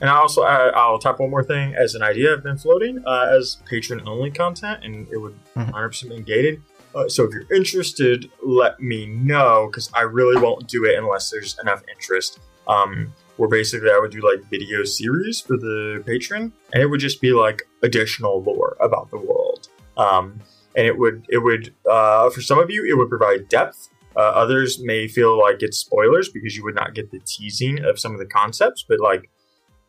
And 0.00 0.08
I 0.08 0.14
also 0.14 0.42
I, 0.42 0.68
I'll 0.68 0.98
tap 1.00 1.18
one 1.18 1.30
more 1.30 1.42
thing 1.42 1.74
as 1.74 1.96
an 1.96 2.02
idea 2.02 2.32
I've 2.32 2.42
been 2.44 2.56
floating 2.58 3.02
uh, 3.04 3.32
as 3.36 3.56
patron 3.68 4.00
only 4.06 4.30
content, 4.30 4.84
and 4.84 5.08
it 5.12 5.16
would 5.16 5.34
Mhm. 5.56 5.66
100 5.72 5.88
percent 5.88 6.14
be 6.14 6.22
gated. 6.22 6.62
Uh, 6.94 7.08
so 7.08 7.24
if 7.24 7.32
you're 7.32 7.52
interested, 7.54 8.30
let 8.42 8.80
me 8.80 9.06
know 9.06 9.68
because 9.70 9.90
I 9.94 10.02
really 10.02 10.40
won't 10.40 10.68
do 10.68 10.84
it 10.84 10.98
unless 10.98 11.30
there's 11.30 11.58
enough 11.60 11.82
interest. 11.88 12.40
Um, 12.66 13.14
where 13.38 13.48
basically 13.48 13.90
I 13.90 13.98
would 13.98 14.10
do 14.10 14.20
like 14.20 14.44
video 14.50 14.84
series 14.84 15.40
for 15.40 15.56
the 15.56 16.02
patron, 16.04 16.52
and 16.72 16.82
it 16.82 16.86
would 16.86 17.00
just 17.00 17.20
be 17.20 17.32
like 17.32 17.62
additional 17.82 18.42
lore 18.42 18.76
about 18.80 19.10
the 19.10 19.16
world. 19.16 19.68
Um, 19.96 20.40
and 20.76 20.86
it 20.86 20.98
would 20.98 21.24
it 21.28 21.38
would 21.38 21.74
uh, 21.88 22.30
for 22.30 22.42
some 22.42 22.58
of 22.58 22.70
you 22.70 22.84
it 22.84 22.96
would 22.96 23.08
provide 23.08 23.48
depth. 23.48 23.88
Uh, 24.16 24.20
others 24.20 24.80
may 24.82 25.06
feel 25.06 25.38
like 25.38 25.62
it's 25.62 25.78
spoilers 25.78 26.28
because 26.28 26.56
you 26.56 26.64
would 26.64 26.74
not 26.74 26.94
get 26.94 27.10
the 27.12 27.20
teasing 27.20 27.84
of 27.84 28.00
some 28.00 28.12
of 28.12 28.18
the 28.18 28.26
concepts, 28.26 28.84
but 28.86 28.98
like 28.98 29.30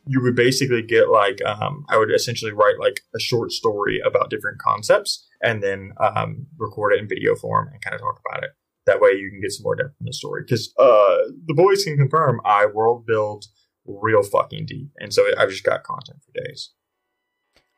you 0.05 0.21
would 0.21 0.35
basically 0.35 0.83
get 0.83 1.09
like 1.09 1.43
um, 1.43 1.85
I 1.89 1.97
would 1.97 2.11
essentially 2.11 2.51
write 2.51 2.79
like 2.79 3.01
a 3.15 3.19
short 3.19 3.51
story 3.51 3.99
about 4.05 4.29
different 4.29 4.59
concepts 4.59 5.25
and 5.41 5.63
then 5.63 5.93
um, 5.99 6.47
record 6.57 6.93
it 6.93 6.99
in 6.99 7.07
video 7.07 7.35
form 7.35 7.69
and 7.71 7.81
kind 7.81 7.95
of 7.95 8.01
talk 8.01 8.19
about 8.27 8.43
it. 8.43 8.51
That 8.85 8.99
way 9.01 9.11
you 9.11 9.29
can 9.29 9.41
get 9.41 9.51
some 9.51 9.63
more 9.63 9.75
depth 9.75 9.95
in 9.99 10.05
the 10.05 10.13
story 10.13 10.43
because 10.45 10.73
uh, 10.79 11.17
the 11.45 11.53
boys 11.53 11.83
can 11.83 11.97
confirm 11.97 12.41
I 12.45 12.65
world 12.65 13.05
build 13.05 13.45
real 13.85 14.23
fucking 14.23 14.65
deep, 14.65 14.89
and 14.99 15.13
so 15.13 15.23
I've 15.37 15.49
just 15.49 15.63
got 15.63 15.83
content 15.83 16.19
for 16.23 16.31
days. 16.43 16.71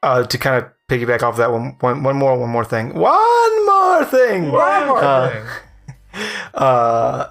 Uh, 0.04 0.24
to 0.24 0.38
kind 0.38 0.64
of 0.64 0.72
piggyback 0.90 1.22
off 1.22 1.38
that 1.38 1.52
one, 1.52 1.76
one, 1.82 2.02
one 2.04 2.16
more, 2.16 2.38
one 2.38 2.50
more 2.50 2.66
thing, 2.66 2.94
one 2.96 3.66
more 3.66 4.04
thing. 4.06 4.52
One 4.52 4.88
more 4.88 5.04
Uh, 5.04 5.30
thing. 5.30 6.26
uh, 6.56 7.30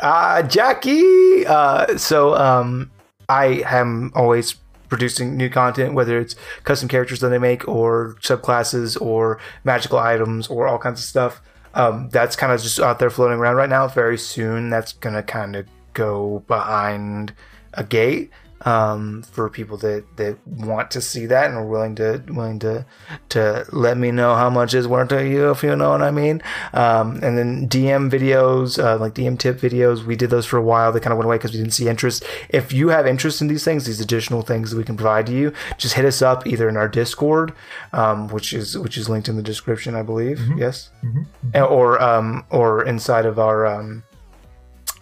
uh, 0.00 0.42
Jackie. 0.42 1.46
Uh, 1.46 1.96
so 1.96 2.34
um, 2.34 2.90
I 3.28 3.62
am 3.66 4.12
always 4.14 4.56
producing 4.90 5.36
new 5.36 5.48
content, 5.48 5.94
whether 5.94 6.18
it's 6.18 6.36
custom 6.64 6.88
characters 6.88 7.20
that 7.20 7.28
they 7.28 7.38
make, 7.38 7.66
or 7.66 8.16
subclasses, 8.20 9.00
or 9.00 9.38
magical 9.64 9.98
items, 9.98 10.48
or 10.48 10.66
all 10.66 10.78
kinds 10.78 11.00
of 11.00 11.06
stuff. 11.06 11.40
Um, 11.72 12.08
that's 12.10 12.36
kind 12.36 12.52
of 12.52 12.60
just 12.60 12.80
out 12.80 12.98
there 12.98 13.10
floating 13.10 13.38
around 13.38 13.56
right 13.56 13.70
now. 13.70 13.88
Very 13.88 14.18
soon, 14.18 14.68
that's 14.68 14.92
gonna 14.92 15.22
kind 15.22 15.56
of 15.56 15.66
go 15.94 16.44
behind 16.46 17.32
a 17.74 17.84
gate 17.84 18.30
um, 18.66 19.22
for 19.22 19.48
people 19.48 19.76
that, 19.78 20.04
that 20.16 20.36
want 20.46 20.90
to 20.90 21.00
see 21.00 21.26
that 21.26 21.46
and 21.46 21.54
are 21.56 21.66
willing 21.66 21.94
to 21.96 22.22
willing 22.28 22.58
to 22.60 22.84
to 23.30 23.64
let 23.72 23.96
me 23.96 24.10
know 24.10 24.34
how 24.34 24.50
much 24.50 24.74
is 24.74 24.86
worth 24.86 25.08
to 25.08 25.26
you, 25.26 25.50
if 25.50 25.62
you 25.62 25.74
know 25.76 25.90
what 25.90 26.02
I 26.02 26.10
mean. 26.10 26.42
Um, 26.72 27.14
and 27.22 27.38
then 27.38 27.68
DM 27.68 28.10
videos, 28.10 28.82
uh, 28.82 28.98
like 28.98 29.14
DM 29.14 29.38
tip 29.38 29.58
videos, 29.58 30.04
we 30.04 30.16
did 30.16 30.30
those 30.30 30.46
for 30.46 30.56
a 30.58 30.62
while. 30.62 30.92
They 30.92 31.00
kind 31.00 31.12
of 31.12 31.18
went 31.18 31.26
away 31.26 31.36
because 31.36 31.52
we 31.52 31.58
didn't 31.58 31.72
see 31.74 31.88
interest. 31.88 32.24
If 32.50 32.72
you 32.72 32.88
have 32.88 33.06
interest 33.06 33.40
in 33.40 33.48
these 33.48 33.64
things, 33.64 33.86
these 33.86 34.00
additional 34.00 34.42
things 34.42 34.70
that 34.70 34.76
we 34.76 34.84
can 34.84 34.96
provide 34.96 35.26
to 35.26 35.32
you, 35.32 35.52
just 35.78 35.94
hit 35.94 36.04
us 36.04 36.20
up 36.22 36.46
either 36.46 36.68
in 36.68 36.76
our 36.76 36.88
Discord, 36.88 37.52
um, 37.92 38.28
which 38.28 38.52
is 38.52 38.76
which 38.78 38.96
is 38.98 39.08
linked 39.08 39.28
in 39.28 39.36
the 39.36 39.42
description, 39.42 39.94
I 39.94 40.02
believe. 40.02 40.40
Yes, 40.56 40.90
And- 41.02 41.26
or 41.64 42.00
um, 42.02 42.44
or 42.50 42.84
inside 42.84 43.24
of 43.26 43.38
our 43.38 43.66
um, 43.66 44.02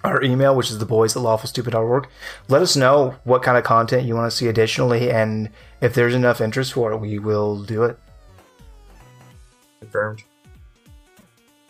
our 0.05 0.23
email, 0.23 0.55
which 0.55 0.70
is 0.70 0.79
the 0.79 0.87
boys 0.87 1.16
at 1.16 1.23
lawfulstupid.org. 1.23 2.09
Let 2.49 2.62
us 2.62 2.77
know 2.77 3.16
what 3.25 3.43
kind 3.43 3.59
of 3.59 3.65
content 3.65 4.07
you 4.07 4.15
want 4.15 4.31
to 4.31 4.37
see 4.37 4.47
additionally, 4.49 5.11
and 5.11 5.51
if 5.81 5.95
there's 5.95 6.15
enough 6.15 6.41
interest 6.41 6.73
for 6.73 6.93
it, 6.93 6.99
we 6.99 7.19
will 7.19 7.62
do 7.62 7.85
it. 7.85 7.99
Confirmed. 9.81 10.23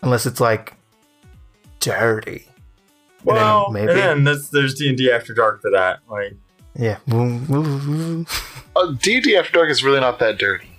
Unless 0.01 0.25
it's 0.25 0.39
like 0.39 0.73
dirty. 1.79 2.47
And 3.27 3.27
then 3.27 3.35
Well, 3.35 3.69
maybe- 3.71 3.91
and 3.91 3.99
then 3.99 4.23
that's, 4.23 4.49
there's 4.49 4.73
D 4.75 4.87
and 4.89 4.97
D 4.97 5.11
After 5.11 5.33
Dark 5.33 5.61
for 5.61 5.71
that. 5.71 5.99
Like 6.09 6.33
Yeah. 6.75 6.97
Boom, 7.07 7.43
boom, 7.45 7.63
boom. 7.85 8.27
uh, 8.75 8.93
D&D 9.01 9.35
After 9.35 9.51
Dark 9.51 9.69
is 9.69 9.83
really 9.83 9.99
not 9.99 10.19
that 10.19 10.37
dirty. 10.37 10.69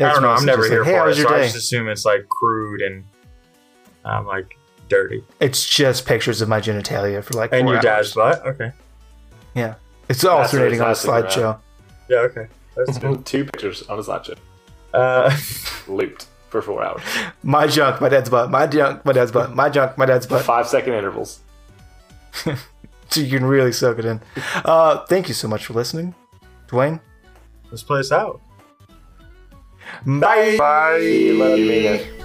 I 0.00 0.12
don't 0.12 0.22
know. 0.22 0.28
I'm 0.30 0.44
never 0.44 0.68
here 0.68 0.82
like, 0.82 0.90
hey, 0.92 0.98
for 0.98 1.04
it, 1.04 1.08
was 1.08 1.18
your 1.18 1.28
so 1.28 1.34
I 1.34 1.42
just 1.42 1.56
assume 1.56 1.88
it's 1.88 2.04
like 2.04 2.28
crude 2.28 2.82
and 2.82 3.04
um, 4.04 4.26
like 4.26 4.57
dirty. 4.88 5.24
It's 5.40 5.64
just 5.66 6.06
pictures 6.06 6.40
of 6.40 6.48
my 6.48 6.60
genitalia 6.60 7.22
for 7.22 7.34
like 7.34 7.52
And 7.52 7.62
four 7.64 7.74
your 7.74 7.76
hours. 7.88 8.12
dad's 8.12 8.14
butt. 8.14 8.46
Okay. 8.46 8.72
Yeah, 9.54 9.74
it's 10.08 10.24
alternating 10.24 10.80
on 10.80 10.86
a 10.86 10.90
That's 10.90 11.04
what 11.06 11.24
it's 11.24 11.34
slideshow. 11.36 11.58
Yeah. 12.08 12.16
Okay. 12.18 12.46
That's 12.76 12.98
good. 12.98 13.24
Two 13.26 13.44
pictures 13.44 13.82
on 13.88 13.98
a 13.98 14.02
slideshow. 14.02 14.36
uh, 14.94 15.36
Looped 15.92 16.26
for 16.50 16.62
four 16.62 16.82
hours. 16.84 17.02
My 17.42 17.66
junk, 17.66 18.00
my 18.00 18.08
dad's 18.08 18.30
butt. 18.30 18.50
My 18.50 18.66
junk, 18.66 19.04
my 19.04 19.12
dad's 19.12 19.32
butt. 19.32 19.54
My 19.54 19.68
junk, 19.68 19.98
my 19.98 20.06
dad's 20.06 20.26
butt. 20.26 20.44
Five 20.44 20.66
second 20.68 20.94
intervals. 20.94 21.40
So 23.10 23.22
you 23.22 23.38
can 23.38 23.46
really 23.48 23.72
soak 23.72 23.98
it 23.98 24.04
in. 24.04 24.20
Uh, 24.66 24.98
thank 25.06 25.28
you 25.28 25.34
so 25.34 25.48
much 25.48 25.64
for 25.64 25.72
listening, 25.72 26.14
Dwayne. 26.68 27.00
let's 27.70 27.82
play 27.82 28.00
this 28.00 28.12
out. 28.12 28.42
Bye. 30.04 30.56
Bye. 30.58 30.98
Love 31.32 31.58
you, 31.58 31.68
Mina. 31.70 32.17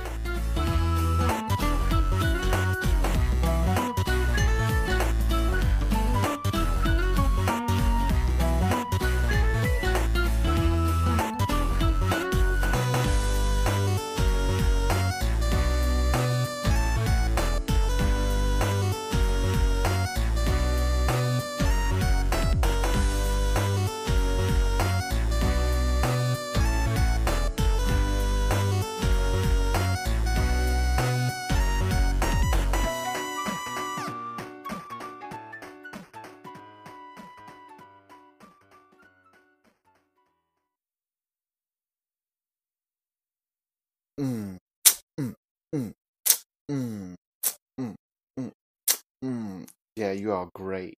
You 50.14 50.32
are 50.34 50.50
great. 50.54 50.98